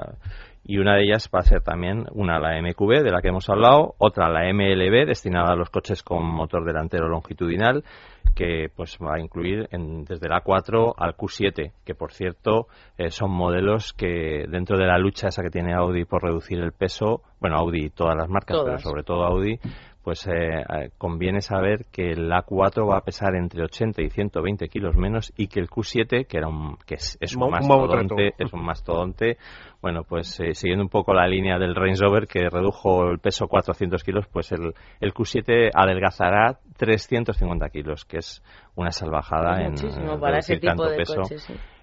y 0.66 0.78
una 0.78 0.96
de 0.96 1.04
ellas 1.04 1.30
va 1.34 1.40
a 1.40 1.44
ser 1.44 1.62
también 1.62 2.06
una 2.12 2.40
la 2.40 2.62
MQB 2.62 3.02
de 3.04 3.12
la 3.12 3.22
que 3.22 3.30
hemos 3.30 3.50
hablado, 3.50 3.96
otra 3.98 4.30
la 4.30 4.52
MLB 4.54 5.08
destinada 5.08 5.54
a 5.54 5.56
los 5.56 5.70
coches 5.70 6.04
con 6.04 6.24
motor 6.26 6.64
delantero 6.66 7.08
longitudinal 7.08 7.84
que 8.36 8.70
pues 8.76 8.98
va 9.04 9.16
a 9.16 9.20
incluir 9.20 9.68
en, 9.72 10.06
desde 10.06 10.30
la 10.30 10.42
4 10.42 10.94
al 10.98 11.16
Q7 11.18 11.72
que 11.84 11.96
por 11.96 12.12
cierto 12.12 12.68
eh, 12.98 13.10
son 13.10 13.32
modelos 13.32 13.94
que 13.94 14.46
dentro 14.48 14.78
de 14.78 14.86
la 14.86 14.98
lucha 14.98 15.30
esa 15.30 15.42
que 15.42 15.50
tiene 15.50 15.74
Audi 15.74 16.06
por 16.06 16.24
reducir 16.24 16.60
el 16.60 16.72
peso 16.72 17.24
bueno 17.40 17.58
Audi 17.58 17.86
y 17.86 17.90
todas 17.90 18.16
las 18.16 18.30
marcas 18.30 18.58
pero 18.64 18.78
sobre 18.80 19.04
todo 19.04 19.24
Audi 19.24 19.60
pues 20.04 20.26
eh, 20.28 20.32
eh, 20.32 20.90
conviene 20.98 21.42
saber 21.42 21.86
que 21.92 22.12
el 22.12 22.32
A4 22.32 22.90
va 22.90 22.98
a 22.98 23.02
pesar 23.02 23.36
entre 23.36 23.64
80 23.64 24.02
y 24.02 24.10
120 24.10 24.68
kilos 24.70 24.96
menos 24.96 25.34
y 25.38 25.48
que 25.48 25.60
el 25.60 25.70
Q7, 25.70 26.26
que 26.26 26.38
era 26.38 26.48
un, 26.48 26.78
que 26.86 26.96
es, 26.96 27.36
un, 27.36 27.52
mastodonte, 27.52 28.34
es 28.38 28.54
un 28.54 28.64
mastodonte, 28.64 29.38
bueno, 29.82 30.04
pues 30.04 30.40
eh, 30.40 30.56
siguiendo 30.56 30.84
un 30.84 30.90
poco 30.90 31.14
la 31.14 31.28
línea 31.28 31.60
del 31.60 31.76
Range 31.76 32.02
Rover 32.02 32.28
que 32.28 32.50
redujo 32.50 33.10
el 33.10 33.20
peso 33.20 33.48
400 33.48 34.04
kilos, 34.04 34.26
pues 34.32 34.52
el, 34.52 34.74
el 35.02 35.14
Q7 35.14 35.70
adelgazará 35.74 36.58
350 36.78 37.70
kilos, 37.70 38.06
que 38.06 38.18
es 38.18 38.42
una 38.80 38.92
salvajada 38.92 39.62
en, 39.62 39.76
para 40.20 40.40
ese 40.40 40.58
tipo 40.58 40.86
de 40.86 40.98
peso. 40.98 41.24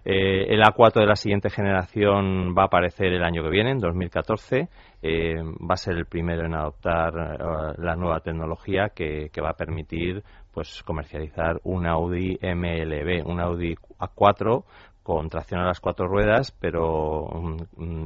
Eh, 0.05 0.55
el 0.55 0.62
A4 0.62 1.01
de 1.01 1.07
la 1.07 1.16
siguiente 1.16 1.51
generación 1.51 2.55
va 2.57 2.62
a 2.62 2.66
aparecer 2.66 3.12
el 3.12 3.22
año 3.22 3.42
que 3.42 3.51
viene, 3.51 3.72
en 3.72 3.80
2014. 3.80 4.68
Eh, 5.03 5.34
va 5.36 5.74
a 5.74 5.76
ser 5.76 5.97
el 5.97 6.07
primero 6.07 6.47
en 6.47 6.55
adoptar 6.55 7.12
eh, 7.14 7.74
la 7.78 7.97
nueva 7.97 8.20
tecnología 8.20 8.90
que, 8.94 9.30
va 9.42 9.51
a 9.51 9.57
permitir 9.57 10.22
pues 10.55 10.82
comercializar 10.84 11.61
un 11.64 11.86
Audi 11.86 12.38
MLB, 12.40 13.26
un 13.26 13.40
Audi 13.40 13.74
A4 13.99 14.64
con 15.03 15.28
tracción 15.28 15.61
a 15.61 15.66
las 15.66 15.80
cuatro 15.80 16.09
ruedas, 16.09 16.51
pero 16.51 17.28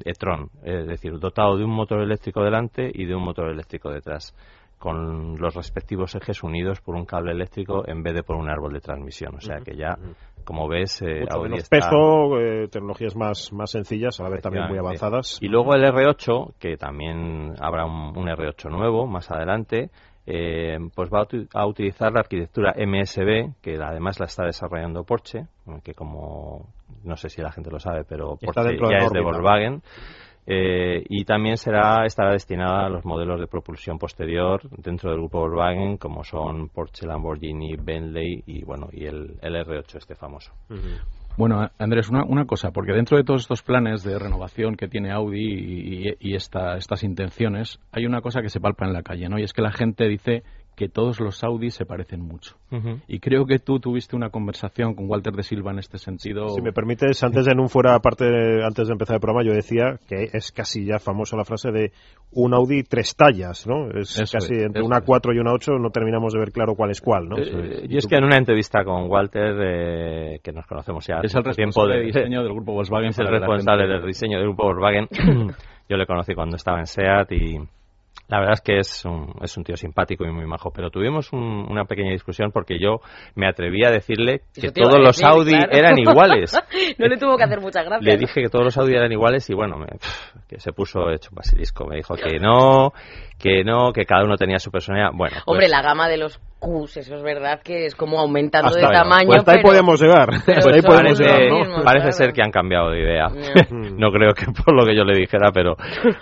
e-tron, 0.04 0.50
es 0.62 0.86
decir, 0.86 1.18
dotado 1.18 1.56
de 1.56 1.64
un 1.64 1.70
motor 1.70 2.02
eléctrico 2.02 2.42
delante 2.42 2.90
y 2.92 3.06
de 3.06 3.14
un 3.14 3.22
motor 3.22 3.48
eléctrico 3.48 3.90
detrás 3.90 4.34
con 4.80 5.36
los 5.38 5.54
respectivos 5.54 6.14
ejes 6.14 6.42
unidos 6.42 6.80
por 6.80 6.96
un 6.96 7.04
cable 7.04 7.32
eléctrico 7.32 7.86
en 7.86 8.02
vez 8.02 8.14
de 8.14 8.22
por 8.22 8.36
un 8.36 8.48
árbol 8.48 8.72
de 8.72 8.80
transmisión. 8.80 9.34
O 9.36 9.40
sea 9.40 9.58
que 9.58 9.76
ya, 9.76 9.98
como 10.42 10.68
ves, 10.68 11.02
eh, 11.02 11.26
peso, 11.68 12.40
eh, 12.40 12.66
tecnologías 12.68 13.14
más, 13.14 13.52
más 13.52 13.70
sencillas, 13.70 14.18
a 14.18 14.22
la 14.22 14.30
vez 14.30 14.40
también 14.40 14.68
muy 14.68 14.78
avanzadas. 14.78 15.38
Y 15.42 15.48
luego 15.48 15.74
el 15.74 15.84
R8, 15.84 16.54
que 16.58 16.78
también 16.78 17.52
habrá 17.60 17.84
un, 17.84 18.14
R8 18.14 18.70
nuevo 18.70 19.06
más 19.06 19.30
adelante, 19.30 19.90
eh, 20.24 20.78
pues 20.94 21.10
va 21.10 21.26
a, 21.52 21.66
utilizar 21.66 22.10
la 22.10 22.20
arquitectura 22.20 22.74
MSB, 22.74 23.60
que 23.60 23.76
además 23.76 24.18
la 24.18 24.26
está 24.26 24.46
desarrollando 24.46 25.04
Porsche, 25.04 25.44
que 25.84 25.92
como 25.92 26.70
no 27.04 27.16
sé 27.16 27.28
si 27.28 27.42
la 27.42 27.52
gente 27.52 27.70
lo 27.70 27.78
sabe, 27.78 28.04
pero 28.08 28.36
Porsche 28.36 28.78
ya 28.90 29.04
es 29.04 29.12
de 29.12 29.20
Volkswagen. 29.20 29.82
Eh, 30.46 31.04
y 31.08 31.24
también 31.24 31.56
será 31.56 32.04
estará 32.06 32.32
destinada 32.32 32.86
a 32.86 32.88
los 32.88 33.04
modelos 33.04 33.38
de 33.38 33.46
propulsión 33.46 33.98
posterior 33.98 34.62
dentro 34.70 35.10
del 35.10 35.20
grupo 35.20 35.40
Volkswagen 35.40 35.98
como 35.98 36.24
son 36.24 36.68
Porsche, 36.70 37.06
Lamborghini, 37.06 37.76
Bentley 37.76 38.42
y 38.46 38.64
bueno 38.64 38.88
y 38.90 39.04
el, 39.04 39.38
R8 39.40 39.96
este 39.96 40.14
famoso. 40.14 40.52
Bueno, 41.36 41.70
Andrés, 41.78 42.08
una, 42.10 42.24
una, 42.24 42.44
cosa, 42.44 42.70
porque 42.72 42.92
dentro 42.92 43.16
de 43.16 43.24
todos 43.24 43.42
estos 43.42 43.62
planes 43.62 44.02
de 44.02 44.18
renovación 44.18 44.74
que 44.74 44.88
tiene 44.88 45.12
Audi 45.12 45.38
y, 45.40 46.16
y 46.18 46.34
estas 46.34 47.02
intenciones, 47.02 47.78
hay 47.92 48.04
una 48.04 48.20
cosa 48.20 48.42
que 48.42 48.50
se 48.50 48.60
palpa 48.60 48.84
en 48.84 48.92
la 48.92 49.02
calle, 49.02 49.28
¿no? 49.28 49.38
Y 49.38 49.44
es 49.44 49.52
que 49.52 49.62
la 49.62 49.72
gente 49.72 50.08
dice 50.08 50.42
que 50.80 50.88
todos 50.88 51.20
los 51.20 51.44
Audi 51.44 51.68
se 51.68 51.84
parecen 51.84 52.22
mucho. 52.22 52.56
Y 53.06 53.20
creo 53.20 53.44
que 53.44 53.58
tú 53.58 53.80
tuviste 53.80 54.16
una 54.16 54.30
conversación 54.30 54.94
con 54.94 55.10
Walter 55.10 55.34
de 55.34 55.42
Silva 55.42 55.72
en 55.72 55.78
este 55.78 55.98
sentido. 55.98 56.48
Si 56.48 56.62
me 56.62 56.72
permites, 56.72 57.22
antes 57.22 57.44
de 57.44 57.52
en 57.52 57.60
un 57.60 57.68
fuera 57.68 57.94
aparte, 57.94 58.24
antes 58.64 58.86
de 58.86 58.92
empezar 58.92 59.16
el 59.16 59.20
programa, 59.20 59.46
yo 59.46 59.52
decía 59.52 59.98
que 60.08 60.30
es 60.32 60.52
casi 60.52 60.86
ya 60.86 60.98
famosa 60.98 61.36
la 61.36 61.44
frase 61.44 61.70
de 61.70 61.92
un 62.32 62.54
Audi 62.54 62.82
tres 62.82 63.14
tallas, 63.14 63.66
¿no? 63.66 63.90
Es 63.90 64.16
casi 64.32 64.54
entre 64.54 64.82
una 64.82 65.02
4 65.02 65.34
y 65.34 65.38
una 65.38 65.52
8 65.52 65.72
no 65.72 65.90
terminamos 65.90 66.32
de 66.32 66.38
ver 66.38 66.50
claro 66.50 66.74
cuál 66.74 66.92
es 66.92 67.02
cuál, 67.02 67.28
¿no? 67.28 67.36
Eh, 67.36 67.84
y 67.86 67.98
es 67.98 68.06
que 68.06 68.16
en 68.16 68.24
una 68.24 68.38
entrevista 68.38 68.82
con 68.82 69.10
Walter, 69.10 69.56
eh, 69.60 70.40
que 70.42 70.52
nos 70.52 70.66
conocemos 70.66 71.06
ya 71.06 71.20
es 71.22 71.34
el 71.34 71.44
responsable 71.44 71.98
de, 71.98 72.04
diseño 72.06 72.42
del 72.42 72.54
grupo 72.54 72.72
Volkswagen. 72.72 73.10
Es 73.10 73.18
el 73.18 73.28
responsable 73.28 73.86
del 73.86 74.06
diseño 74.06 74.38
del 74.38 74.46
grupo 74.46 74.62
Volkswagen. 74.62 75.08
yo 75.90 75.96
le 75.98 76.06
conocí 76.06 76.34
cuando 76.34 76.56
estaba 76.56 76.78
en 76.78 76.86
SEAT 76.86 77.32
y 77.32 77.58
la 78.30 78.38
verdad 78.38 78.54
es 78.54 78.60
que 78.60 78.78
es 78.78 79.04
un, 79.04 79.34
es 79.42 79.56
un 79.56 79.64
tío 79.64 79.76
simpático 79.76 80.24
y 80.24 80.30
muy 80.30 80.46
majo, 80.46 80.70
pero 80.70 80.90
tuvimos 80.90 81.32
una 81.32 81.84
pequeña 81.84 82.12
discusión 82.12 82.52
porque 82.52 82.78
yo 82.78 83.00
me 83.34 83.48
atreví 83.48 83.84
a 83.84 83.90
decirle 83.90 84.42
que 84.54 84.70
todos 84.70 85.00
los 85.00 85.22
Audi 85.24 85.56
eran 85.70 85.98
iguales. 85.98 86.56
no 86.96 87.08
le 87.08 87.16
tuvo 87.16 87.36
que 87.36 87.42
hacer 87.42 87.60
muchas 87.60 87.84
gracias. 87.84 88.04
Le 88.04 88.16
dije 88.16 88.40
que 88.42 88.48
todos 88.48 88.64
los 88.64 88.78
Audi 88.78 88.94
eran 88.94 89.10
iguales 89.10 89.50
y 89.50 89.54
bueno, 89.54 89.78
me, 89.78 89.86
que 90.48 90.60
se 90.60 90.72
puso 90.72 91.10
hecho 91.10 91.30
un 91.32 91.36
basilisco. 91.36 91.86
Me 91.86 91.96
dijo 91.96 92.14
que 92.14 92.38
no, 92.38 92.92
que 93.36 93.64
no, 93.64 93.92
que 93.92 94.06
cada 94.06 94.22
uno 94.22 94.36
tenía 94.36 94.60
su 94.60 94.70
personalidad. 94.70 95.10
Bueno, 95.12 95.38
Hombre, 95.46 95.66
pues 95.66 95.70
la 95.70 95.82
gama 95.82 96.08
de 96.08 96.18
los 96.18 96.40
Qs, 96.60 96.98
eso 96.98 97.14
es 97.16 97.22
verdad 97.22 97.60
que 97.62 97.86
es 97.86 97.94
como 97.94 98.20
aumentando 98.20 98.74
de 98.74 98.82
tamaño. 98.82 99.26
Pues 99.26 99.38
hasta 99.38 99.52
ahí 99.52 99.62
podemos 99.62 100.00
llegar. 100.00 100.28
Pues 100.44 100.84
parece, 101.84 102.12
ser 102.12 102.32
que 102.32 102.42
han 102.42 102.50
cambiado 102.50 102.90
de 102.90 103.00
idea. 103.00 103.26
no 103.70 104.12
creo 104.12 104.32
que 104.34 104.46
por 104.52 104.74
lo 104.74 104.84
que 104.84 104.94
yo 104.94 105.04
le 105.04 105.18
dijera, 105.18 105.50
pero 105.52 105.76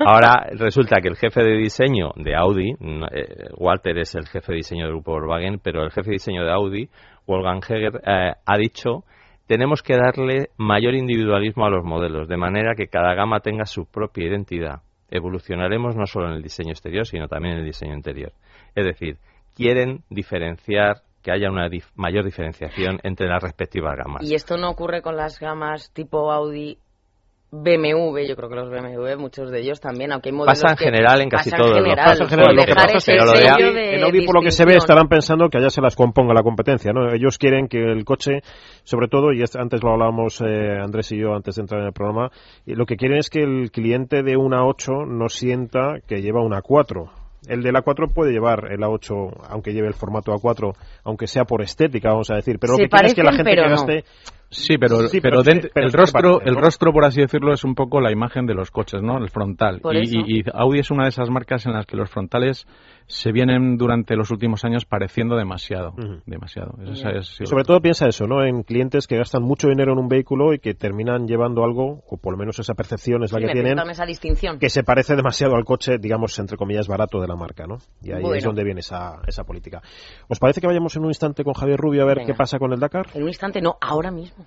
ahora 0.06 0.46
resulta 0.52 1.00
que 1.00 1.08
el 1.08 1.16
jefe 1.16 1.42
de 1.42 1.56
diseño 1.56 2.12
de 2.16 2.36
Audi, 2.36 2.70
eh, 2.70 3.48
Walter 3.56 3.98
es 3.98 4.14
el 4.14 4.26
jefe 4.26 4.52
de 4.52 4.56
diseño 4.56 4.84
del 4.84 4.94
grupo 4.94 5.12
Volkswagen, 5.12 5.58
pero 5.62 5.82
el 5.82 5.90
jefe 5.90 6.10
de 6.10 6.14
diseño 6.14 6.44
de 6.44 6.52
Audi, 6.52 6.88
Wolfgang 7.26 7.62
Heger, 7.68 8.00
eh, 8.06 8.32
ha 8.46 8.56
dicho 8.56 9.04
tenemos 9.48 9.82
que 9.82 9.96
darle 9.96 10.50
mayor 10.58 10.94
individualismo 10.94 11.64
a 11.64 11.70
los 11.70 11.82
modelos, 11.82 12.28
de 12.28 12.36
manera 12.36 12.74
que 12.76 12.86
cada 12.86 13.14
gama 13.14 13.40
tenga 13.40 13.64
su 13.64 13.86
propia 13.86 14.26
identidad. 14.28 14.82
Evolucionaremos 15.10 15.96
no 15.96 16.04
solo 16.04 16.28
en 16.28 16.34
el 16.34 16.42
diseño 16.42 16.72
exterior, 16.72 17.06
sino 17.06 17.28
también 17.28 17.54
en 17.54 17.60
el 17.60 17.64
diseño 17.64 17.94
interior. 17.94 18.32
Es 18.74 18.84
decir, 18.84 19.16
quieren 19.58 20.04
diferenciar 20.08 21.02
que 21.20 21.32
haya 21.32 21.50
una 21.50 21.68
mayor 21.96 22.24
diferenciación 22.24 23.00
entre 23.02 23.26
las 23.26 23.42
respectivas 23.42 23.96
gamas. 23.96 24.22
¿Y 24.22 24.34
esto 24.34 24.56
no 24.56 24.70
ocurre 24.70 25.02
con 25.02 25.16
las 25.16 25.40
gamas 25.40 25.92
tipo 25.92 26.30
Audi 26.30 26.78
BMW, 27.50 28.28
yo 28.28 28.36
creo 28.36 28.50
que 28.50 28.54
los 28.56 28.68
BMW, 28.68 29.18
muchos 29.18 29.50
de 29.50 29.60
ellos 29.60 29.80
también, 29.80 30.12
aunque 30.12 30.28
hay 30.28 30.34
modelos 30.34 30.60
pasa 30.60 30.74
en 30.74 30.76
general 30.76 31.22
en 31.22 31.30
casi 31.30 31.50
todos. 31.50 31.78
Pasa 31.96 32.24
en 32.24 32.28
general. 32.28 32.58
en 32.58 34.04
Audi, 34.04 34.26
por 34.26 34.34
lo 34.34 34.42
que 34.42 34.50
se 34.50 34.66
ve, 34.66 34.76
estarán 34.76 35.08
pensando 35.08 35.48
que 35.48 35.56
allá 35.56 35.70
se 35.70 35.80
las 35.80 35.96
componga 35.96 36.34
la 36.34 36.42
competencia, 36.42 36.92
¿no? 36.92 37.10
Ellos 37.10 37.38
quieren 37.38 37.66
que 37.66 37.78
el 37.78 38.04
coche, 38.04 38.42
sobre 38.84 39.08
todo, 39.08 39.32
y 39.32 39.42
antes 39.58 39.82
lo 39.82 39.92
hablábamos 39.92 40.42
eh, 40.42 40.78
Andrés 40.78 41.10
y 41.12 41.18
yo 41.18 41.34
antes 41.34 41.56
de 41.56 41.62
entrar 41.62 41.80
en 41.80 41.86
el 41.86 41.92
programa, 41.94 42.30
y 42.66 42.74
lo 42.74 42.84
que 42.84 42.96
quieren 42.96 43.16
es 43.16 43.30
que 43.30 43.40
el 43.40 43.70
cliente 43.70 44.22
de 44.22 44.36
una 44.36 44.66
8 44.66 45.06
no 45.06 45.30
sienta 45.30 46.00
que 46.06 46.20
lleva 46.20 46.44
una 46.44 46.60
4 46.60 47.17
el 47.46 47.62
de 47.62 47.72
la 47.72 47.82
4 47.82 48.08
puede 48.08 48.32
llevar 48.32 48.72
el 48.72 48.80
A8, 48.80 49.46
aunque 49.50 49.72
lleve 49.72 49.88
el 49.88 49.94
formato 49.94 50.32
A4, 50.32 50.74
aunque 51.04 51.26
sea 51.26 51.44
por 51.44 51.62
estética, 51.62 52.10
vamos 52.10 52.30
a 52.30 52.34
decir. 52.34 52.58
Pero 52.58 52.72
lo 52.72 52.78
que 52.78 52.88
quiere 52.88 53.06
es 53.08 53.14
que 53.14 53.22
la 53.22 53.32
gente 53.32 53.54
que 53.54 53.68
gaste 53.68 54.04
Sí, 54.50 54.78
pero, 54.78 55.00
pero, 55.22 55.42
el, 55.42 55.92
rostro, 55.92 56.40
el 56.40 56.56
rostro, 56.56 56.90
por 56.90 57.04
así 57.04 57.20
decirlo, 57.20 57.52
es 57.52 57.64
un 57.64 57.74
poco 57.74 58.00
la 58.00 58.10
imagen 58.10 58.46
de 58.46 58.54
los 58.54 58.70
coches, 58.70 59.02
¿no? 59.02 59.18
El 59.18 59.28
frontal. 59.28 59.82
Y, 59.92 60.38
y, 60.38 60.44
Audi 60.54 60.78
es 60.78 60.90
una 60.90 61.02
de 61.02 61.10
esas 61.10 61.28
marcas 61.28 61.66
en 61.66 61.74
las 61.74 61.84
que 61.84 61.98
los 61.98 62.08
frontales 62.08 62.66
se 63.08 63.32
vienen 63.32 63.78
durante 63.78 64.14
los 64.16 64.30
últimos 64.30 64.64
años 64.64 64.84
pareciendo 64.84 65.36
demasiado. 65.36 65.94
demasiado. 66.26 66.74
Sobre 67.22 67.64
todo 67.64 67.80
piensa 67.80 68.06
eso, 68.06 68.26
¿no? 68.26 68.44
En 68.44 68.62
clientes 68.62 69.06
que 69.06 69.16
gastan 69.16 69.42
mucho 69.42 69.68
dinero 69.68 69.92
en 69.92 69.98
un 69.98 70.08
vehículo 70.08 70.52
y 70.52 70.58
que 70.58 70.74
terminan 70.74 71.26
llevando 71.26 71.64
algo, 71.64 72.04
o 72.06 72.18
por 72.18 72.32
lo 72.32 72.38
menos 72.38 72.58
esa 72.58 72.74
percepción 72.74 73.24
es 73.24 73.32
la 73.32 73.40
que 73.40 73.52
tienen, 73.52 73.78
esa 73.90 74.04
distinción. 74.04 74.58
que 74.58 74.68
se 74.68 74.84
parece 74.84 75.16
demasiado 75.16 75.56
al 75.56 75.64
coche, 75.64 75.96
digamos, 75.98 76.38
entre 76.38 76.56
comillas, 76.56 76.86
barato 76.86 77.20
de 77.20 77.26
la 77.26 77.34
marca, 77.34 77.66
¿no? 77.66 77.78
Y 78.02 78.12
ahí 78.12 78.22
es 78.36 78.44
donde 78.44 78.62
viene 78.62 78.80
esa, 78.80 79.22
esa 79.26 79.44
política. 79.44 79.82
¿Os 80.28 80.38
parece 80.38 80.60
que 80.60 80.66
vayamos 80.66 80.94
en 80.96 81.02
un 81.02 81.08
instante 81.08 81.42
con 81.44 81.54
Javier 81.54 81.78
Rubio 81.78 82.02
a 82.02 82.06
ver 82.06 82.18
qué 82.26 82.34
pasa 82.34 82.58
con 82.58 82.72
el 82.72 82.78
Dakar? 82.78 83.06
En 83.14 83.22
un 83.22 83.28
instante, 83.28 83.62
no, 83.62 83.78
ahora 83.80 84.10
mismo. 84.10 84.44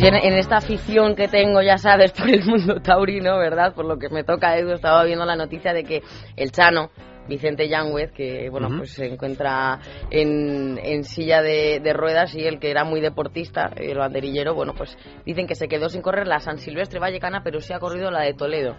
Pues 0.00 0.24
en, 0.24 0.32
esta 0.34 0.56
afición 0.56 1.14
que 1.14 1.28
tengo, 1.28 1.62
ya 1.62 1.76
sabes, 1.76 2.12
por 2.18 2.28
el 2.28 2.44
mundo 2.44 2.80
taurino, 2.80 3.38
¿verdad? 3.38 3.74
Por 3.74 3.84
lo 3.84 3.98
que 3.98 4.08
me 4.08 4.24
toca, 4.24 4.56
Edu, 4.56 4.72
estaba 4.72 5.04
viendo 5.04 5.24
la 5.24 5.36
noticia 5.36 5.72
de 5.72 5.84
que 5.84 6.02
el 6.36 6.50
Chano, 6.52 6.90
Vicente 7.28 7.68
Yanguez, 7.68 8.10
que 8.12 8.48
bueno, 8.50 8.68
pues 8.76 8.92
se 8.92 9.06
encuentra 9.06 9.78
en, 10.10 10.78
en 10.82 11.04
silla 11.04 11.42
de, 11.42 11.92
ruedas 11.94 12.34
y 12.34 12.44
el 12.44 12.58
que 12.58 12.70
era 12.70 12.84
muy 12.84 13.00
deportista, 13.00 13.70
el 13.76 13.98
banderillero, 13.98 14.54
bueno, 14.54 14.72
pues 14.76 14.96
dicen 15.24 15.46
que 15.46 15.54
se 15.54 15.68
quedó 15.68 15.88
sin 15.88 16.02
correr 16.02 16.26
la 16.26 16.40
San 16.40 16.58
Silvestre 16.58 16.98
Vallecana, 16.98 17.42
pero 17.44 17.60
sí 17.60 17.72
ha 17.72 17.78
corrido 17.78 18.10
la 18.10 18.22
de 18.22 18.34
Toledo. 18.34 18.74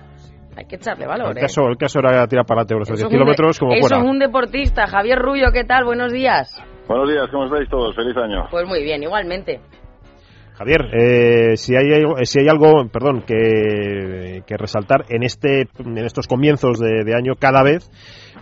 Hay 0.58 0.66
que 0.66 0.76
echarle 0.76 1.08
valor. 1.08 1.32
El, 1.32 1.38
¿eh? 1.38 1.42
caso, 1.42 1.66
el 1.68 1.78
caso 1.78 2.00
era 2.00 2.28
tirar 2.28 2.46
para 2.46 2.64
adelante, 2.64 2.94
10 2.94 3.08
kilómetros 3.08 3.58
como 3.58 3.74
Eso 3.74 3.96
es 3.96 4.04
un 4.04 4.20
deportista. 4.20 4.86
Javier 4.86 5.18
Rubio, 5.18 5.54
¿qué 5.54 5.64
tal? 5.64 5.86
Buenos 5.86 6.12
días. 6.12 6.62
Buenos 6.90 7.10
días, 7.10 7.30
¿cómo 7.32 7.46
estáis 7.46 7.70
todos? 7.70 7.96
Feliz 7.96 8.18
año. 8.18 8.48
Pues 8.52 8.68
muy 8.68 8.84
bien, 8.84 9.02
igualmente. 9.02 9.62
Javier, 10.62 10.94
eh, 10.94 11.58
si, 11.58 11.76
hay, 11.76 11.90
si 12.24 12.40
hay 12.40 12.48
algo, 12.48 12.88
perdón, 12.94 13.24
que, 13.26 14.44
que 14.46 14.58
resaltar 14.58 15.06
en 15.10 15.24
este, 15.24 15.68
en 15.80 15.98
estos 15.98 16.28
comienzos 16.28 16.78
de, 16.78 17.16
año 17.16 17.34
cada 17.40 17.64
vez, 17.64 17.90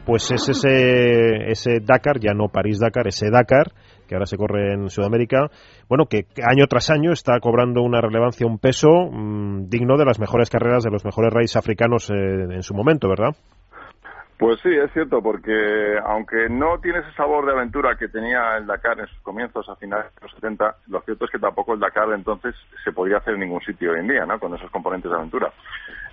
pues 0.06 0.30
es 0.32 0.50
ese, 0.50 1.50
ese 1.50 1.80
Dakar, 1.82 2.20
ya 2.20 2.34
no 2.34 2.50
París-Dakar, 2.50 3.08
ese 3.08 3.30
Dakar, 3.32 3.72
que 4.06 4.16
ahora 4.16 4.26
se 4.26 4.36
corre 4.36 4.74
en 4.74 4.90
Sudamérica, 4.90 5.50
bueno, 5.88 6.08
que 6.08 6.26
año 6.44 6.66
tras 6.68 6.90
año 6.90 7.14
está 7.14 7.40
cobrando 7.40 7.84
una 7.84 8.02
relevancia, 8.02 8.46
un 8.46 8.60
peso 8.60 8.90
mm, 9.10 9.70
digno 9.70 9.96
de 9.98 10.04
las 10.04 10.20
mejores 10.20 10.50
carreras 10.50 10.84
de 10.84 10.92
los 10.92 11.06
mejores 11.06 11.32
reyes 11.32 11.56
africanos 11.56 12.10
eh, 12.10 12.14
en 12.14 12.64
su 12.64 12.74
momento, 12.74 13.08
¿verdad? 13.08 13.34
Pues 14.40 14.58
sí, 14.62 14.70
es 14.70 14.90
cierto, 14.94 15.22
porque 15.22 16.00
aunque 16.06 16.48
no 16.48 16.80
tiene 16.80 17.00
ese 17.00 17.12
sabor 17.12 17.46
de 17.46 17.52
aventura 17.52 17.98
que 17.98 18.08
tenía 18.08 18.56
el 18.56 18.68
Dakar 18.68 18.98
en 18.98 19.08
sus 19.08 19.20
comienzos 19.20 19.68
a 19.68 19.76
finales 19.76 20.16
de 20.16 20.22
los 20.22 20.32
70, 20.36 20.78
lo 20.88 21.02
cierto 21.02 21.26
es 21.26 21.32
que 21.32 21.40
tampoco 21.40 21.74
el 21.74 21.82
Dakar 21.82 22.10
entonces 22.14 22.56
se 22.82 22.94
podía 22.94 23.18
hacer 23.18 23.34
en 23.34 23.42
ningún 23.42 23.60
sitio 23.60 23.92
hoy 23.92 24.00
en 24.00 24.08
día, 24.08 24.26
¿no? 24.26 24.40
Con 24.40 24.56
esos 24.56 24.72
componentes 24.72 25.12
de 25.12 25.18
aventura. 25.18 25.52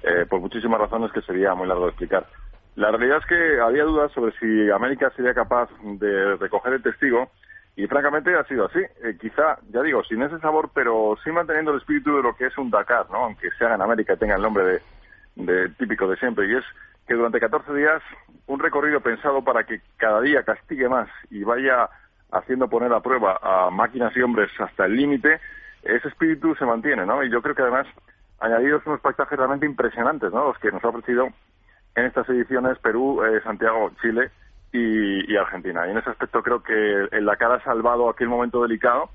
Eh, 0.02 0.26
por 0.28 0.40
muchísimas 0.40 0.80
razones 0.80 1.12
que 1.12 1.22
sería 1.22 1.54
muy 1.54 1.68
largo 1.68 1.84
de 1.84 1.90
explicar. 1.90 2.26
La 2.74 2.90
realidad 2.90 3.18
es 3.18 3.26
que 3.26 3.60
había 3.60 3.84
dudas 3.84 4.10
sobre 4.10 4.32
si 4.40 4.70
América 4.72 5.12
sería 5.14 5.32
capaz 5.32 5.70
de 5.84 6.34
recoger 6.34 6.72
el 6.72 6.82
testigo 6.82 7.30
y 7.76 7.86
francamente 7.86 8.34
ha 8.34 8.42
sido 8.42 8.66
así. 8.66 8.80
Eh, 9.04 9.16
quizá, 9.20 9.58
ya 9.70 9.82
digo, 9.82 10.02
sin 10.02 10.22
ese 10.22 10.40
sabor, 10.40 10.70
pero 10.74 11.16
sí 11.22 11.30
manteniendo 11.30 11.70
el 11.70 11.78
espíritu 11.78 12.16
de 12.16 12.24
lo 12.24 12.34
que 12.34 12.46
es 12.46 12.58
un 12.58 12.70
Dakar, 12.70 13.08
¿no? 13.08 13.18
Aunque 13.18 13.50
se 13.56 13.64
haga 13.64 13.76
en 13.76 13.82
América 13.82 14.14
y 14.14 14.18
tenga 14.18 14.34
el 14.34 14.42
nombre 14.42 14.80
de, 15.36 15.68
típico 15.78 16.08
de 16.08 16.16
siempre. 16.16 16.48
Y 16.48 16.56
es 16.56 16.64
que 17.06 17.14
durante 17.14 17.40
14 17.40 17.72
días 17.74 18.02
un 18.46 18.58
recorrido 18.58 19.00
pensado 19.00 19.42
para 19.42 19.64
que 19.64 19.80
cada 19.96 20.20
día 20.20 20.42
castigue 20.42 20.88
más 20.88 21.08
y 21.30 21.44
vaya 21.44 21.88
haciendo 22.32 22.68
poner 22.68 22.92
a 22.92 23.00
prueba 23.00 23.38
a 23.42 23.70
máquinas 23.70 24.16
y 24.16 24.20
hombres 24.20 24.50
hasta 24.58 24.86
el 24.86 24.96
límite, 24.96 25.40
ese 25.82 26.08
espíritu 26.08 26.54
se 26.56 26.64
mantiene, 26.64 27.06
¿no? 27.06 27.22
Y 27.22 27.30
yo 27.30 27.40
creo 27.42 27.54
que 27.54 27.62
además 27.62 27.86
añadidos 28.40 28.86
unos 28.86 29.00
paisajes 29.00 29.38
realmente 29.38 29.66
impresionantes, 29.66 30.32
¿no? 30.32 30.48
Los 30.48 30.58
que 30.58 30.70
nos 30.70 30.84
ha 30.84 30.88
ofrecido 30.88 31.28
en 31.94 32.04
estas 32.04 32.28
ediciones 32.28 32.78
Perú, 32.78 33.22
eh, 33.24 33.40
Santiago, 33.42 33.90
Chile 34.02 34.30
y, 34.72 35.36
Argentina. 35.36 35.86
Y 35.86 35.92
en 35.92 35.98
ese 35.98 36.10
aspecto 36.10 36.42
creo 36.42 36.62
que 36.62 37.08
el 37.12 37.24
Dakar 37.24 37.52
ha 37.52 37.64
salvado 37.64 38.10
aquel 38.10 38.28
momento 38.28 38.62
delicado 38.62 39.10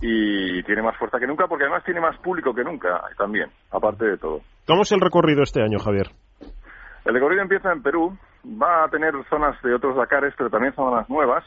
y 0.00 0.62
tiene 0.64 0.82
más 0.82 0.96
fuerza 0.96 1.20
que 1.20 1.26
nunca 1.26 1.46
porque 1.46 1.64
además 1.64 1.84
tiene 1.84 2.00
más 2.00 2.18
público 2.18 2.54
que 2.54 2.64
nunca 2.64 3.02
también, 3.16 3.50
aparte 3.70 4.04
de 4.04 4.18
todo. 4.18 4.40
¿Cómo 4.66 4.82
es 4.82 4.92
el 4.92 5.00
recorrido 5.00 5.42
este 5.42 5.62
año, 5.62 5.78
Javier? 5.78 6.08
El 7.04 7.14
recorrido 7.14 7.42
empieza 7.42 7.70
en 7.70 7.82
Perú, 7.82 8.16
va 8.44 8.84
a 8.84 8.88
tener 8.88 9.12
zonas 9.28 9.60
de 9.62 9.74
otros 9.74 9.96
Dakares, 9.96 10.34
pero 10.36 10.50
también 10.50 10.74
zonas 10.74 11.08
nuevas. 11.10 11.44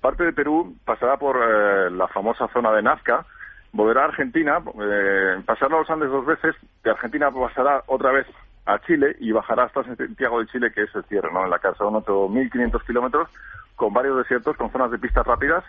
Parte 0.00 0.24
de 0.24 0.32
Perú 0.32 0.76
pasará 0.84 1.16
por 1.16 1.36
eh, 1.36 1.90
la 1.90 2.08
famosa 2.08 2.48
zona 2.48 2.72
de 2.72 2.82
Nazca, 2.82 3.24
volverá 3.72 4.02
a 4.02 4.06
Argentina, 4.06 4.58
eh, 4.80 5.42
pasará 5.44 5.76
a 5.76 5.78
los 5.80 5.90
Andes 5.90 6.10
dos 6.10 6.26
veces, 6.26 6.56
de 6.82 6.90
Argentina 6.90 7.30
pasará 7.30 7.82
otra 7.86 8.12
vez 8.12 8.26
a 8.66 8.78
Chile 8.80 9.16
y 9.20 9.32
bajará 9.32 9.64
hasta 9.64 9.84
Santiago 9.84 10.40
de 10.40 10.46
Chile, 10.46 10.72
que 10.72 10.82
es 10.82 10.94
el 10.94 11.04
cierre, 11.04 11.32
¿no? 11.32 11.44
En 11.44 11.50
la 11.50 11.58
casa, 11.58 11.78
son 11.78 11.96
otros 11.96 12.30
1.500 12.30 12.84
kilómetros, 12.84 13.28
con 13.76 13.92
varios 13.94 14.16
desiertos, 14.18 14.56
con 14.56 14.70
zonas 14.70 14.90
de 14.90 14.98
pistas 14.98 15.26
rápidas, 15.26 15.64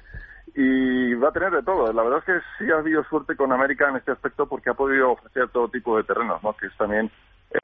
y 0.55 1.13
va 1.13 1.29
a 1.29 1.31
tener 1.31 1.51
de 1.51 1.63
todo. 1.63 1.93
La 1.93 2.03
verdad 2.03 2.19
es 2.19 2.25
que 2.25 2.39
sí 2.57 2.71
ha 2.71 2.77
habido 2.77 3.03
suerte 3.05 3.35
con 3.35 3.51
América 3.51 3.89
en 3.89 3.97
este 3.97 4.11
aspecto 4.11 4.47
porque 4.47 4.71
ha 4.71 4.73
podido 4.73 5.11
ofrecer 5.11 5.47
todo 5.49 5.69
tipo 5.69 5.95
de 5.95 6.03
terrenos, 6.03 6.43
¿no? 6.43 6.53
Que 6.53 6.67
es 6.67 6.77
también 6.77 7.11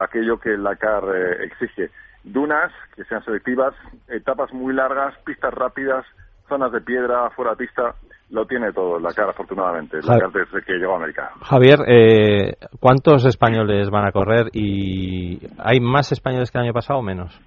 aquello 0.00 0.38
que 0.38 0.56
la 0.56 0.76
CAR 0.76 1.04
eh, 1.14 1.44
exige. 1.44 1.90
Dunas, 2.24 2.72
que 2.94 3.04
sean 3.04 3.24
selectivas, 3.24 3.74
etapas 4.08 4.52
muy 4.52 4.74
largas, 4.74 5.14
pistas 5.24 5.54
rápidas, 5.54 6.04
zonas 6.48 6.72
de 6.72 6.80
piedra, 6.80 7.30
fuera 7.30 7.52
de 7.52 7.58
pista, 7.58 7.94
lo 8.30 8.46
tiene 8.46 8.72
todo 8.72 8.98
la 8.98 9.12
cara, 9.12 9.30
afortunadamente, 9.30 9.98
desde 9.98 10.62
que 10.62 10.74
llegó 10.74 10.94
a 10.94 10.96
América. 10.96 11.30
Javier, 11.42 11.78
eh, 11.86 12.54
¿cuántos 12.80 13.24
españoles 13.24 13.90
van 13.90 14.06
a 14.06 14.12
correr 14.12 14.46
y 14.52 15.38
hay 15.58 15.78
más 15.80 16.10
españoles 16.10 16.50
que 16.50 16.58
el 16.58 16.64
año 16.64 16.72
pasado 16.72 16.98
o 16.98 17.02
menos? 17.02 17.40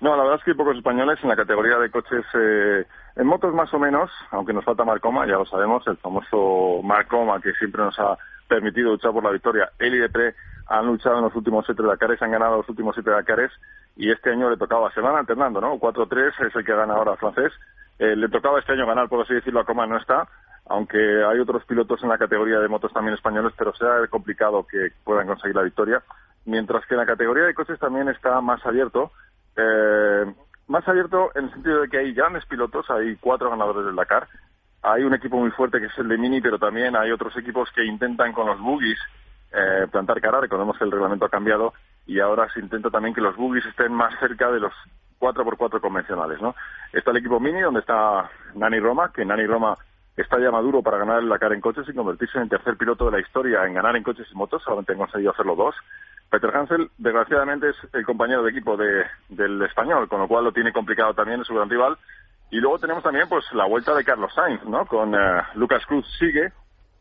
No, 0.00 0.16
la 0.16 0.22
verdad 0.22 0.38
es 0.38 0.44
que 0.44 0.52
hay 0.52 0.56
pocos 0.56 0.76
españoles 0.76 1.18
en 1.22 1.28
la 1.28 1.36
categoría 1.36 1.76
de 1.76 1.90
coches, 1.90 2.24
eh, 2.34 2.86
en 3.16 3.26
motos 3.26 3.52
más 3.52 3.72
o 3.74 3.78
menos, 3.78 4.10
aunque 4.30 4.52
nos 4.52 4.64
falta 4.64 4.84
Marcoma, 4.84 5.26
ya 5.26 5.34
lo 5.34 5.44
sabemos, 5.44 5.86
el 5.88 5.96
famoso 5.96 6.80
Marcoma 6.84 7.40
que 7.40 7.52
siempre 7.54 7.82
nos 7.82 7.98
ha 7.98 8.16
permitido 8.48 8.92
luchar 8.92 9.12
por 9.12 9.24
la 9.24 9.32
victoria. 9.32 9.68
Depre 9.78 10.34
han 10.68 10.86
luchado 10.86 11.18
en 11.18 11.24
los 11.24 11.34
últimos 11.34 11.64
siete 11.66 11.82
Dakares, 11.82 12.20
han 12.22 12.30
ganado 12.30 12.58
los 12.58 12.68
últimos 12.68 12.94
siete 12.94 13.10
Dakares 13.10 13.50
y 13.96 14.10
este 14.10 14.30
año 14.30 14.50
le 14.50 14.56
tocaba, 14.56 14.92
se 14.92 15.00
van 15.00 15.16
alternando, 15.16 15.60
¿no? 15.60 15.78
4-3 15.78 16.46
es 16.46 16.54
el 16.54 16.64
que 16.64 16.74
gana 16.74 16.94
ahora 16.94 17.16
francés 17.16 17.52
eh, 17.98 18.14
le 18.14 18.28
tocaba 18.28 18.60
este 18.60 18.72
año 18.72 18.86
ganar, 18.86 19.08
por 19.08 19.22
así 19.22 19.34
decirlo, 19.34 19.60
a 19.60 19.64
Coma 19.64 19.86
no 19.86 19.96
está, 19.96 20.28
aunque 20.66 20.98
hay 20.98 21.40
otros 21.40 21.64
pilotos 21.64 22.02
en 22.02 22.10
la 22.10 22.18
categoría 22.18 22.60
de 22.60 22.68
motos 22.68 22.92
también 22.92 23.14
españoles, 23.14 23.52
pero 23.56 23.74
será 23.74 24.06
complicado 24.06 24.66
que 24.66 24.92
puedan 25.02 25.26
conseguir 25.26 25.56
la 25.56 25.62
victoria. 25.62 26.02
Mientras 26.44 26.86
que 26.86 26.94
en 26.94 27.00
la 27.00 27.06
categoría 27.06 27.44
de 27.44 27.54
coches 27.54 27.78
también 27.78 28.08
está 28.08 28.40
más 28.40 28.64
abierto. 28.64 29.10
Eh, 29.56 30.32
más 30.68 30.86
abierto 30.86 31.30
en 31.34 31.46
el 31.46 31.52
sentido 31.52 31.80
de 31.80 31.88
que 31.88 31.98
hay 31.98 32.14
grandes 32.14 32.46
pilotos, 32.46 32.88
hay 32.90 33.16
cuatro 33.16 33.50
ganadores 33.50 33.84
del 33.84 33.96
Dakar. 33.96 34.28
Hay 34.82 35.02
un 35.02 35.14
equipo 35.14 35.38
muy 35.38 35.50
fuerte 35.50 35.80
que 35.80 35.86
es 35.86 35.98
el 35.98 36.08
de 36.08 36.18
Mini, 36.18 36.40
pero 36.40 36.58
también 36.58 36.94
hay 36.94 37.10
otros 37.10 37.36
equipos 37.36 37.68
que 37.74 37.84
intentan 37.84 38.32
con 38.32 38.46
los 38.46 38.60
buggies 38.60 38.98
eh, 39.52 39.86
plantar 39.90 40.20
cara. 40.20 40.40
Recordemos 40.40 40.76
que 40.78 40.84
el 40.84 40.92
reglamento 40.92 41.24
ha 41.24 41.30
cambiado 41.30 41.72
y 42.06 42.20
ahora 42.20 42.48
se 42.52 42.60
intenta 42.60 42.90
también 42.90 43.14
que 43.14 43.20
los 43.20 43.36
buggies 43.36 43.66
estén 43.66 43.92
más 43.92 44.18
cerca 44.18 44.50
de 44.50 44.60
los 44.60 44.72
4x4 45.20 45.80
convencionales, 45.80 46.40
¿no? 46.40 46.54
Está 46.92 47.10
el 47.10 47.18
equipo 47.18 47.40
Mini, 47.40 47.60
donde 47.60 47.80
está 47.80 48.30
Nani 48.54 48.80
Roma, 48.80 49.12
que 49.12 49.24
Nani 49.24 49.46
Roma 49.46 49.76
está 50.16 50.38
ya 50.40 50.50
maduro 50.50 50.82
para 50.82 50.98
ganar 50.98 51.22
la 51.22 51.38
cara 51.38 51.54
en 51.54 51.60
coches 51.60 51.88
y 51.88 51.94
convertirse 51.94 52.38
en 52.38 52.44
el 52.44 52.48
tercer 52.48 52.76
piloto 52.76 53.04
de 53.04 53.12
la 53.12 53.20
historia 53.20 53.64
en 53.64 53.74
ganar 53.74 53.94
en 53.96 54.02
coches 54.02 54.26
y 54.32 54.34
motos, 54.34 54.62
solamente 54.62 54.92
han 54.92 54.98
conseguido 54.98 55.32
hacerlo 55.32 55.54
dos. 55.54 55.74
Peter 56.30 56.54
Hansel, 56.54 56.90
desgraciadamente, 56.98 57.70
es 57.70 57.76
el 57.92 58.04
compañero 58.04 58.42
de 58.42 58.50
equipo 58.50 58.76
de, 58.76 59.04
del 59.28 59.62
español, 59.62 60.08
con 60.08 60.20
lo 60.20 60.28
cual 60.28 60.44
lo 60.44 60.52
tiene 60.52 60.72
complicado 60.72 61.14
también, 61.14 61.42
su 61.44 61.54
gran 61.54 61.70
rival. 61.70 61.96
Y 62.50 62.56
luego 62.56 62.78
tenemos 62.78 63.02
también 63.02 63.28
pues 63.28 63.44
la 63.52 63.66
vuelta 63.66 63.94
de 63.94 64.04
Carlos 64.04 64.32
Sainz, 64.34 64.62
¿no? 64.64 64.86
Con 64.86 65.14
eh, 65.14 65.42
Lucas 65.54 65.84
Cruz 65.86 66.06
sigue, 66.18 66.52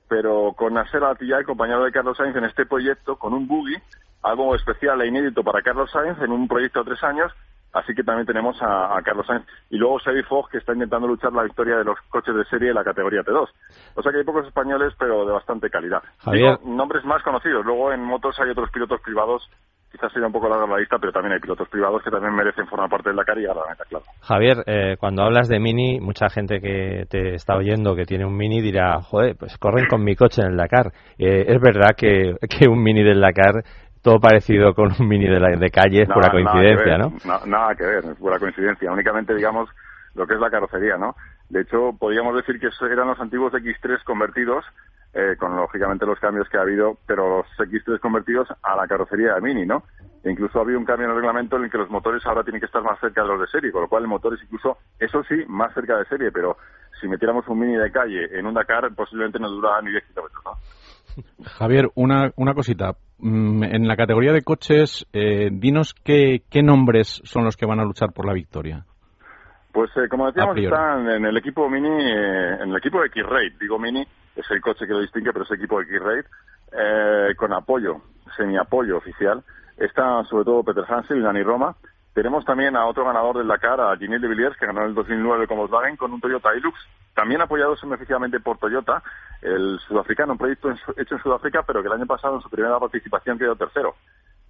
pero 0.07 0.53
con 0.53 0.73
Nasser 0.73 1.03
Atiyah, 1.03 1.39
el 1.39 1.45
compañero 1.45 1.83
de 1.83 1.91
Carlos 1.91 2.17
Sainz, 2.17 2.35
en 2.35 2.45
este 2.45 2.65
proyecto, 2.65 3.17
con 3.17 3.33
un 3.33 3.47
buggy, 3.47 3.75
algo 4.23 4.55
especial 4.55 5.01
e 5.01 5.07
inédito 5.07 5.43
para 5.43 5.61
Carlos 5.61 5.91
Sainz, 5.91 6.19
en 6.21 6.31
un 6.31 6.47
proyecto 6.47 6.83
de 6.83 6.91
tres 6.91 7.03
años, 7.03 7.31
Así 7.73 7.93
que 7.93 8.03
también 8.03 8.25
tenemos 8.25 8.57
a, 8.61 8.99
Carlos 9.03 9.27
Sainz. 9.27 9.45
Y 9.69 9.77
luego 9.77 9.99
Sebi 9.99 10.23
Fogg, 10.23 10.49
que 10.49 10.57
está 10.57 10.73
intentando 10.73 11.07
luchar 11.07 11.33
la 11.33 11.43
victoria 11.43 11.77
de 11.77 11.83
los 11.83 11.99
coches 12.09 12.35
de 12.35 12.45
serie 12.45 12.69
de 12.69 12.73
la 12.73 12.83
categoría 12.83 13.21
T2. 13.21 13.47
O 13.95 14.01
sea 14.01 14.11
que 14.11 14.19
hay 14.19 14.23
pocos 14.23 14.47
españoles, 14.47 14.93
pero 14.97 15.25
de 15.25 15.31
bastante 15.31 15.69
calidad. 15.69 16.01
Digo, 16.31 16.59
nombres 16.65 17.05
más 17.05 17.21
conocidos. 17.23 17.65
Luego 17.65 17.91
en 17.91 18.03
motos 18.03 18.39
hay 18.39 18.49
otros 18.49 18.71
pilotos 18.71 19.01
privados 19.01 19.47
quizás 19.91 20.11
sería 20.11 20.27
un 20.27 20.33
poco 20.33 20.49
larga 20.49 20.67
la 20.67 20.77
lista, 20.77 20.97
pero 20.99 21.11
también 21.11 21.33
hay 21.33 21.39
pilotos 21.39 21.67
privados 21.69 22.03
que 22.03 22.11
también 22.11 22.35
merecen 22.35 22.67
formar 22.67 22.89
parte 22.89 23.09
de 23.09 23.15
la 23.15 23.23
y 23.35 23.41
la 23.43 23.53
meta, 23.69 23.83
claro. 23.89 24.05
Javier, 24.21 24.57
eh, 24.65 24.97
cuando 24.99 25.23
hablas 25.23 25.47
de 25.47 25.59
Mini, 25.59 25.99
mucha 25.99 26.29
gente 26.29 26.59
que 26.59 27.05
te 27.09 27.35
está 27.35 27.55
oyendo 27.55 27.95
que 27.95 28.05
tiene 28.05 28.25
un 28.25 28.35
Mini 28.35 28.61
dirá, 28.61 29.01
joder, 29.01 29.35
pues 29.37 29.57
corren 29.57 29.87
con 29.87 30.03
mi 30.03 30.15
coche 30.15 30.41
en 30.41 30.51
el 30.51 30.57
Dakar. 30.57 30.87
Eh, 31.17 31.45
es 31.47 31.61
verdad 31.61 31.91
que, 31.95 32.35
que 32.49 32.69
un 32.69 32.81
Mini 32.81 33.03
del 33.03 33.21
Dakar 33.21 33.63
todo 34.07 34.19
parecido 34.19 34.73
con 34.73 34.91
un 34.97 35.07
mini 35.07 35.27
de, 35.27 35.37
la, 35.37 35.57
de 35.57 35.69
calle 35.69 36.03
es 36.03 36.07
pura 36.07 36.29
coincidencia, 36.29 36.97
¿no? 36.97 37.11
Nada 37.45 37.75
que 37.75 37.83
ver, 37.83 38.05
es 38.05 38.17
pura 38.17 38.39
coincidencia. 38.39 38.89
Únicamente, 38.89 39.35
digamos, 39.35 39.69
lo 40.15 40.25
que 40.25 40.35
es 40.35 40.39
la 40.39 40.49
carrocería, 40.49 40.97
¿no? 40.97 41.15
De 41.49 41.61
hecho, 41.61 41.91
podríamos 41.99 42.33
decir 42.35 42.57
que 42.57 42.69
eran 42.85 43.07
los 43.07 43.19
antiguos 43.19 43.51
X3 43.51 44.03
convertidos, 44.05 44.63
eh, 45.13 45.35
con 45.37 45.55
lógicamente 45.55 46.05
los 46.05 46.19
cambios 46.19 46.47
que 46.49 46.57
ha 46.57 46.61
habido, 46.61 46.97
pero 47.05 47.37
los 47.37 47.69
X3 47.69 47.99
convertidos 47.99 48.47
a 48.61 48.75
la 48.75 48.87
carrocería 48.87 49.35
de 49.35 49.41
Mini, 49.41 49.65
¿no? 49.65 49.83
E 50.23 50.31
incluso 50.31 50.59
ha 50.59 50.61
habido 50.61 50.79
un 50.79 50.85
cambio 50.85 51.05
en 51.05 51.11
el 51.11 51.17
reglamento 51.17 51.57
en 51.57 51.65
el 51.65 51.71
que 51.71 51.77
los 51.77 51.89
motores 51.89 52.25
ahora 52.25 52.43
tienen 52.43 52.59
que 52.59 52.65
estar 52.65 52.83
más 52.83 52.99
cerca 52.99 53.21
de 53.21 53.29
los 53.29 53.41
de 53.41 53.47
serie, 53.47 53.71
con 53.71 53.81
lo 53.81 53.87
cual 53.87 54.03
el 54.03 54.09
motor 54.09 54.33
es 54.33 54.43
incluso, 54.43 54.77
eso 54.99 55.23
sí, 55.23 55.35
más 55.47 55.73
cerca 55.73 55.97
de 55.97 56.05
serie, 56.05 56.31
pero 56.31 56.57
si 56.99 57.07
metiéramos 57.07 57.47
un 57.47 57.59
Mini 57.59 57.77
de 57.77 57.91
calle 57.91 58.37
en 58.37 58.45
un 58.45 58.53
Dakar, 58.53 58.93
posiblemente 58.95 59.39
no 59.39 59.49
durara 59.49 59.81
ni 59.81 59.91
10 59.91 60.03
kilómetros, 60.05 60.43
¿no? 60.45 60.51
Javier, 61.45 61.89
una, 61.95 62.31
una 62.35 62.53
cosita. 62.53 62.95
Mm, 63.19 63.63
en 63.63 63.87
la 63.87 63.95
categoría 63.95 64.31
de 64.31 64.43
coches, 64.43 65.07
eh, 65.13 65.49
dinos 65.51 65.93
qué, 65.93 66.43
qué 66.49 66.61
nombres 66.61 67.21
son 67.23 67.43
los 67.43 67.57
que 67.57 67.65
van 67.65 67.79
a 67.79 67.83
luchar 67.83 68.13
por 68.13 68.25
la 68.25 68.33
victoria. 68.33 68.85
Pues 69.71 69.91
eh, 69.97 70.07
como 70.09 70.27
decíamos, 70.27 70.57
están 70.57 71.09
en 71.09 71.25
el 71.25 71.37
equipo 71.37 71.69
Mini, 71.69 71.87
eh, 71.87 72.55
en 72.61 72.69
el 72.69 72.77
equipo 72.77 72.99
de 72.99 73.07
X-Rate. 73.07 73.57
Digo 73.59 73.77
Mini, 73.77 74.05
es 74.37 74.49
el 74.51 74.61
coche 74.61 74.87
que 74.87 74.93
lo 74.93 75.01
distingue, 75.01 75.33
pero 75.33 75.43
es 75.43 75.51
el 75.51 75.57
equipo 75.57 75.79
de 75.79 75.85
X-Rate, 75.85 77.35
con 77.35 77.53
apoyo, 77.53 78.01
semi-apoyo 78.35 78.97
oficial. 78.97 79.43
Está 79.77 80.23
sobre 80.25 80.45
todo 80.45 80.63
Peter 80.63 80.85
Hansel 80.87 81.17
y 81.17 81.21
Dani 81.21 81.43
Roma. 81.43 81.75
Tenemos 82.13 82.43
también 82.45 82.75
a 82.75 82.87
otro 82.87 83.05
ganador 83.05 83.37
del 83.37 83.47
Dakar, 83.47 83.79
a 83.79 83.95
Ginil 83.95 84.19
de 84.19 84.27
Villiers, 84.27 84.57
que 84.57 84.65
ganó 84.65 84.81
en 84.81 84.87
el 84.87 84.95
2009 84.95 85.45
con 85.45 85.57
Volkswagen 85.57 85.97
con 85.97 86.11
un 86.11 86.19
Toyota 86.19 86.55
Hilux, 86.55 86.75
también 87.13 87.41
apoyado 87.41 87.75
beneficiadamente 87.81 88.39
por 88.39 88.57
Toyota, 88.57 89.03
el 89.41 89.79
sudafricano, 89.87 90.31
un 90.31 90.39
proyecto 90.39 90.71
hecho 90.71 91.15
en 91.15 91.21
Sudáfrica, 91.21 91.61
pero 91.61 91.81
que 91.81 91.87
el 91.87 91.93
año 91.93 92.07
pasado 92.07 92.35
en 92.35 92.41
su 92.41 92.49
primera 92.49 92.79
participación 92.79 93.37
quedó 93.37 93.55
tercero. 93.55 93.93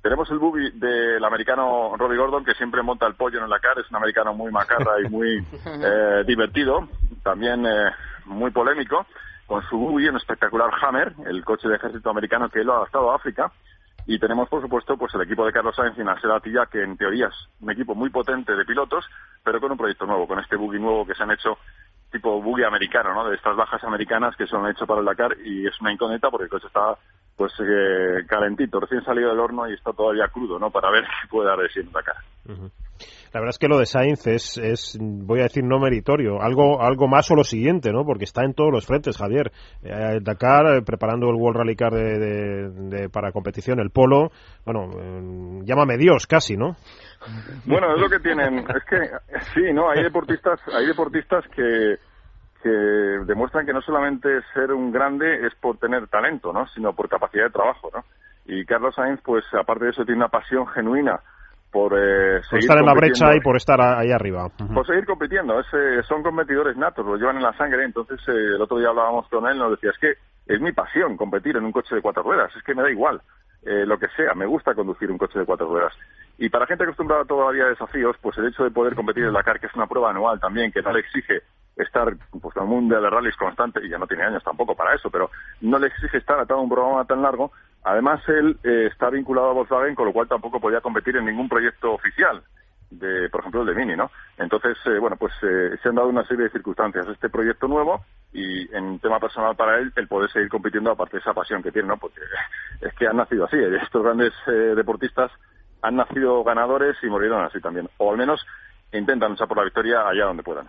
Tenemos 0.01 0.29
el 0.31 0.37
buggy 0.37 0.71
del 0.79 1.23
americano 1.25 1.95
Robbie 1.97 2.17
Gordon, 2.17 2.45
que 2.45 2.53
siempre 2.53 2.83
monta 2.83 3.05
el 3.05 3.15
pollo 3.15 3.39
en 3.39 3.43
el 3.43 3.49
Dakar, 3.49 3.79
es 3.79 3.89
un 3.89 3.97
americano 3.97 4.33
muy 4.33 4.49
macarra 4.49 5.01
y 5.01 5.09
muy 5.09 5.37
eh, 5.65 6.23
divertido, 6.25 6.87
también 7.23 7.65
eh, 7.65 7.91
muy 8.25 8.51
polémico, 8.51 9.05
con 9.47 9.63
su 9.63 9.77
buggy, 9.77 10.09
un 10.09 10.17
espectacular 10.17 10.69
Hammer, 10.81 11.13
el 11.25 11.43
coche 11.43 11.67
de 11.67 11.77
ejército 11.77 12.09
americano 12.09 12.49
que 12.49 12.59
él 12.59 12.69
ha 12.69 12.75
adaptado 12.75 13.11
a 13.11 13.15
África, 13.15 13.51
y 14.05 14.19
tenemos, 14.19 14.47
por 14.47 14.61
supuesto, 14.61 14.95
pues 14.97 15.13
el 15.15 15.21
equipo 15.21 15.45
de 15.45 15.51
Carlos 15.51 15.75
Sainz 15.75 15.97
y 15.97 16.03
Nasser 16.03 16.31
Atilla, 16.31 16.65
que 16.67 16.81
en 16.81 16.95
teoría 16.95 17.27
es 17.27 17.49
un 17.59 17.71
equipo 17.71 17.93
muy 17.93 18.09
potente 18.09 18.55
de 18.55 18.63
pilotos, 18.63 19.05
pero 19.43 19.59
con 19.59 19.71
un 19.71 19.77
proyecto 19.77 20.05
nuevo, 20.05 20.25
con 20.25 20.39
este 20.39 20.55
buggy 20.55 20.79
nuevo 20.79 21.05
que 21.05 21.13
se 21.13 21.23
han 21.23 21.31
hecho 21.31 21.57
tipo 22.09 22.41
buggy 22.41 22.63
americano, 22.63 23.13
¿no? 23.13 23.27
De 23.27 23.35
estas 23.35 23.57
bajas 23.57 23.83
americanas 23.83 24.35
que 24.37 24.47
se 24.47 24.55
han 24.55 24.67
hecho 24.67 24.87
para 24.87 25.01
el 25.01 25.05
Dakar 25.05 25.35
y 25.43 25.67
es 25.67 25.79
una 25.81 25.91
incógnita 25.91 26.29
porque 26.29 26.45
el 26.45 26.49
coche 26.49 26.67
está 26.67 26.97
pues 27.35 27.51
eh, 27.59 28.25
calentito, 28.27 28.79
recién 28.79 29.03
salido 29.03 29.29
del 29.29 29.39
horno 29.39 29.69
y 29.69 29.73
está 29.73 29.91
todavía 29.91 30.29
crudo, 30.29 30.57
¿no? 30.57 30.71
Para 30.71 30.89
ver 30.89 31.03
qué 31.21 31.27
puede 31.27 31.49
dar 31.49 31.59
de 31.59 31.69
sí 31.69 31.81
en 31.81 31.91
Dakar. 31.91 32.15
La 33.33 33.39
verdad 33.39 33.49
es 33.49 33.59
que 33.59 33.67
lo 33.67 33.77
de 33.77 33.85
Sainz 33.85 34.25
es, 34.27 34.57
es, 34.57 34.97
voy 34.99 35.41
a 35.41 35.43
decir, 35.43 35.63
no 35.63 35.79
meritorio. 35.79 36.41
Algo, 36.41 36.81
algo 36.81 37.07
más 37.07 37.29
o 37.31 37.35
lo 37.35 37.43
siguiente, 37.43 37.91
¿no? 37.91 38.03
Porque 38.05 38.23
está 38.23 38.43
en 38.43 38.53
todos 38.53 38.71
los 38.71 38.85
frentes, 38.85 39.17
Javier. 39.17 39.51
Eh, 39.83 40.19
Dakar, 40.21 40.77
eh, 40.77 40.81
preparando 40.81 41.29
el 41.29 41.35
World 41.35 41.57
Rally 41.57 41.75
Car 41.75 41.93
de, 41.93 43.09
para 43.11 43.31
competición, 43.31 43.79
el 43.79 43.91
polo. 43.91 44.31
Bueno, 44.65 44.89
eh, 44.97 45.61
llámame 45.65 45.97
Dios, 45.97 46.25
casi, 46.25 46.55
¿no? 46.57 46.75
Bueno, 47.65 47.93
es 47.93 48.01
lo 48.01 48.09
que 48.09 48.19
tienen. 48.19 48.59
Es 48.59 48.83
que, 48.89 48.97
sí, 49.53 49.73
¿no? 49.73 49.89
Hay 49.89 50.03
deportistas, 50.03 50.59
hay 50.73 50.87
deportistas 50.87 51.45
que, 51.49 51.97
que 52.63 52.69
demuestran 52.69 53.65
que 53.65 53.73
no 53.73 53.81
solamente 53.81 54.29
ser 54.53 54.71
un 54.71 54.91
grande 54.91 55.45
es 55.45 55.53
por 55.55 55.77
tener 55.77 56.07
talento, 56.07 56.53
¿no? 56.53 56.67
Sino 56.69 56.93
por 56.93 57.09
capacidad 57.09 57.45
de 57.45 57.51
trabajo, 57.51 57.89
¿no? 57.93 58.03
Y 58.45 58.65
Carlos 58.65 58.95
Sainz, 58.95 59.19
pues, 59.21 59.43
aparte 59.53 59.85
de 59.85 59.91
eso, 59.91 60.05
tiene 60.05 60.19
una 60.19 60.29
pasión 60.29 60.65
genuina 60.67 61.19
por, 61.71 61.93
eh, 61.93 62.39
estar 62.39 62.77
en 62.77 62.85
la 62.85 62.93
brecha 62.93 63.35
y 63.35 63.39
por 63.39 63.57
estar 63.57 63.79
ahí 63.81 64.11
arriba. 64.11 64.49
Por 64.73 64.85
seguir 64.85 65.05
compitiendo. 65.05 65.59
Eh, 65.59 66.01
son 66.07 66.23
competidores 66.23 66.77
natos, 66.77 67.05
lo 67.05 67.17
llevan 67.17 67.37
en 67.37 67.43
la 67.43 67.53
sangre. 67.53 67.83
Entonces, 67.83 68.19
eh, 68.27 68.55
el 68.55 68.61
otro 68.61 68.77
día 68.77 68.89
hablábamos 68.89 69.27
con 69.29 69.47
él, 69.47 69.57
nos 69.57 69.71
decía, 69.71 69.91
es 69.91 69.97
que 69.97 70.53
es 70.53 70.61
mi 70.61 70.71
pasión 70.71 71.17
competir 71.17 71.57
en 71.57 71.65
un 71.65 71.71
coche 71.71 71.95
de 71.95 72.01
cuatro 72.01 72.23
ruedas, 72.23 72.55
es 72.55 72.63
que 72.63 72.73
me 72.73 72.83
da 72.83 72.91
igual. 72.91 73.21
lo 73.63 73.97
que 73.99 74.07
sea, 74.15 74.33
me 74.33 74.45
gusta 74.45 74.73
conducir 74.73 75.11
un 75.11 75.17
coche 75.17 75.39
de 75.39 75.45
cuatro 75.45 75.67
ruedas. 75.67 75.91
Y 76.37 76.47
para 76.47 76.67
gente 76.67 76.85
acostumbrada 76.85 77.25
todavía 77.25 77.65
a 77.65 77.69
desafíos, 77.69 78.15
pues 78.21 78.37
el 78.37 78.47
hecho 78.47 78.63
de 78.63 78.71
poder 78.71 78.95
competir 78.95 79.25
en 79.25 79.33
la 79.33 79.43
CAR, 79.43 79.59
que 79.59 79.65
es 79.65 79.75
una 79.75 79.87
prueba 79.87 80.11
anual 80.11 80.39
también, 80.39 80.71
que 80.71 80.81
no 80.81 80.93
le 80.93 81.01
exige 81.01 81.41
estar 81.77 82.15
pues, 82.41 82.55
un 82.57 82.69
mundial 82.69 83.01
de 83.01 83.09
rallies 83.09 83.35
constante, 83.35 83.79
y 83.83 83.89
ya 83.89 83.97
no 83.97 84.07
tiene 84.07 84.23
años 84.23 84.43
tampoco 84.43 84.75
para 84.75 84.95
eso, 84.95 85.09
pero 85.09 85.29
no 85.61 85.79
le 85.79 85.87
exige 85.87 86.17
estar 86.17 86.39
atado 86.39 86.59
a 86.59 86.63
un 86.63 86.69
programa 86.69 87.05
tan 87.05 87.21
largo. 87.21 87.51
Además, 87.83 88.21
él 88.27 88.57
eh, 88.63 88.89
está 88.91 89.09
vinculado 89.09 89.49
a 89.49 89.53
Volkswagen, 89.53 89.95
con 89.95 90.07
lo 90.07 90.13
cual 90.13 90.27
tampoco 90.27 90.59
podía 90.59 90.81
competir 90.81 91.15
en 91.17 91.25
ningún 91.25 91.47
proyecto 91.47 91.93
oficial 91.93 92.43
de, 92.89 93.29
por 93.29 93.41
ejemplo, 93.41 93.61
el 93.61 93.67
de 93.67 93.75
Mini, 93.75 93.95
¿no? 93.95 94.09
Entonces, 94.37 94.77
eh, 94.85 94.97
bueno, 94.99 95.17
pues 95.17 95.33
eh, 95.41 95.77
se 95.81 95.89
han 95.89 95.95
dado 95.95 96.07
una 96.07 96.25
serie 96.25 96.45
de 96.45 96.51
circunstancias. 96.51 97.07
Este 97.07 97.29
proyecto 97.29 97.67
nuevo 97.67 98.03
y 98.33 98.73
en 98.75 98.99
tema 98.99 99.19
personal 99.19 99.55
para 99.55 99.77
él, 99.77 99.91
el 99.95 100.07
poder 100.07 100.31
seguir 100.31 100.49
compitiendo 100.49 100.91
aparte 100.91 101.17
de 101.17 101.21
esa 101.21 101.33
pasión 101.33 101.61
que 101.61 101.71
tiene, 101.71 101.89
¿no? 101.89 101.97
Porque 101.97 102.21
es 102.81 102.93
que 102.93 103.07
han 103.07 103.17
nacido 103.17 103.45
así. 103.45 103.57
Estos 103.57 104.03
grandes 104.03 104.33
deportistas 104.45 105.31
han 105.81 105.95
nacido 105.95 106.43
ganadores 106.43 106.95
y 107.03 107.07
murieron 107.07 107.43
así 107.43 107.59
también. 107.59 107.89
O 107.97 108.11
al 108.11 108.17
menos 108.17 108.45
intentan 108.93 109.31
luchar 109.31 109.47
por 109.47 109.57
la 109.57 109.63
victoria 109.63 110.07
allá 110.07 110.25
donde 110.25 110.43
puedan. 110.43 110.67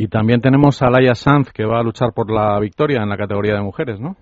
Y 0.00 0.06
también 0.06 0.40
tenemos 0.40 0.80
a 0.80 0.90
Laia 0.90 1.16
Sanz, 1.16 1.52
que 1.52 1.66
va 1.66 1.80
a 1.80 1.82
luchar 1.82 2.12
por 2.14 2.30
la 2.30 2.60
victoria 2.60 3.02
en 3.02 3.08
la 3.08 3.16
categoría 3.16 3.54
de 3.54 3.62
mujeres, 3.62 3.98
¿no? 3.98 4.16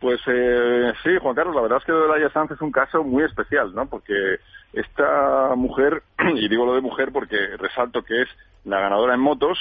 Pues 0.00 0.20
eh, 0.26 0.92
sí, 1.04 1.10
Juan 1.22 1.36
Carlos, 1.36 1.54
la 1.54 1.62
verdad 1.62 1.78
es 1.78 1.84
que 1.84 1.92
Laia 1.92 2.28
Sanz 2.30 2.50
es 2.50 2.60
un 2.60 2.72
caso 2.72 3.04
muy 3.04 3.22
especial, 3.22 3.72
¿no? 3.72 3.86
Porque 3.86 4.40
esta 4.72 5.54
mujer, 5.54 6.02
y 6.34 6.48
digo 6.48 6.66
lo 6.66 6.74
de 6.74 6.80
mujer 6.80 7.10
porque 7.12 7.36
resalto 7.56 8.02
que 8.02 8.22
es 8.22 8.28
la 8.64 8.80
ganadora 8.80 9.14
en 9.14 9.20
motos, 9.20 9.56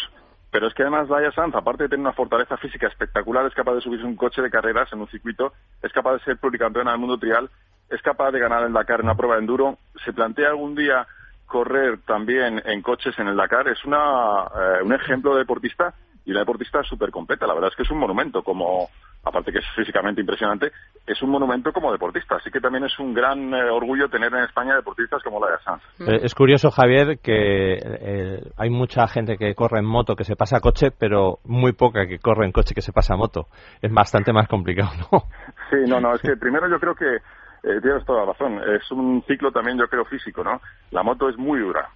pero 0.49 0.67
es 0.67 0.73
que 0.73 0.81
además 0.81 1.09
Laia 1.09 1.31
Sanz, 1.31 1.53
aparte 1.53 1.83
de 1.83 1.89
tener 1.89 2.01
una 2.01 2.13
fortaleza 2.13 2.57
física 2.57 2.87
espectacular, 2.87 3.45
es 3.45 3.53
capaz 3.53 3.75
de 3.75 3.81
subirse 3.81 4.05
un 4.05 4.15
coche 4.15 4.41
de 4.41 4.49
carreras 4.49 4.91
en 4.93 5.01
un 5.01 5.07
circuito, 5.09 5.53
es 5.83 5.93
capaz 5.93 6.13
de 6.13 6.23
ser 6.23 6.37
pluricampeona 6.37 6.89
del 6.89 6.99
mundo 6.99 7.19
trial, 7.19 7.51
es 7.91 8.01
capaz 8.01 8.31
de 8.31 8.39
ganar 8.39 8.65
en 8.65 8.73
Dakar 8.73 9.01
en 9.01 9.05
una 9.05 9.15
prueba 9.15 9.35
de 9.35 9.41
enduro, 9.41 9.77
se 10.03 10.11
plantea 10.11 10.49
algún 10.49 10.73
día 10.73 11.05
correr 11.45 11.99
también 12.05 12.61
en 12.65 12.81
coches 12.81 13.17
en 13.19 13.27
el 13.27 13.37
Dakar, 13.37 13.67
es 13.67 13.83
una, 13.85 14.43
eh, 14.43 14.83
un 14.83 14.93
ejemplo 14.93 15.33
de 15.33 15.39
deportista 15.39 15.93
y 16.25 16.31
una 16.31 16.39
deportista 16.39 16.81
súper 16.83 17.11
completa. 17.11 17.45
La 17.45 17.53
verdad 17.53 17.69
es 17.69 17.75
que 17.75 17.83
es 17.83 17.91
un 17.91 17.99
monumento, 17.99 18.41
como 18.41 18.89
aparte 19.23 19.51
que 19.51 19.59
es 19.59 19.65
físicamente 19.75 20.21
impresionante, 20.21 20.71
es 21.05 21.21
un 21.21 21.29
monumento 21.29 21.71
como 21.71 21.91
deportista. 21.91 22.35
Así 22.35 22.51
que 22.51 22.59
también 22.59 22.83
es 22.83 22.97
un 22.99 23.13
gran 23.13 23.53
eh, 23.53 23.69
orgullo 23.69 24.07
tener 24.07 24.31
en 24.33 24.43
España 24.43 24.75
deportistas 24.75 25.23
como 25.23 25.39
la 25.39 25.51
de 25.51 25.63
Sanz. 25.63 25.81
Eh, 25.99 26.19
es 26.23 26.35
curioso, 26.35 26.69
Javier, 26.71 27.19
que 27.19 28.41
hay 28.57 28.69
mucha 28.69 29.07
gente 29.07 29.37
que 29.37 29.53
corre 29.55 29.79
en 29.79 29.85
moto 29.85 30.15
que 30.15 30.23
se 30.23 30.35
pasa 30.35 30.57
a 30.57 30.61
coche, 30.61 30.91
pero 30.91 31.39
muy 31.43 31.73
poca 31.73 32.07
que 32.07 32.19
corre 32.19 32.45
en 32.45 32.51
coche 32.51 32.75
que 32.75 32.81
se 32.81 32.91
pasa 32.91 33.13
a 33.13 33.17
moto. 33.17 33.47
Es 33.81 33.91
bastante 33.91 34.33
más 34.33 34.47
complicado, 34.47 34.91
¿no? 35.11 35.23
Sí, 35.69 35.89
no, 35.89 35.99
no, 35.99 36.13
es 36.13 36.21
que 36.21 36.37
primero 36.37 36.69
yo 36.69 36.79
creo 36.79 36.95
que 36.95 37.17
eh, 37.65 37.81
tienes 37.81 38.05
toda 38.05 38.19
la 38.21 38.33
razón. 38.33 38.61
Es 38.75 38.91
un 38.91 39.23
ciclo 39.27 39.51
también, 39.51 39.79
yo 39.79 39.87
creo, 39.87 40.05
físico, 40.05 40.43
¿no? 40.43 40.61
La 40.91 41.01
moto 41.01 41.27
es 41.29 41.37
muy 41.37 41.59
dura. 41.59 41.89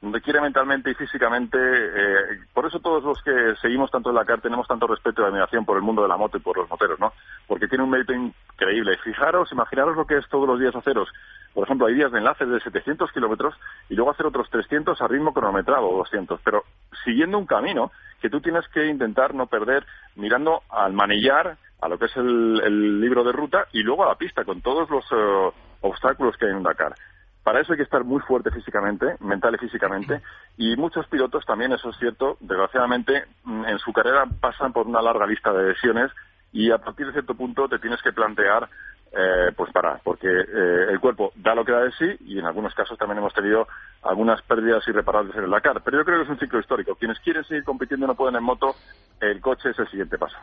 Requiere 0.00 0.40
mentalmente 0.40 0.90
y 0.90 0.94
físicamente. 0.94 1.58
Eh, 1.58 2.38
por 2.54 2.64
eso 2.64 2.78
todos 2.78 3.02
los 3.02 3.20
que 3.22 3.56
seguimos 3.60 3.90
tanto 3.90 4.10
en 4.10 4.14
la 4.14 4.24
CAR 4.24 4.40
tenemos 4.40 4.68
tanto 4.68 4.86
respeto 4.86 5.22
y 5.22 5.24
admiración 5.24 5.64
por 5.64 5.76
el 5.78 5.82
mundo 5.82 6.02
de 6.02 6.08
la 6.08 6.16
moto 6.16 6.36
y 6.36 6.40
por 6.40 6.56
los 6.56 6.70
moteros, 6.70 7.00
¿no? 7.00 7.12
Porque 7.48 7.66
tiene 7.66 7.82
un 7.82 7.90
mérito 7.90 8.12
increíble. 8.12 8.98
Fijaros, 9.02 9.50
imaginaros 9.50 9.96
lo 9.96 10.06
que 10.06 10.18
es 10.18 10.28
todos 10.28 10.46
los 10.46 10.60
días 10.60 10.76
haceros. 10.76 11.08
Por 11.52 11.64
ejemplo, 11.64 11.88
hay 11.88 11.94
días 11.94 12.12
de 12.12 12.18
enlaces 12.18 12.48
de 12.48 12.60
700 12.60 13.10
kilómetros 13.10 13.54
y 13.88 13.94
luego 13.94 14.12
hacer 14.12 14.26
otros 14.26 14.48
300 14.50 15.00
a 15.00 15.08
ritmo 15.08 15.32
cronometrado 15.32 15.88
o 15.88 15.98
200, 15.98 16.40
pero 16.44 16.62
siguiendo 17.04 17.38
un 17.38 17.46
camino 17.46 17.90
que 18.20 18.30
tú 18.30 18.40
tienes 18.40 18.68
que 18.68 18.86
intentar 18.86 19.34
no 19.34 19.46
perder 19.46 19.86
mirando 20.14 20.62
al 20.68 20.92
manillar 20.92 21.56
a 21.80 21.88
lo 21.88 21.98
que 21.98 22.06
es 22.06 22.16
el, 22.16 23.00
libro 23.00 23.24
de 23.24 23.32
ruta 23.32 23.66
y 23.72 23.82
luego 23.82 24.04
a 24.04 24.08
la 24.08 24.14
pista 24.14 24.44
con 24.44 24.60
todos 24.60 24.88
los 24.90 25.04
eh, 25.12 25.52
obstáculos 25.82 26.36
que 26.36 26.46
hay 26.46 26.52
en 26.52 26.62
Dakar. 26.62 26.94
Para 27.42 27.60
eso 27.60 27.72
hay 27.72 27.76
que 27.76 27.84
estar 27.84 28.02
muy 28.02 28.20
fuerte 28.22 28.50
físicamente, 28.50 29.16
mental 29.20 29.54
y 29.54 29.58
físicamente, 29.58 30.20
y 30.56 30.74
muchos 30.76 31.06
pilotos 31.06 31.44
también, 31.46 31.72
eso 31.72 31.90
es 31.90 31.96
cierto, 31.98 32.36
desgraciadamente 32.40 33.24
mm, 33.44 33.66
en 33.66 33.78
su 33.78 33.92
carrera 33.92 34.26
pasan 34.40 34.72
por 34.72 34.86
una 34.86 35.00
larga 35.00 35.26
lista 35.26 35.52
de 35.52 35.68
lesiones 35.68 36.10
y 36.56 36.70
a 36.70 36.78
partir 36.78 37.06
de 37.06 37.12
cierto 37.12 37.34
punto 37.34 37.68
te 37.68 37.78
tienes 37.78 38.00
que 38.02 38.12
plantear 38.12 38.66
eh, 39.12 39.52
pues 39.54 39.70
parar, 39.72 40.00
porque 40.02 40.26
eh, 40.26 40.90
el 40.90 40.98
cuerpo 41.00 41.32
da 41.36 41.54
lo 41.54 41.64
que 41.64 41.72
da 41.72 41.84
de 41.84 41.92
sí 41.92 42.24
y 42.24 42.38
en 42.38 42.46
algunos 42.46 42.74
casos 42.74 42.98
también 42.98 43.18
hemos 43.18 43.34
tenido 43.34 43.66
algunas 44.02 44.40
pérdidas 44.42 44.82
irreparables 44.88 45.36
en 45.36 45.44
el 45.44 45.50
Dakar. 45.50 45.82
Pero 45.84 45.98
yo 45.98 46.04
creo 46.04 46.18
que 46.18 46.24
es 46.24 46.30
un 46.30 46.38
ciclo 46.38 46.58
histórico. 46.58 46.94
Quienes 46.94 47.18
quieren 47.20 47.44
seguir 47.44 47.62
compitiendo 47.64 48.06
y 48.06 48.08
no 48.08 48.14
pueden 48.14 48.36
en 48.36 48.42
moto, 48.42 48.74
el 49.20 49.40
coche 49.40 49.70
es 49.70 49.78
el 49.78 49.88
siguiente 49.88 50.16
paso. 50.16 50.36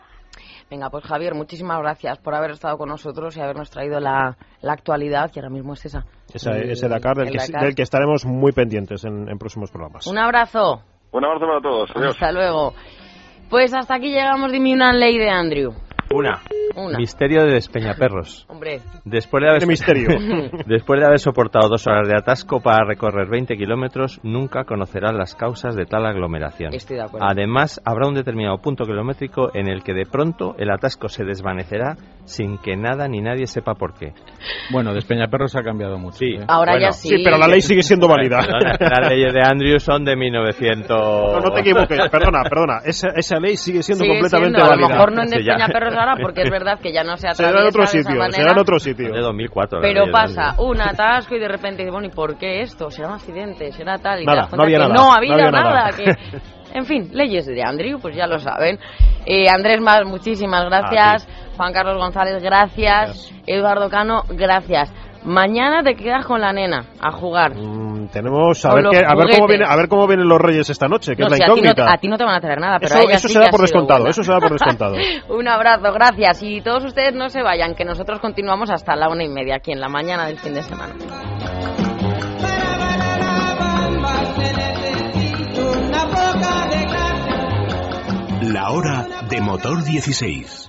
Venga, 0.69 0.89
pues 0.89 1.03
Javier, 1.03 1.33
muchísimas 1.33 1.79
gracias 1.79 2.19
por 2.19 2.35
haber 2.35 2.51
estado 2.51 2.77
con 2.77 2.89
nosotros 2.89 3.35
y 3.35 3.41
habernos 3.41 3.69
traído 3.71 3.99
la, 3.99 4.37
actualidad, 4.63 5.31
que 5.31 5.39
ahora 5.39 5.49
mismo 5.49 5.73
es 5.73 5.85
esa. 5.85 6.05
ese 6.33 6.87
Dakar 6.87 7.17
del, 7.17 7.75
que, 7.75 7.81
estaremos 7.81 8.25
muy 8.25 8.51
pendientes 8.53 9.03
en, 9.03 9.37
próximos 9.37 9.71
programas. 9.71 10.07
Un 10.07 10.17
abrazo. 10.17 10.81
Un 11.11 11.25
abrazo 11.25 11.45
para 11.45 11.61
todos. 11.61 11.91
Hasta 11.95 12.31
luego. 12.31 12.73
Pues 13.53 13.71
hasta 13.71 13.95
aquí 13.95 14.09
llegamos, 14.09 14.51
dime 14.51 14.73
una 14.73 14.93
ley 14.93 15.19
de 15.19 15.29
Andrew. 15.29 15.73
Una. 16.13 16.41
Misterio 16.97 17.43
de 17.43 17.53
Despeñaperros. 17.53 18.45
Hombre. 18.49 18.81
Después 19.05 19.43
de, 19.43 19.49
haber, 19.49 19.67
misterio. 19.67 20.09
después 20.65 20.99
de 20.99 21.05
haber 21.05 21.19
soportado 21.19 21.69
dos 21.69 21.85
horas 21.87 22.07
de 22.07 22.15
atasco 22.15 22.61
para 22.61 22.85
recorrer 22.85 23.29
20 23.29 23.55
kilómetros, 23.55 24.19
nunca 24.23 24.63
conocerán 24.63 25.17
las 25.17 25.35
causas 25.35 25.75
de 25.75 25.85
tal 25.85 26.05
aglomeración. 26.05 26.73
Estoy 26.73 26.97
de 26.97 27.03
acuerdo. 27.03 27.27
Además, 27.27 27.81
habrá 27.85 28.07
un 28.07 28.15
determinado 28.15 28.57
punto 28.57 28.85
kilométrico 28.85 29.51
en 29.53 29.67
el 29.67 29.83
que 29.83 29.93
de 29.93 30.05
pronto 30.05 30.55
el 30.57 30.71
atasco 30.71 31.09
se 31.09 31.23
desvanecerá 31.23 31.97
sin 32.25 32.57
que 32.57 32.75
nada 32.75 33.07
ni 33.07 33.21
nadie 33.21 33.45
sepa 33.45 33.75
por 33.75 33.93
qué. 33.93 34.13
Bueno, 34.71 34.93
Despeñaperros 34.93 35.55
ha 35.55 35.63
cambiado 35.63 35.97
mucho. 35.97 36.17
Sí. 36.17 36.35
¿eh? 36.35 36.45
Ahora 36.47 36.79
ya 36.79 36.91
sí. 36.91 37.09
Sí, 37.09 37.23
pero 37.23 37.37
la 37.37 37.47
ley 37.47 37.61
sigue 37.61 37.83
siendo 37.83 38.07
válida. 38.07 38.39
las 38.39 39.09
leyes 39.09 39.33
de 39.33 39.41
Andrews 39.41 39.83
son 39.83 40.05
de 40.05 40.15
1900. 40.15 40.87
No, 40.89 41.39
no 41.39 41.51
te 41.51 41.61
equivoques. 41.61 41.99
Perdona, 42.09 42.43
perdona. 42.43 42.77
Esa, 42.85 43.09
esa 43.09 43.39
ley 43.39 43.57
sigue 43.57 43.83
siendo 43.83 44.05
completamente 44.05 44.59
válida. 44.59 44.73
A 44.73 44.79
lo 44.79 44.89
mejor 44.89 45.11
no 45.13 45.23
en 45.23 45.29
Despeñaperros 45.29 45.93
ahora 46.03 46.21
porque 46.21 46.41
es 46.41 46.49
verdad 46.51 46.79
que 46.79 46.93
ya 46.93 47.03
no 47.03 47.17
se 47.17 47.27
atraviesa 47.27 47.51
será 47.51 47.61
en 47.61 47.67
otro 47.67 47.87
sitio, 47.87 48.31
será 48.31 48.51
en 48.51 48.59
otro 48.59 48.79
sitio. 48.79 49.13
De 49.13 49.21
2004. 49.21 49.79
Pero 49.81 50.11
pasa 50.11 50.55
un 50.59 50.81
atasco 50.81 51.35
y 51.35 51.39
de 51.39 51.47
repente, 51.47 51.89
bueno, 51.89 52.07
¿y 52.07 52.11
por 52.11 52.37
qué 52.37 52.61
esto? 52.61 52.89
¿Será 52.89 53.09
un 53.09 53.15
accidente? 53.15 53.71
¿Será 53.71 53.97
tal? 53.97 54.21
Y 54.21 54.25
nada, 54.25 54.47
no 54.55 54.63
había 54.63 54.79
nada. 54.79 54.93
No 54.93 55.13
ha 55.13 55.17
habido 55.17 55.51
nada. 55.51 55.89
que... 55.91 56.11
En 56.73 56.85
fin, 56.85 57.09
leyes 57.13 57.45
de 57.45 57.61
Andrew, 57.61 57.99
pues 57.99 58.15
ya 58.15 58.25
lo 58.25 58.39
saben. 58.39 58.79
Eh, 59.27 59.47
Andrés 59.47 59.79
Más, 59.79 60.05
muchísimas 60.05 60.65
gracias. 60.65 61.27
Juan 61.55 61.71
Carlos 61.71 61.97
González, 61.97 62.41
gracias. 62.41 63.31
Eduardo 63.45 63.89
Cano, 63.89 64.23
gracias. 64.29 64.91
Mañana 65.25 65.83
te 65.83 65.95
quedas 65.95 66.25
con 66.25 66.41
la 66.41 66.51
nena 66.51 66.85
a 66.99 67.11
jugar. 67.11 67.55
Mm, 67.55 68.07
tenemos 68.07 68.65
a 68.65 68.75
ver, 68.75 68.85
a 68.87 69.15
ver 69.15 69.27
cómo 69.35 69.47
viene, 69.47 69.65
a 69.67 69.75
ver 69.75 69.87
cómo 69.87 70.07
vienen 70.07 70.27
los 70.27 70.39
Reyes 70.39 70.69
esta 70.69 70.87
noche, 70.87 71.15
que 71.15 71.23
es 71.23 71.29
la 71.29 71.37
incógnita. 71.37 71.91
A 71.91 71.97
ti, 71.97 72.07
no, 72.07 72.17
te 72.17 72.25
van 72.25 72.35
a 72.35 72.41
traer 72.41 72.59
nada, 72.59 72.79
pero 72.79 72.95
eso, 72.95 73.09
eso 73.09 73.27
se 73.29 73.39
da 73.39 73.49
por 73.49 73.61
descontado, 73.61 74.07
eso 74.07 74.23
se 74.23 74.31
da 74.31 74.39
por 74.39 74.51
descontado. 74.51 74.95
Un 75.29 75.47
abrazo, 75.47 75.93
gracias 75.93 76.43
y 76.43 76.61
todos 76.61 76.83
ustedes 76.85 77.13
no 77.13 77.29
se 77.29 77.41
vayan, 77.41 77.75
que 77.75 77.85
nosotros 77.85 78.19
continuamos 78.19 78.69
hasta 78.69 78.95
la 78.95 79.09
una 79.09 79.23
y 79.23 79.29
media 79.29 79.55
aquí 79.55 79.71
en 79.71 79.79
la 79.79 79.89
mañana 79.89 80.27
del 80.27 80.37
fin 80.39 80.53
de 80.53 80.61
semana. 80.63 80.93
La 88.41 88.71
hora 88.71 89.07
de 89.29 89.41
motor 89.41 89.83
16. 89.83 90.62